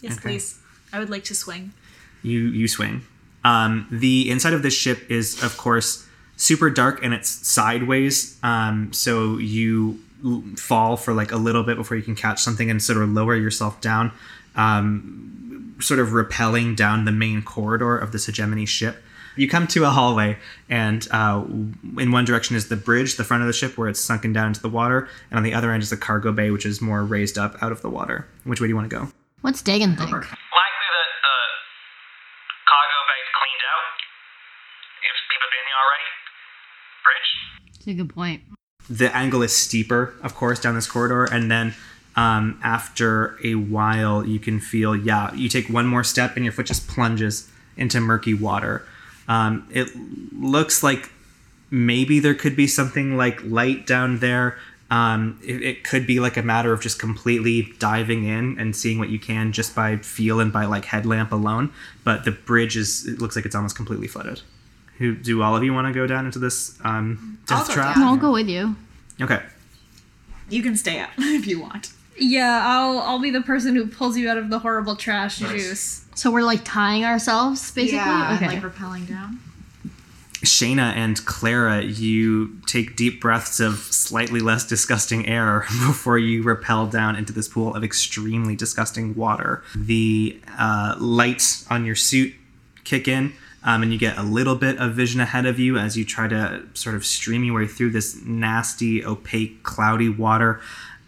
Yes, 0.00 0.12
Okay. 0.12 0.22
please. 0.22 0.58
I 0.92 0.98
would 0.98 1.10
like 1.10 1.24
to 1.24 1.34
swing. 1.34 1.72
you 2.22 2.40
you 2.40 2.68
swing. 2.68 3.02
Um, 3.44 3.86
the 3.90 4.30
inside 4.30 4.52
of 4.52 4.62
this 4.62 4.74
ship 4.76 5.10
is, 5.10 5.42
of 5.42 5.56
course, 5.56 6.06
super 6.36 6.68
dark 6.68 7.02
and 7.02 7.14
it's 7.14 7.28
sideways. 7.46 8.36
Um, 8.42 8.92
so 8.92 9.38
you 9.38 9.90
l- 9.90 9.98
fall 10.56 10.96
for 10.96 11.12
like 11.12 11.32
a 11.32 11.36
little 11.36 11.62
bit 11.62 11.76
before 11.76 11.96
you 11.96 12.02
can 12.02 12.14
catch 12.14 12.40
something 12.40 12.70
and 12.70 12.82
sort 12.82 13.02
of 13.02 13.08
lower 13.08 13.34
yourself 13.34 13.80
down, 13.80 14.12
um, 14.56 15.76
sort 15.80 16.00
of 16.00 16.08
rappelling 16.08 16.76
down 16.76 17.04
the 17.04 17.12
main 17.12 17.42
corridor 17.42 17.96
of 17.96 18.12
this 18.12 18.26
hegemony 18.26 18.66
ship. 18.66 18.96
You 19.36 19.48
come 19.48 19.66
to 19.68 19.84
a 19.84 19.90
hallway, 19.90 20.36
and 20.68 21.06
uh, 21.12 21.44
in 21.98 22.10
one 22.10 22.24
direction 22.24 22.56
is 22.56 22.68
the 22.68 22.76
bridge, 22.76 23.16
the 23.16 23.24
front 23.24 23.42
of 23.42 23.46
the 23.46 23.52
ship, 23.52 23.78
where 23.78 23.88
it's 23.88 24.00
sunken 24.00 24.32
down 24.32 24.48
into 24.48 24.60
the 24.60 24.68
water, 24.68 25.08
and 25.30 25.38
on 25.38 25.44
the 25.44 25.54
other 25.54 25.72
end 25.72 25.82
is 25.82 25.90
the 25.90 25.96
cargo 25.96 26.32
bay, 26.32 26.50
which 26.50 26.66
is 26.66 26.80
more 26.82 27.04
raised 27.04 27.38
up 27.38 27.56
out 27.62 27.72
of 27.72 27.80
the 27.80 27.88
water. 27.88 28.26
Which 28.44 28.60
way 28.60 28.66
do 28.66 28.70
you 28.70 28.76
want 28.76 28.90
to 28.90 28.96
go? 28.96 29.08
What's 29.40 29.62
Dagon 29.62 29.96
think? 29.96 30.10
Likely 30.10 30.26
that 30.26 30.34
uh, 30.34 31.50
cargo 32.68 32.98
bay's 33.08 33.30
cleaned 33.38 33.64
out. 33.70 33.86
If 35.08 35.16
people 35.30 35.48
been 35.48 35.66
here 35.70 35.80
already. 35.80 36.08
Bridge? 37.06 37.30
It's 37.78 37.86
a 37.86 37.94
good 37.94 38.12
point. 38.12 38.42
The 38.90 39.16
angle 39.16 39.42
is 39.42 39.56
steeper, 39.56 40.14
of 40.20 40.34
course, 40.34 40.58
down 40.58 40.74
this 40.74 40.88
corridor, 40.88 41.24
and 41.24 41.48
then 41.48 41.74
um, 42.16 42.58
after 42.62 43.38
a 43.44 43.54
while, 43.54 44.26
you 44.26 44.40
can 44.40 44.58
feel 44.58 44.96
yeah. 44.96 45.32
You 45.32 45.48
take 45.48 45.68
one 45.68 45.86
more 45.86 46.02
step, 46.02 46.34
and 46.34 46.44
your 46.44 46.52
foot 46.52 46.66
just 46.66 46.88
plunges 46.88 47.48
into 47.76 48.00
murky 48.00 48.34
water. 48.34 48.84
Um, 49.28 49.66
it 49.70 49.88
looks 50.36 50.82
like 50.82 51.10
maybe 51.70 52.18
there 52.18 52.34
could 52.34 52.56
be 52.56 52.66
something 52.66 53.16
like 53.16 53.40
light 53.44 53.86
down 53.86 54.18
there. 54.18 54.58
Um, 54.90 55.38
it, 55.44 55.62
it 55.62 55.84
could 55.84 56.04
be 56.04 56.18
like 56.18 56.36
a 56.36 56.42
matter 56.42 56.72
of 56.72 56.80
just 56.80 56.98
completely 56.98 57.72
diving 57.78 58.24
in 58.24 58.58
and 58.58 58.74
seeing 58.74 58.98
what 58.98 59.08
you 59.08 59.20
can 59.20 59.52
just 59.52 59.76
by 59.76 59.98
feel 59.98 60.40
and 60.40 60.52
by 60.52 60.64
like 60.64 60.86
headlamp 60.86 61.30
alone. 61.30 61.72
But 62.02 62.24
the 62.24 62.32
bridge 62.32 62.76
is 62.76 63.06
it 63.06 63.20
looks 63.20 63.36
like 63.36 63.44
it's 63.44 63.54
almost 63.54 63.76
completely 63.76 64.08
flooded. 64.08 64.42
Who 65.00 65.16
do 65.16 65.42
all 65.42 65.56
of 65.56 65.64
you 65.64 65.72
want 65.72 65.88
to 65.88 65.92
go 65.92 66.06
down 66.06 66.26
into 66.26 66.38
this 66.38 66.78
um, 66.84 67.38
I'll 67.48 67.58
death 67.58 67.68
go 67.68 67.74
trap? 67.74 67.96
down. 67.96 68.04
I'll 68.04 68.16
go 68.16 68.32
with 68.32 68.48
you. 68.48 68.76
Okay. 69.20 69.42
You 70.50 70.62
can 70.62 70.76
stay 70.76 71.00
up 71.00 71.10
if 71.18 71.46
you 71.46 71.60
want. 71.60 71.92
Yeah, 72.18 72.62
I'll 72.64 72.98
I'll 72.98 73.18
be 73.18 73.30
the 73.30 73.40
person 73.40 73.74
who 73.74 73.86
pulls 73.86 74.16
you 74.18 74.28
out 74.28 74.36
of 74.36 74.50
the 74.50 74.58
horrible 74.58 74.94
trash 74.94 75.38
juice. 75.38 76.04
So 76.14 76.30
we're 76.30 76.42
like 76.42 76.60
tying 76.64 77.04
ourselves, 77.04 77.70
basically. 77.70 77.96
Yeah, 77.96 78.34
okay. 78.36 78.46
like 78.46 78.62
rappelling 78.62 79.08
down. 79.08 79.40
Shayna 80.44 80.94
and 80.94 81.22
Clara, 81.26 81.82
you 81.82 82.60
take 82.66 82.96
deep 82.96 83.20
breaths 83.20 83.60
of 83.60 83.76
slightly 83.78 84.40
less 84.40 84.66
disgusting 84.66 85.26
air 85.26 85.60
before 85.86 86.18
you 86.18 86.42
rappel 86.42 86.86
down 86.86 87.16
into 87.16 87.32
this 87.32 87.48
pool 87.48 87.74
of 87.74 87.84
extremely 87.84 88.56
disgusting 88.56 89.14
water. 89.14 89.62
The 89.74 90.40
uh, 90.58 90.96
lights 90.98 91.70
on 91.70 91.84
your 91.84 91.94
suit 91.96 92.34
kick 92.84 93.06
in, 93.06 93.32
um, 93.62 93.82
and 93.82 93.92
you 93.92 93.98
get 93.98 94.16
a 94.16 94.22
little 94.22 94.56
bit 94.56 94.78
of 94.78 94.94
vision 94.94 95.20
ahead 95.20 95.46
of 95.46 95.58
you 95.58 95.76
as 95.76 95.96
you 95.96 96.04
try 96.04 96.26
to 96.28 96.62
sort 96.74 96.94
of 96.94 97.04
stream 97.04 97.44
your 97.44 97.54
way 97.56 97.66
through 97.66 97.90
this 97.90 98.20
nasty, 98.24 99.04
opaque, 99.04 99.62
cloudy 99.62 100.08
water. 100.08 100.60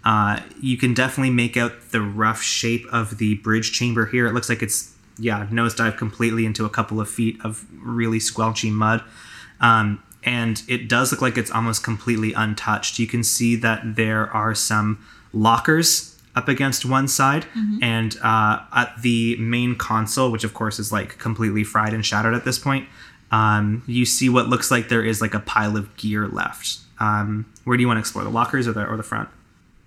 Uh, 0.05 0.41
you 0.61 0.77
can 0.77 0.95
definitely 0.95 1.31
make 1.31 1.57
out 1.57 1.91
the 1.91 2.01
rough 2.01 2.43
shape 2.43 2.87
of 2.93 3.19
the 3.19 3.37
bridge 3.37 3.73
chamber 3.73 4.07
here. 4.07 4.27
It 4.27 4.33
looks 4.33 4.49
like 4.49 4.63
it's 4.63 4.95
yeah 5.19 5.47
nosedive 5.51 5.97
completely 5.99 6.47
into 6.47 6.65
a 6.65 6.71
couple 6.71 7.01
of 7.01 7.09
feet 7.09 7.39
of 7.45 7.65
really 7.73 8.19
squelchy 8.19 8.71
mud. 8.71 9.03
Um, 9.61 10.03
and 10.25 10.63
it 10.69 10.89
does 10.89 11.11
look 11.11 11.23
like 11.23 11.37
it's 11.37 11.51
almost 11.51 11.83
completely 11.83 12.33
untouched. 12.33 12.99
You 12.99 13.07
can 13.07 13.25
see 13.25 13.57
that 13.57 13.97
there 13.97 14.31
are 14.31 14.55
some 14.55 15.05
lockers 15.33 16.12
up 16.35 16.49
against 16.49 16.85
one 16.85 17.09
side, 17.09 17.47
and 17.83 18.17
uh, 18.23 18.61
at 18.75 18.95
the 19.03 19.37
main 19.37 19.75
console, 19.77 20.31
which 20.31 20.45
of 20.45 20.55
course 20.55 20.79
is 20.79 20.91
like 20.91 21.19
completely 21.19 21.65
fried 21.65 21.93
and 21.93 22.05
shattered 22.05 22.35
at 22.35 22.45
this 22.45 22.59
point, 22.59 22.89
um, 23.31 23.83
you 23.87 24.05
see 24.07 24.29
what 24.29 24.49
looks 24.49 24.71
like 24.71 24.89
there 24.89 25.05
is 25.05 25.21
like 25.21 25.35
a 25.35 25.41
pile 25.41 25.77
of 25.77 25.95
gear 25.97 26.27
left. 26.29 26.79
Um, 27.01 27.47
where 27.65 27.77
do 27.77 27.81
you 27.83 27.87
want 27.87 27.97
to 27.97 28.01
explore, 28.01 28.25
the 28.25 28.31
lockers 28.31 28.67
or 28.69 28.73
the 28.73 28.87
or 28.87 28.97
the 28.97 29.03
front? 29.03 29.29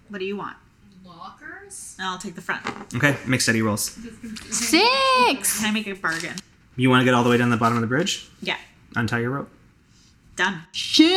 What 0.10 0.20
do 0.20 0.26
you 0.26 0.38
want? 0.38 0.58
Lockers? 1.04 1.96
I'll 2.00 2.18
take 2.18 2.36
the 2.36 2.42
front. 2.42 2.66
Okay, 2.96 3.18
make 3.26 3.42
steady 3.42 3.62
rolls. 3.62 3.98
Six! 4.50 5.60
Can 5.62 5.70
I 5.70 5.72
make 5.72 5.88
a 5.88 5.94
bargain? 5.94 6.36
You 6.76 6.90
want 6.90 7.02
to 7.02 7.06
get 7.06 7.14
all 7.14 7.24
the 7.24 7.30
way 7.30 7.38
down 7.38 7.50
the 7.50 7.58
bottom 7.58 7.78
of 7.78 7.82
the 7.82 7.88
bridge? 7.88 8.28
Yeah. 8.42 8.58
Untie 8.96 9.20
your 9.20 9.32
rope. 9.32 9.50
Done. 10.36 10.64
Shin! 10.74 11.08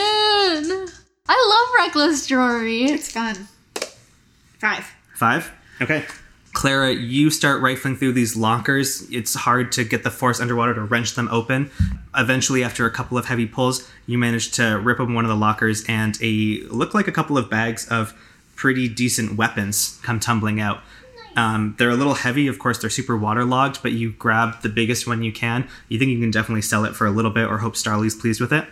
I 1.30 1.66
love 1.78 1.86
Reckless 1.86 2.26
Jewelry. 2.26 2.84
It's 2.84 3.10
fun. 3.10 3.48
Five. 4.60 4.94
Five. 5.18 5.52
Okay. 5.82 6.04
Clara, 6.52 6.92
you 6.92 7.28
start 7.30 7.60
rifling 7.60 7.96
through 7.96 8.12
these 8.12 8.36
lockers. 8.36 9.02
It's 9.10 9.34
hard 9.34 9.72
to 9.72 9.82
get 9.82 10.04
the 10.04 10.12
force 10.12 10.40
underwater 10.40 10.74
to 10.74 10.82
wrench 10.82 11.16
them 11.16 11.28
open. 11.32 11.72
Eventually, 12.16 12.62
after 12.62 12.86
a 12.86 12.90
couple 12.92 13.18
of 13.18 13.26
heavy 13.26 13.44
pulls, 13.44 13.90
you 14.06 14.16
manage 14.16 14.52
to 14.52 14.78
rip 14.78 15.00
open 15.00 15.14
one 15.14 15.24
of 15.24 15.28
the 15.28 15.36
lockers, 15.36 15.84
and 15.88 16.16
a 16.22 16.60
look 16.70 16.94
like 16.94 17.08
a 17.08 17.12
couple 17.12 17.36
of 17.36 17.50
bags 17.50 17.88
of 17.88 18.14
pretty 18.54 18.88
decent 18.88 19.36
weapons 19.36 19.98
come 20.04 20.20
tumbling 20.20 20.60
out. 20.60 20.82
Um, 21.34 21.74
they're 21.78 21.90
a 21.90 21.96
little 21.96 22.14
heavy, 22.14 22.46
of 22.46 22.60
course. 22.60 22.78
They're 22.78 22.88
super 22.88 23.16
waterlogged, 23.16 23.82
but 23.82 23.90
you 23.90 24.12
grab 24.12 24.62
the 24.62 24.68
biggest 24.68 25.08
one 25.08 25.24
you 25.24 25.32
can. 25.32 25.68
You 25.88 25.98
think 25.98 26.12
you 26.12 26.20
can 26.20 26.30
definitely 26.30 26.62
sell 26.62 26.84
it 26.84 26.94
for 26.94 27.08
a 27.08 27.10
little 27.10 27.32
bit, 27.32 27.48
or 27.48 27.58
hope 27.58 27.74
Starly's 27.74 28.14
pleased 28.14 28.40
with 28.40 28.52
it. 28.52 28.66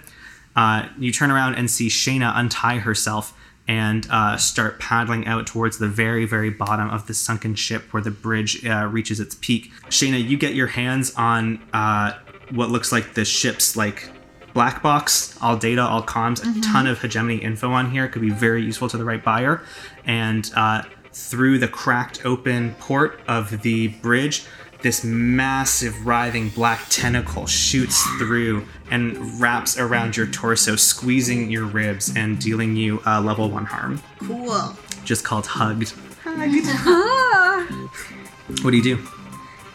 Uh, 0.54 0.86
you 0.96 1.10
turn 1.10 1.32
around 1.32 1.56
and 1.56 1.68
see 1.68 1.88
Shayna 1.88 2.32
untie 2.36 2.78
herself 2.78 3.36
and 3.68 4.06
uh, 4.10 4.36
start 4.36 4.78
paddling 4.78 5.26
out 5.26 5.46
towards 5.46 5.78
the 5.78 5.88
very, 5.88 6.24
very 6.24 6.50
bottom 6.50 6.88
of 6.90 7.06
the 7.06 7.14
sunken 7.14 7.54
ship 7.54 7.92
where 7.92 8.02
the 8.02 8.10
bridge 8.10 8.64
uh, 8.64 8.86
reaches 8.86 9.20
its 9.20 9.36
peak. 9.40 9.72
Shayna, 9.88 10.22
you 10.26 10.36
get 10.36 10.54
your 10.54 10.68
hands 10.68 11.14
on 11.16 11.60
uh, 11.72 12.12
what 12.50 12.70
looks 12.70 12.92
like 12.92 13.14
the 13.14 13.24
ship's 13.24 13.76
like 13.76 14.08
black 14.54 14.82
box, 14.82 15.36
all 15.42 15.56
data, 15.56 15.82
all 15.82 16.02
comms, 16.02 16.40
a 16.40 16.60
ton 16.62 16.86
of 16.86 17.00
hegemony 17.00 17.36
info 17.36 17.70
on 17.72 17.90
here. 17.90 18.08
Could 18.08 18.22
be 18.22 18.30
very 18.30 18.62
useful 18.62 18.88
to 18.88 18.96
the 18.96 19.04
right 19.04 19.22
buyer. 19.22 19.62
And 20.06 20.50
uh, 20.56 20.82
through 21.12 21.58
the 21.58 21.68
cracked 21.68 22.24
open 22.24 22.74
port 22.78 23.20
of 23.26 23.62
the 23.62 23.88
bridge, 23.88 24.46
this 24.82 25.04
massive 25.04 26.06
writhing 26.06 26.50
black 26.50 26.86
tentacle 26.88 27.46
shoots 27.46 28.02
through 28.18 28.66
and 28.90 29.40
wraps 29.40 29.78
around 29.78 30.16
your 30.16 30.26
torso, 30.26 30.76
squeezing 30.76 31.50
your 31.50 31.64
ribs 31.64 32.14
and 32.16 32.38
dealing 32.38 32.76
you 32.76 33.02
uh, 33.06 33.20
level 33.20 33.50
one 33.50 33.64
harm. 33.64 34.02
Cool. 34.20 34.76
Just 35.04 35.24
called 35.24 35.46
hugged. 35.46 35.94
Hugged. 36.24 36.66
what 38.62 38.70
do 38.70 38.76
you 38.76 38.82
do? 38.82 39.06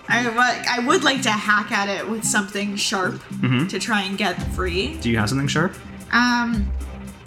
I, 0.08 0.78
I 0.78 0.86
would 0.86 1.04
like 1.04 1.22
to 1.24 1.32
hack 1.32 1.72
at 1.72 1.88
it 1.88 2.10
with 2.10 2.26
something 2.26 2.76
sharp 2.76 3.22
to 3.70 3.80
try 3.80 4.02
and 4.02 4.18
get 4.18 4.34
free. 4.54 4.98
Do 4.98 5.10
you 5.10 5.18
have 5.18 5.30
something 5.30 5.48
sharp? 5.48 5.74
Um, 6.12 6.70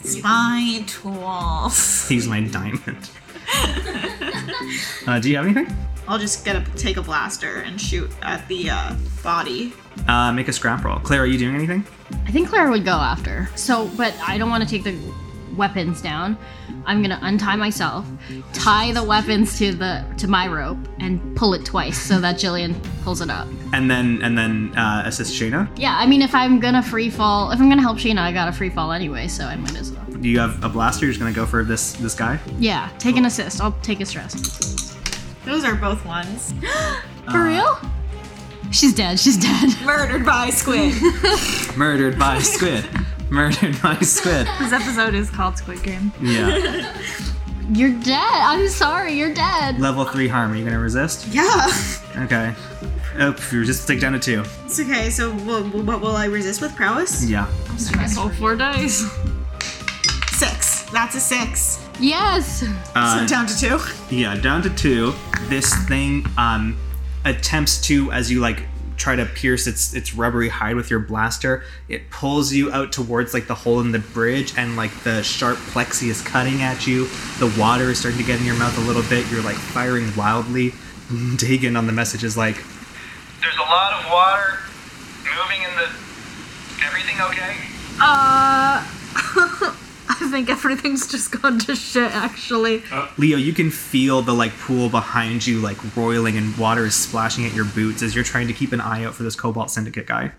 spy 0.02 0.84
tools. 0.86 2.06
He's 2.08 2.26
my 2.26 2.42
diamond. 2.42 3.10
uh, 5.06 5.18
do 5.20 5.30
you 5.30 5.36
have 5.36 5.46
anything? 5.46 5.74
I'll 6.06 6.18
just 6.18 6.44
get 6.44 6.56
a 6.56 6.70
take 6.76 6.96
a 6.96 7.02
blaster 7.02 7.60
and 7.60 7.80
shoot 7.80 8.10
at 8.22 8.46
the 8.48 8.70
uh, 8.70 8.94
body. 9.22 9.72
Uh, 10.08 10.32
make 10.32 10.48
a 10.48 10.52
scrap 10.52 10.84
roll. 10.84 10.98
Claire, 10.98 11.22
are 11.22 11.26
you 11.26 11.38
doing 11.38 11.54
anything? 11.54 11.86
I 12.26 12.30
think 12.30 12.48
Claire 12.48 12.70
would 12.70 12.84
go 12.84 12.92
after. 12.92 13.48
So, 13.54 13.88
but 13.96 14.14
I 14.26 14.38
don't 14.38 14.50
want 14.50 14.62
to 14.62 14.68
take 14.68 14.84
the 14.84 14.98
weapons 15.56 16.02
down. 16.02 16.36
I'm 16.86 17.00
gonna 17.00 17.18
untie 17.22 17.56
myself, 17.56 18.06
tie 18.52 18.92
the 18.92 19.02
weapons 19.02 19.56
to 19.58 19.72
the 19.72 20.04
to 20.18 20.28
my 20.28 20.48
rope, 20.48 20.78
and 21.00 21.36
pull 21.36 21.54
it 21.54 21.64
twice 21.64 21.98
so 21.98 22.20
that 22.20 22.36
Jillian 22.36 22.74
pulls 23.02 23.20
it 23.20 23.30
up. 23.30 23.48
And 23.72 23.90
then 23.90 24.20
and 24.22 24.36
then 24.36 24.76
uh, 24.76 25.02
assist 25.06 25.40
Shayna. 25.40 25.68
Yeah, 25.76 25.96
I 25.96 26.06
mean, 26.06 26.22
if 26.22 26.34
I'm 26.34 26.60
gonna 26.60 26.82
free 26.82 27.08
fall, 27.10 27.50
if 27.50 27.60
I'm 27.60 27.68
gonna 27.68 27.82
help 27.82 27.98
Sheena, 27.98 28.18
I 28.18 28.32
gotta 28.32 28.52
free 28.52 28.70
fall 28.70 28.92
anyway, 28.92 29.28
so 29.28 29.44
I 29.44 29.56
might 29.56 29.76
as 29.76 29.92
well. 29.92 30.04
Do 30.04 30.28
you 30.28 30.38
have 30.38 30.62
a 30.62 30.68
blaster? 30.68 31.06
You're 31.06 31.12
just 31.12 31.20
gonna 31.20 31.34
go 31.34 31.46
for 31.46 31.64
this 31.64 31.92
this 31.94 32.14
guy. 32.14 32.38
Yeah, 32.58 32.90
take 32.98 33.16
an 33.16 33.24
assist. 33.24 33.60
I'll 33.60 33.72
take 33.82 34.00
a 34.00 34.06
stress. 34.06 34.93
Those 35.44 35.64
are 35.64 35.74
both 35.74 36.04
ones. 36.04 36.52
For 37.30 37.38
uh, 37.38 37.46
real? 37.46 37.78
She's 38.70 38.94
dead. 38.94 39.18
She's 39.20 39.36
dead. 39.36 39.74
Murdered 39.84 40.24
by 40.24 40.50
squid. 40.50 40.94
Murdered 41.76 42.18
by 42.18 42.40
squid. 42.40 42.84
Murdered 43.30 43.80
by 43.82 43.98
squid. 44.00 44.46
This 44.58 44.72
episode 44.72 45.14
is 45.14 45.30
called 45.30 45.56
Squid 45.58 45.82
Game. 45.82 46.12
Yeah. 46.20 46.92
You're 47.72 47.98
dead. 48.00 48.20
I'm 48.20 48.68
sorry. 48.68 49.14
You're 49.14 49.32
dead. 49.32 49.80
Level 49.80 50.04
three 50.04 50.28
harm. 50.28 50.52
Are 50.52 50.56
you 50.56 50.64
gonna 50.64 50.78
resist? 50.78 51.28
yeah. 51.28 51.70
Okay. 52.16 52.54
Oh, 53.16 53.34
you 53.52 53.64
just 53.64 53.86
take 53.86 54.00
down 54.00 54.12
to 54.12 54.18
two. 54.18 54.44
It's 54.64 54.78
okay. 54.80 55.08
So, 55.08 55.32
what, 55.32 55.64
what 55.72 56.00
will 56.00 56.16
I 56.16 56.26
resist 56.26 56.60
with 56.60 56.74
prowess? 56.74 57.24
Yeah. 57.24 57.46
All 58.18 58.28
four 58.28 58.56
dice. 58.56 59.04
Six. 60.32 60.82
That's 60.90 61.14
a 61.14 61.20
six. 61.20 61.83
Yes. 62.00 62.64
Uh, 62.94 63.20
so 63.20 63.26
down 63.26 63.46
to 63.46 63.56
two. 63.58 63.78
Yeah, 64.14 64.36
down 64.36 64.62
to 64.62 64.70
two. 64.70 65.14
This 65.48 65.74
thing 65.86 66.26
um, 66.36 66.76
attempts 67.24 67.80
to, 67.82 68.10
as 68.12 68.30
you 68.30 68.40
like 68.40 68.62
try 68.96 69.16
to 69.16 69.26
pierce 69.26 69.66
its 69.66 69.92
its 69.92 70.14
rubbery 70.14 70.48
hide 70.48 70.76
with 70.76 70.90
your 70.90 71.00
blaster, 71.00 71.64
it 71.88 72.10
pulls 72.10 72.52
you 72.52 72.72
out 72.72 72.92
towards 72.92 73.34
like 73.34 73.46
the 73.46 73.54
hole 73.54 73.80
in 73.80 73.92
the 73.92 73.98
bridge, 73.98 74.54
and 74.56 74.76
like 74.76 74.92
the 75.02 75.22
sharp 75.22 75.58
plexi 75.58 76.08
is 76.08 76.20
cutting 76.22 76.62
at 76.62 76.86
you. 76.86 77.06
The 77.38 77.54
water 77.58 77.90
is 77.90 77.98
starting 77.98 78.20
to 78.20 78.26
get 78.26 78.40
in 78.40 78.46
your 78.46 78.56
mouth 78.58 78.76
a 78.78 78.82
little 78.82 79.02
bit. 79.02 79.30
You're 79.30 79.42
like 79.42 79.56
firing 79.56 80.14
wildly. 80.16 80.70
Dagan 81.10 81.76
on 81.76 81.86
the 81.86 81.92
message 81.92 82.24
is 82.24 82.36
like, 82.36 82.56
There's 83.40 83.56
a 83.56 83.68
lot 83.68 83.92
of 83.92 84.10
water 84.10 84.58
moving 85.36 85.62
in 85.62 85.76
the. 85.76 85.90
Everything 86.84 87.20
okay? 87.20 87.56
Uh, 88.00 88.84
I 90.20 90.30
think 90.30 90.48
everything's 90.48 91.06
just 91.10 91.30
gone 91.40 91.58
to 91.60 91.74
shit. 91.74 92.14
Actually, 92.14 92.82
Leo, 93.18 93.36
you 93.36 93.52
can 93.52 93.70
feel 93.70 94.22
the 94.22 94.32
like 94.32 94.52
pool 94.58 94.88
behind 94.88 95.46
you 95.46 95.60
like 95.60 95.76
roiling 95.96 96.36
and 96.36 96.56
water 96.56 96.84
is 96.84 96.94
splashing 96.94 97.44
at 97.46 97.52
your 97.54 97.64
boots 97.64 98.02
as 98.02 98.14
you're 98.14 98.24
trying 98.24 98.46
to 98.46 98.52
keep 98.52 98.72
an 98.72 98.80
eye 98.80 99.04
out 99.04 99.14
for 99.14 99.22
this 99.24 99.34
Cobalt 99.36 99.70
Syndicate 99.70 100.06
guy. 100.06 100.32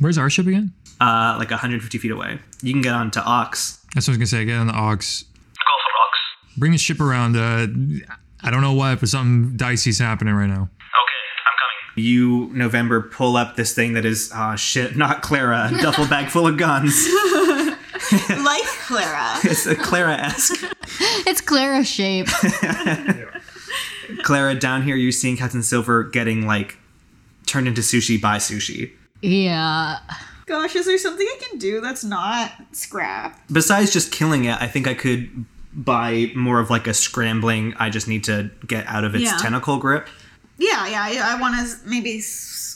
Where's 0.00 0.18
our 0.18 0.28
ship 0.30 0.46
again? 0.46 0.72
Uh, 1.00 1.36
like 1.38 1.50
150 1.50 1.98
feet 1.98 2.10
away. 2.10 2.38
You 2.62 2.72
can 2.72 2.82
get 2.82 2.92
onto 2.92 3.20
Ox. 3.20 3.84
That's 3.94 4.06
what 4.06 4.12
I 4.12 4.18
was 4.18 4.30
gonna 4.32 4.42
say. 4.42 4.44
Get 4.44 4.56
on 4.58 4.66
the 4.66 4.72
Ox. 4.74 5.22
Go 5.22 5.28
for 5.64 5.92
rocks. 5.98 6.56
Bring 6.58 6.72
the 6.72 6.78
ship 6.78 7.00
around. 7.00 7.36
Uh, 7.36 7.66
I 8.42 8.50
don't 8.50 8.60
know 8.62 8.72
what, 8.74 9.00
but 9.00 9.08
something 9.08 9.56
dicey's 9.56 9.98
happening 9.98 10.34
right 10.34 10.46
now. 10.48 10.54
Okay, 10.62 11.18
I'm 11.46 11.56
coming. 11.94 12.04
You, 12.04 12.50
November, 12.52 13.00
pull 13.02 13.36
up 13.36 13.56
this 13.56 13.74
thing 13.74 13.94
that 13.94 14.04
is, 14.04 14.30
ah, 14.34 14.54
shit, 14.56 14.96
not 14.96 15.22
Clara, 15.22 15.70
a 15.72 15.80
duffel 15.82 16.06
bag 16.06 16.28
full 16.30 16.46
of 16.46 16.56
guns. 16.56 17.06
Like 18.44 18.64
Clara. 18.86 19.34
It's 19.44 19.66
a 19.66 19.74
Clara 19.76 20.14
esque. 20.14 20.64
It's 21.26 21.40
Clara 21.40 21.84
shape. 21.84 22.28
Clara, 24.22 24.54
down 24.54 24.82
here, 24.82 24.96
you're 24.96 25.12
seeing 25.12 25.36
Captain 25.36 25.62
Silver 25.62 26.04
getting 26.04 26.46
like 26.46 26.78
turned 27.46 27.68
into 27.68 27.80
sushi 27.82 28.20
by 28.20 28.36
sushi. 28.38 28.90
yeah. 29.22 29.98
Gosh, 30.46 30.74
is 30.76 30.86
there 30.86 30.96
something 30.96 31.26
I 31.26 31.38
can 31.46 31.58
do 31.58 31.82
that's 31.82 32.02
not 32.04 32.50
scrap? 32.72 33.38
Besides 33.52 33.92
just 33.92 34.10
killing 34.10 34.44
it, 34.46 34.56
I 34.62 34.66
think 34.66 34.88
I 34.88 34.94
could 34.94 35.44
buy 35.74 36.32
more 36.34 36.58
of 36.58 36.70
like 36.70 36.86
a 36.86 36.94
scrambling, 36.94 37.74
I 37.78 37.90
just 37.90 38.08
need 38.08 38.24
to 38.24 38.50
get 38.66 38.86
out 38.86 39.04
of 39.04 39.14
its 39.14 39.24
Yeah. 39.24 39.36
tentacle 39.36 39.76
grip. 39.76 40.08
Yeah, 40.56 40.88
yeah. 40.88 41.02
I, 41.02 41.34
I 41.36 41.40
want 41.40 41.54
to 41.68 41.76
maybe 41.86 42.16
s- 42.18 42.67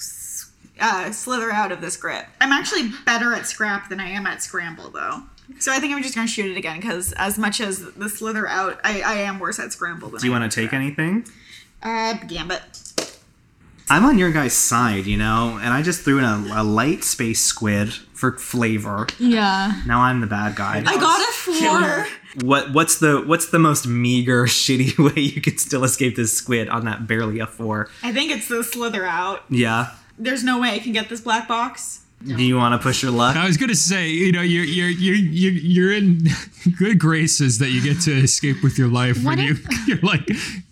uh, 0.83 1.12
slither 1.12 1.51
out 1.51 1.72
of 1.72 1.80
this 1.80 1.97
grip. 1.97 2.26
I'm 2.41 2.53
actually 2.53 2.91
better 3.07 3.33
at 3.35 3.47
scrap 3.47 3.89
than 3.89 4.01
I 4.01 4.09
am 4.09 4.26
at 4.26 4.43
scramble, 4.43 4.91
though. 4.91 5.22
So 5.59 5.72
I 5.72 5.78
think 5.78 5.95
I'm 5.95 6.03
just 6.03 6.14
gonna 6.14 6.28
shoot 6.28 6.51
it 6.51 6.57
again 6.57 6.80
because 6.80 7.12
as 7.12 7.39
much 7.39 7.61
as 7.61 7.93
the 7.95 8.09
slither 8.09 8.47
out, 8.49 8.80
I, 8.85 9.03
I 9.03 9.14
am 9.14 9.39
worse 9.39 9.59
at 9.59 9.72
scramble 9.72 10.09
than 10.09 10.20
Do 10.20 10.26
you 10.26 10.33
want 10.33 10.51
to 10.51 10.61
am 10.61 10.64
take 10.64 10.72
anything? 10.72 11.26
Uh, 11.83 12.14
gambit. 12.26 12.62
I'm 13.91 14.05
on 14.05 14.18
your 14.18 14.33
guys' 14.33 14.55
side, 14.55 15.07
you 15.07 15.18
know, 15.18 15.59
and 15.61 15.74
I 15.74 15.83
just 15.83 16.03
threw 16.03 16.18
in 16.18 16.24
a, 16.24 16.45
a 16.55 16.64
light 16.64 17.05
space 17.05 17.41
squid 17.41 17.93
for 17.93 18.33
flavor. 18.39 19.07
Yeah. 19.18 19.83
Now 19.87 20.01
I'm 20.01 20.20
the 20.20 20.26
bad 20.26 20.57
guy. 20.57 20.83
I 20.87 20.97
got 20.97 21.20
a 21.20 21.33
four. 21.33 22.47
What 22.47 22.72
what's 22.72 22.99
the 23.01 23.20
what's 23.20 23.51
the 23.51 23.59
most 23.59 23.87
meager, 23.87 24.45
shitty 24.47 24.99
way 24.99 25.20
you 25.20 25.41
could 25.41 25.61
still 25.61 25.85
escape 25.85 26.16
this 26.16 26.33
squid 26.37 26.68
on 26.68 26.87
that 26.87 27.07
barely 27.07 27.41
a 27.41 27.47
four? 27.47 27.91
I 28.03 28.12
think 28.12 28.30
it's 28.30 28.49
the 28.49 28.64
slither 28.64 29.05
out. 29.05 29.45
Yeah. 29.51 29.91
There's 30.22 30.44
no 30.44 30.60
way 30.60 30.70
I 30.70 30.78
can 30.78 30.92
get 30.92 31.08
this 31.08 31.20
black 31.20 31.48
box. 31.48 32.00
Do 32.24 32.40
you 32.42 32.56
want 32.56 32.80
to 32.80 32.84
push 32.84 33.02
your 33.02 33.10
luck? 33.10 33.34
I 33.34 33.46
was 33.46 33.56
gonna 33.56 33.74
say, 33.74 34.08
you 34.08 34.30
know, 34.30 34.42
you're 34.42 34.62
you're 34.64 34.88
you're 34.88 35.16
you're, 35.16 35.52
you're 35.52 35.92
in 35.92 36.28
good 36.78 37.00
graces 37.00 37.58
that 37.58 37.70
you 37.70 37.82
get 37.82 38.00
to 38.02 38.12
escape 38.12 38.62
with 38.62 38.78
your 38.78 38.86
life 38.86 39.16
What 39.24 39.38
when 39.38 39.46
you 39.46 39.52
if- 39.54 39.66
you're 39.88 39.98
like, 40.02 40.26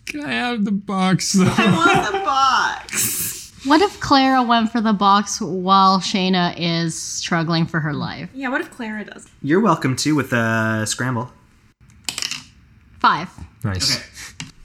can 0.07 0.25
I 0.25 0.31
have 0.33 0.65
the 0.65 0.71
box? 0.71 1.33
Though? 1.33 1.45
I 1.59 1.77
want 1.77 2.13
the 2.13 2.19
box. 2.21 3.53
What 3.65 3.83
if 3.83 3.99
Clara 4.01 4.43
went 4.45 4.71
for 4.71 4.81
the 4.81 4.93
box 4.93 5.41
while 5.41 5.99
Shayna 5.99 6.55
is 6.57 6.95
struggling 7.01 7.67
for 7.67 7.81
her 7.81 7.93
life? 7.93 8.31
Yeah, 8.33 8.49
what 8.49 8.61
if 8.61 8.71
Clara 8.71 9.05
does? 9.05 9.27
You're 9.43 9.61
welcome 9.61 9.97
to 9.97 10.15
with 10.15 10.33
a 10.33 10.85
scramble. 10.87 11.31
Five. 13.01 13.29
nice. 13.65 13.99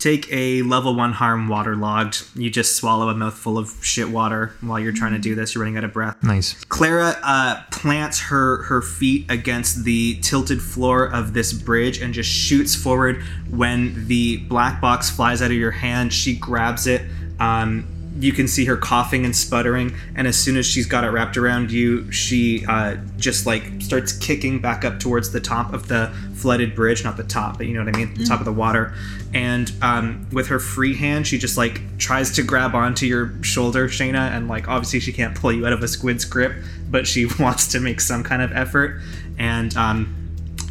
Take 0.06 0.32
a 0.32 0.62
level 0.62 0.94
one 0.94 1.14
harm 1.14 1.48
waterlogged. 1.48 2.28
You 2.36 2.52
just 2.52 2.76
swallow 2.76 3.10
a 3.10 3.16
mouthful 3.16 3.58
of 3.58 3.84
shit 3.84 4.08
water 4.08 4.54
while 4.62 4.80
you're 4.80 4.92
trying 4.92 5.14
to 5.14 5.18
do 5.18 5.34
this. 5.34 5.56
You're 5.56 5.64
running 5.64 5.80
out 5.80 5.84
of 5.84 5.94
breath. 5.94 6.22
Nice. 6.22 6.64
Clara 6.66 7.16
uh, 7.24 7.64
plants 7.72 8.20
her 8.20 8.62
her 8.66 8.84
feet 8.84 9.26
against 9.32 9.84
the 9.84 10.20
tilted 10.20 10.62
floor 10.62 11.12
of 11.12 11.34
this 11.34 11.54
bridge 11.54 12.00
and 12.00 12.14
just 12.14 12.30
shoots 12.30 12.76
forward. 12.76 13.24
When 13.50 14.06
the 14.06 14.38
black 14.38 14.80
box 14.80 15.10
flies 15.10 15.42
out 15.42 15.50
of 15.50 15.58
your 15.58 15.72
hand, 15.72 16.14
she 16.14 16.36
grabs 16.36 16.86
it. 16.86 17.02
Um, 17.40 17.88
you 18.18 18.32
can 18.32 18.48
see 18.48 18.66
her 18.66 18.78
coughing 18.78 19.26
and 19.26 19.36
sputtering, 19.36 19.94
and 20.16 20.28
as 20.28 20.38
soon 20.38 20.56
as 20.56 20.66
she's 20.66 20.86
got 20.86 21.04
it 21.04 21.10
wrapped 21.10 21.36
around 21.38 21.72
you, 21.72 22.10
she 22.12 22.66
uh, 22.68 22.96
just 23.18 23.46
like 23.46 23.64
starts 23.80 24.14
kicking 24.14 24.60
back 24.60 24.86
up 24.86 25.00
towards 25.00 25.32
the 25.32 25.42
top 25.42 25.74
of 25.74 25.88
the 25.88 26.14
flooded 26.34 26.76
bridge—not 26.76 27.18
the 27.18 27.24
top, 27.24 27.58
but 27.58 27.68
you 27.68 27.74
know 27.74 27.84
what 27.84 27.94
I 27.94 27.98
mean, 27.98 28.14
the 28.14 28.26
top 28.26 28.40
of 28.40 28.46
the 28.46 28.54
water. 28.54 28.94
And 29.34 29.72
um, 29.82 30.28
with 30.32 30.48
her 30.48 30.60
free 30.60 30.96
hand, 30.96 31.28
she 31.28 31.38
just 31.38 31.58
like 31.58 31.82
tries 31.98 32.32
to 32.36 32.44
grab 32.44 32.74
onto 32.74 33.06
your 33.06 33.44
shoulder, 33.44 33.90
Shayna, 33.90 34.32
and 34.32 34.48
like 34.48 34.68
obviously 34.70 35.02
she 35.02 35.12
can't 35.12 35.36
pull 35.36 35.52
you 35.52 35.66
out 35.68 35.74
of 35.74 35.84
a 35.84 35.88
squid's 35.88 36.24
grip, 36.24 36.54
but 36.90 37.06
she 37.06 37.26
wants 37.40 37.68
to 37.74 37.80
make 37.82 38.00
some 38.00 38.24
kind 38.24 38.42
of 38.42 38.52
effort. 38.54 39.02
And 39.38 39.76
um, 39.76 40.16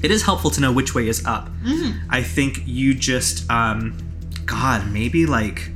it 0.02 0.10
is 0.10 0.22
helpful 0.22 0.50
to 0.50 0.60
know 0.60 0.72
which 0.72 0.94
way 0.94 1.08
is 1.08 1.24
up. 1.26 1.48
I 2.10 2.22
think 2.22 2.62
you 2.66 2.94
just, 2.94 3.50
um, 3.50 3.98
God, 4.46 4.90
maybe 4.92 5.26
like 5.26 5.70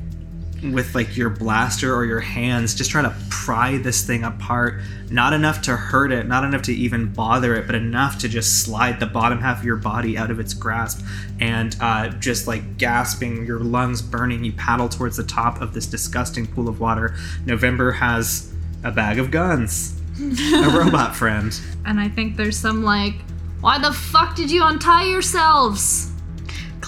with 0.63 0.95
like 0.95 1.17
your 1.17 1.31
blaster 1.31 1.95
or 1.95 2.05
your 2.05 2.21
hands, 2.21 2.75
just 2.75 2.91
try 2.91 3.03
to 3.03 3.15
pry 3.31 3.79
this 3.79 4.07
thing 4.07 4.25
apart. 4.25 4.81
Not 5.11 5.33
enough 5.33 5.63
to 5.63 5.77
hurt 5.77 6.13
it, 6.13 6.27
not 6.27 6.45
enough 6.45 6.63
to 6.63 6.75
even 6.75 7.13
bother 7.13 7.55
it, 7.55 7.67
but 7.67 7.75
enough 7.75 8.19
to 8.21 8.29
just 8.29 8.63
slide 8.63 9.01
the 9.01 9.07
bottom 9.07 9.41
half 9.41 9.61
of 9.61 9.65
your 9.65 9.77
body 9.77 10.19
out 10.19 10.31
of 10.31 10.41
its 10.41 10.55
grasp. 10.55 11.05
And 11.41 11.77
uh, 11.81 12.09
just 12.11 12.47
like 12.47 12.77
gasping, 12.79 13.47
your 13.47 13.61
lungs 13.61 14.03
burning, 14.03 14.45
you 14.45 14.53
paddle 14.53 14.89
towards 14.89 15.17
the 15.17 15.25
top 15.25 15.61
of 15.61 15.75
this 15.75 15.87
disgusting 15.87 16.47
pool 16.47 16.69
of 16.69 16.81
water. 16.81 17.15
November 17.47 17.93
has 17.93 18.53
a 18.85 18.91
bag 18.91 19.19
of 19.19 19.31
guns, 19.31 19.99
a 20.21 20.71
robot 20.77 21.15
friend. 21.15 21.59
And 21.87 22.01
I 22.01 22.09
think 22.09 22.37
there's 22.37 22.57
some 22.57 22.83
like, 22.83 23.15
why 23.61 23.79
the 23.79 23.93
fuck 23.93 24.37
did 24.37 24.51
you 24.51 24.65
untie 24.65 25.05
yourselves? 25.05 26.08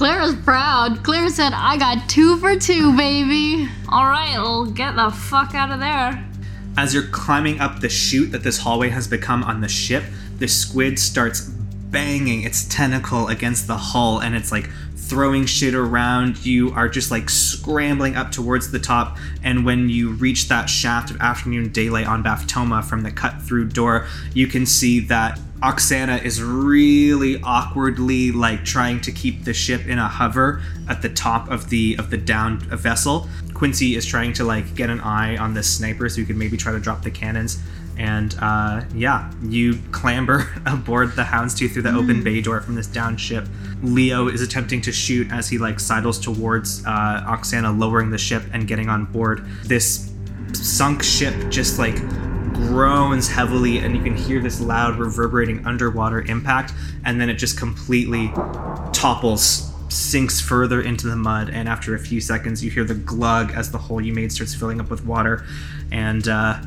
Clara's 0.01 0.35
proud. 0.35 1.05
Clara 1.05 1.29
said, 1.29 1.53
I 1.53 1.77
got 1.77 2.09
two 2.09 2.39
for 2.39 2.59
two, 2.59 2.97
baby. 2.97 3.69
All 3.91 4.07
right, 4.07 4.33
well, 4.33 4.65
get 4.65 4.97
the 4.97 5.11
fuck 5.11 5.55
out 5.55 5.71
of 5.71 5.79
there. 5.79 6.27
As 6.79 6.95
you're 6.95 7.09
climbing 7.09 7.61
up 7.61 7.81
the 7.81 7.91
chute 7.91 8.33
that 8.33 8.43
this 8.43 8.57
hallway 8.57 8.89
has 8.89 9.07
become 9.07 9.45
on 9.45 9.61
the 9.61 9.69
ship, 9.69 10.03
the 10.39 10.49
squid 10.49 10.99
starts 10.99 11.43
banging 11.43 12.45
its 12.45 12.65
tentacle 12.65 13.29
against 13.29 13.67
the 13.67 13.77
hull 13.77 14.21
and 14.21 14.35
it's 14.35 14.51
like 14.51 14.71
throwing 14.97 15.45
shit 15.45 15.75
around. 15.75 16.47
You 16.47 16.71
are 16.71 16.89
just 16.89 17.11
like 17.11 17.29
scrambling 17.29 18.17
up 18.17 18.33
towards 18.33 18.71
the 18.71 18.79
top. 18.79 19.19
And 19.43 19.67
when 19.67 19.91
you 19.91 20.13
reach 20.13 20.49
that 20.49 20.71
shaft 20.71 21.11
of 21.11 21.21
afternoon 21.21 21.73
daylight 21.73 22.07
on 22.07 22.25
Baphtoma 22.25 22.83
from 22.83 23.03
the 23.03 23.11
cut 23.11 23.43
through 23.43 23.69
door, 23.69 24.07
you 24.33 24.47
can 24.47 24.65
see 24.65 25.01
that 25.01 25.39
Oksana 25.63 26.25
is 26.25 26.43
really 26.43 27.41
awkwardly 27.43 28.33
like 28.33 28.65
trying 28.65 29.01
to 29.03 29.13
keep 29.13 29.45
the 29.45 29.53
ship 29.53 29.87
in 29.87 29.99
a 29.99 30.09
hover 30.09 30.63
at 30.89 31.03
the 31.03 31.11
top 31.11 31.51
of 31.51 31.69
the 31.69 31.97
of 31.99 32.09
the 32.09 32.17
downed 32.17 32.63
vessel. 32.63 33.29
Quincy 33.53 33.95
is 33.95 34.07
trying 34.07 34.33
to 34.33 34.45
like 34.45 34.75
get 34.75 34.89
an 34.89 35.01
eye 35.01 35.37
on 35.37 35.53
this 35.53 35.77
sniper 35.77 36.09
so 36.09 36.21
you 36.21 36.27
could 36.27 36.37
maybe 36.37 36.57
try 36.57 36.73
to 36.73 36.81
drop 36.81 37.03
the 37.03 37.11
cannons. 37.11 37.63
And 37.99 38.35
uh, 38.41 38.85
yeah, 38.95 39.31
you 39.43 39.79
clamber 39.93 40.51
aboard 40.67 41.15
the 41.15 41.23
Houndstooth 41.23 41.73
through 41.73 41.83
the 41.83 41.95
open 41.95 42.25
bay 42.25 42.41
door 42.41 42.63
from 42.63 42.75
this 42.75 42.87
down 42.87 43.19
ship. 43.19 43.47
Leo 43.83 44.29
is 44.29 44.41
attempting 44.41 44.81
to 44.83 44.93
shoot 44.93 45.31
as 45.31 45.51
he 45.51 45.59
like 45.59 45.79
sidles 45.79 46.19
towards 46.19 46.83
uh, 46.87 47.25
Oksana, 47.29 47.79
lowering 47.79 48.11
the 48.11 48.19
ship 48.19 48.43
and 48.55 48.67
getting 48.67 48.89
on 48.89 49.05
board. 49.05 49.45
This 49.65 50.11
sunk 50.55 51.03
ship 51.03 51.35
just 51.51 51.79
like 51.79 51.97
groans 52.69 53.29
heavily 53.29 53.79
and 53.79 53.97
you 53.97 54.03
can 54.03 54.17
hear 54.17 54.41
this 54.41 54.61
loud 54.61 54.99
reverberating 54.99 55.67
underwater 55.67 56.23
impact 56.23 56.73
and 57.05 57.21
then 57.21 57.29
it 57.29 57.35
just 57.35 57.59
completely 57.59 58.29
topples 58.93 59.71
sinks 59.93 60.41
further 60.41 60.81
into 60.81 61.09
the 61.09 61.17
mud 61.17 61.51
and 61.51 61.69
after 61.69 61.95
a 61.95 61.99
few 61.99 62.21
seconds 62.21 62.65
you 62.65 62.71
hear 62.71 62.85
the 62.85 62.95
glug 62.95 63.53
as 63.53 63.71
the 63.71 63.79
hole 63.79 64.01
you 64.01 64.13
made 64.13 64.33
starts 64.33 64.55
filling 64.55 64.81
up 64.81 64.91
with 64.91 65.05
water. 65.05 65.45
And 65.91 66.27
uh, 66.29 66.59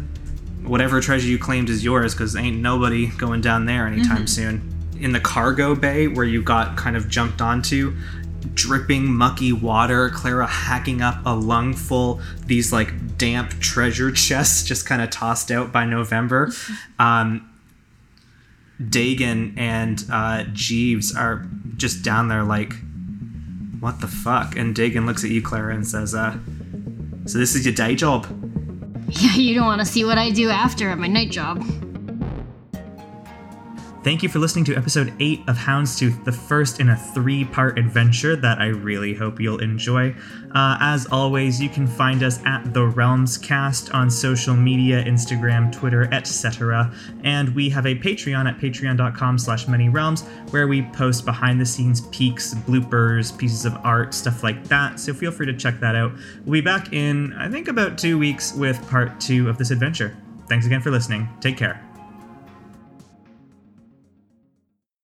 whatever 0.63 1.01
treasure 1.01 1.27
you 1.27 1.39
claimed 1.39 1.69
is 1.69 1.83
yours 1.83 2.13
because 2.13 2.35
ain't 2.35 2.57
nobody 2.57 3.07
going 3.07 3.41
down 3.41 3.65
there 3.65 3.87
anytime 3.87 4.27
soon. 4.27 4.69
In 4.99 5.11
the 5.11 5.19
cargo 5.19 5.75
bay 5.75 6.07
where 6.07 6.25
you 6.25 6.41
got 6.41 6.77
kind 6.77 6.95
of 6.95 7.09
jumped 7.09 7.41
onto 7.41 7.95
dripping 8.53 9.11
mucky 9.13 9.53
water 9.53 10.09
clara 10.09 10.47
hacking 10.47 11.01
up 11.01 11.15
a 11.25 11.35
lungful 11.35 12.21
these 12.45 12.71
like 12.71 13.17
damp 13.17 13.51
treasure 13.59 14.11
chests 14.25 14.63
just 14.63 14.85
kind 14.85 15.01
of 15.01 15.09
tossed 15.09 15.51
out 15.51 15.71
by 15.71 15.85
november. 15.85 16.51
Um, 16.99 17.49
dagon 18.89 19.53
and 19.57 20.05
uh, 20.11 20.45
jeeves 20.53 21.15
are 21.15 21.45
just 21.75 22.03
down 22.03 22.27
there 22.27 22.43
like 22.43 22.73
what 23.79 23.99
the 23.99 24.07
fuck? 24.07 24.55
And 24.55 24.73
dagon 24.73 25.05
looks 25.05 25.25
at 25.25 25.29
you 25.29 25.41
clara 25.41 25.75
and 25.75 25.85
says 25.85 26.15
uh, 26.15 26.37
so 27.25 27.37
this 27.37 27.55
is 27.55 27.65
your 27.65 27.73
day 27.73 27.95
job? 27.95 28.25
Yeah, 29.09 29.35
you 29.35 29.55
don't 29.55 29.65
want 29.65 29.79
to 29.79 29.85
see 29.85 30.05
what 30.05 30.17
I 30.17 30.31
do 30.31 30.49
after 30.49 30.89
at 30.89 30.97
my 30.97 31.07
night 31.07 31.31
job. 31.31 31.63
Thank 34.03 34.21
you 34.21 34.27
for 34.27 34.39
listening 34.39 34.65
to 34.65 34.75
episode 34.75 35.13
8 35.21 35.43
of 35.47 35.55
Houndstooth, 35.55 36.25
the 36.25 36.31
first 36.33 36.81
in 36.81 36.89
a 36.89 36.95
three 36.97 37.45
part 37.45 37.79
adventure 37.79 38.35
that 38.35 38.59
I 38.59 38.65
really 38.65 39.13
hope 39.13 39.39
you'll 39.39 39.61
enjoy. 39.61 40.13
Uh, 40.53 40.77
as 40.81 41.05
always, 41.05 41.61
you 41.61 41.69
can 41.69 41.87
find 41.87 42.21
us 42.21 42.43
at 42.43 42.73
The 42.73 42.85
Realms 42.85 43.37
Cast 43.37 43.93
on 43.93 44.11
social 44.11 44.57
media 44.57 45.01
Instagram, 45.05 45.71
Twitter, 45.71 46.13
etc. 46.13 46.93
And 47.23 47.55
we 47.55 47.69
have 47.69 47.85
a 47.85 47.95
Patreon 47.95 48.45
at 48.45 48.59
patreon.com 48.59 49.37
slash 49.37 49.69
many 49.69 49.87
realms 49.87 50.23
where 50.49 50.67
we 50.67 50.81
post 50.81 51.23
behind 51.23 51.61
the 51.61 51.65
scenes 51.65 52.01
peeks, 52.07 52.53
bloopers, 52.53 53.35
pieces 53.37 53.63
of 53.63 53.73
art, 53.85 54.13
stuff 54.13 54.43
like 54.43 54.65
that. 54.65 54.99
So 54.99 55.13
feel 55.13 55.31
free 55.31 55.45
to 55.45 55.55
check 55.55 55.79
that 55.79 55.95
out. 55.95 56.11
We'll 56.43 56.51
be 56.51 56.61
back 56.61 56.91
in, 56.91 57.31
I 57.35 57.49
think, 57.49 57.69
about 57.69 57.97
two 57.97 58.19
weeks 58.19 58.53
with 58.53 58.85
part 58.89 59.21
two 59.21 59.47
of 59.47 59.57
this 59.57 59.71
adventure. 59.71 60.17
Thanks 60.49 60.65
again 60.65 60.81
for 60.81 60.91
listening. 60.91 61.29
Take 61.39 61.55
care. 61.55 61.92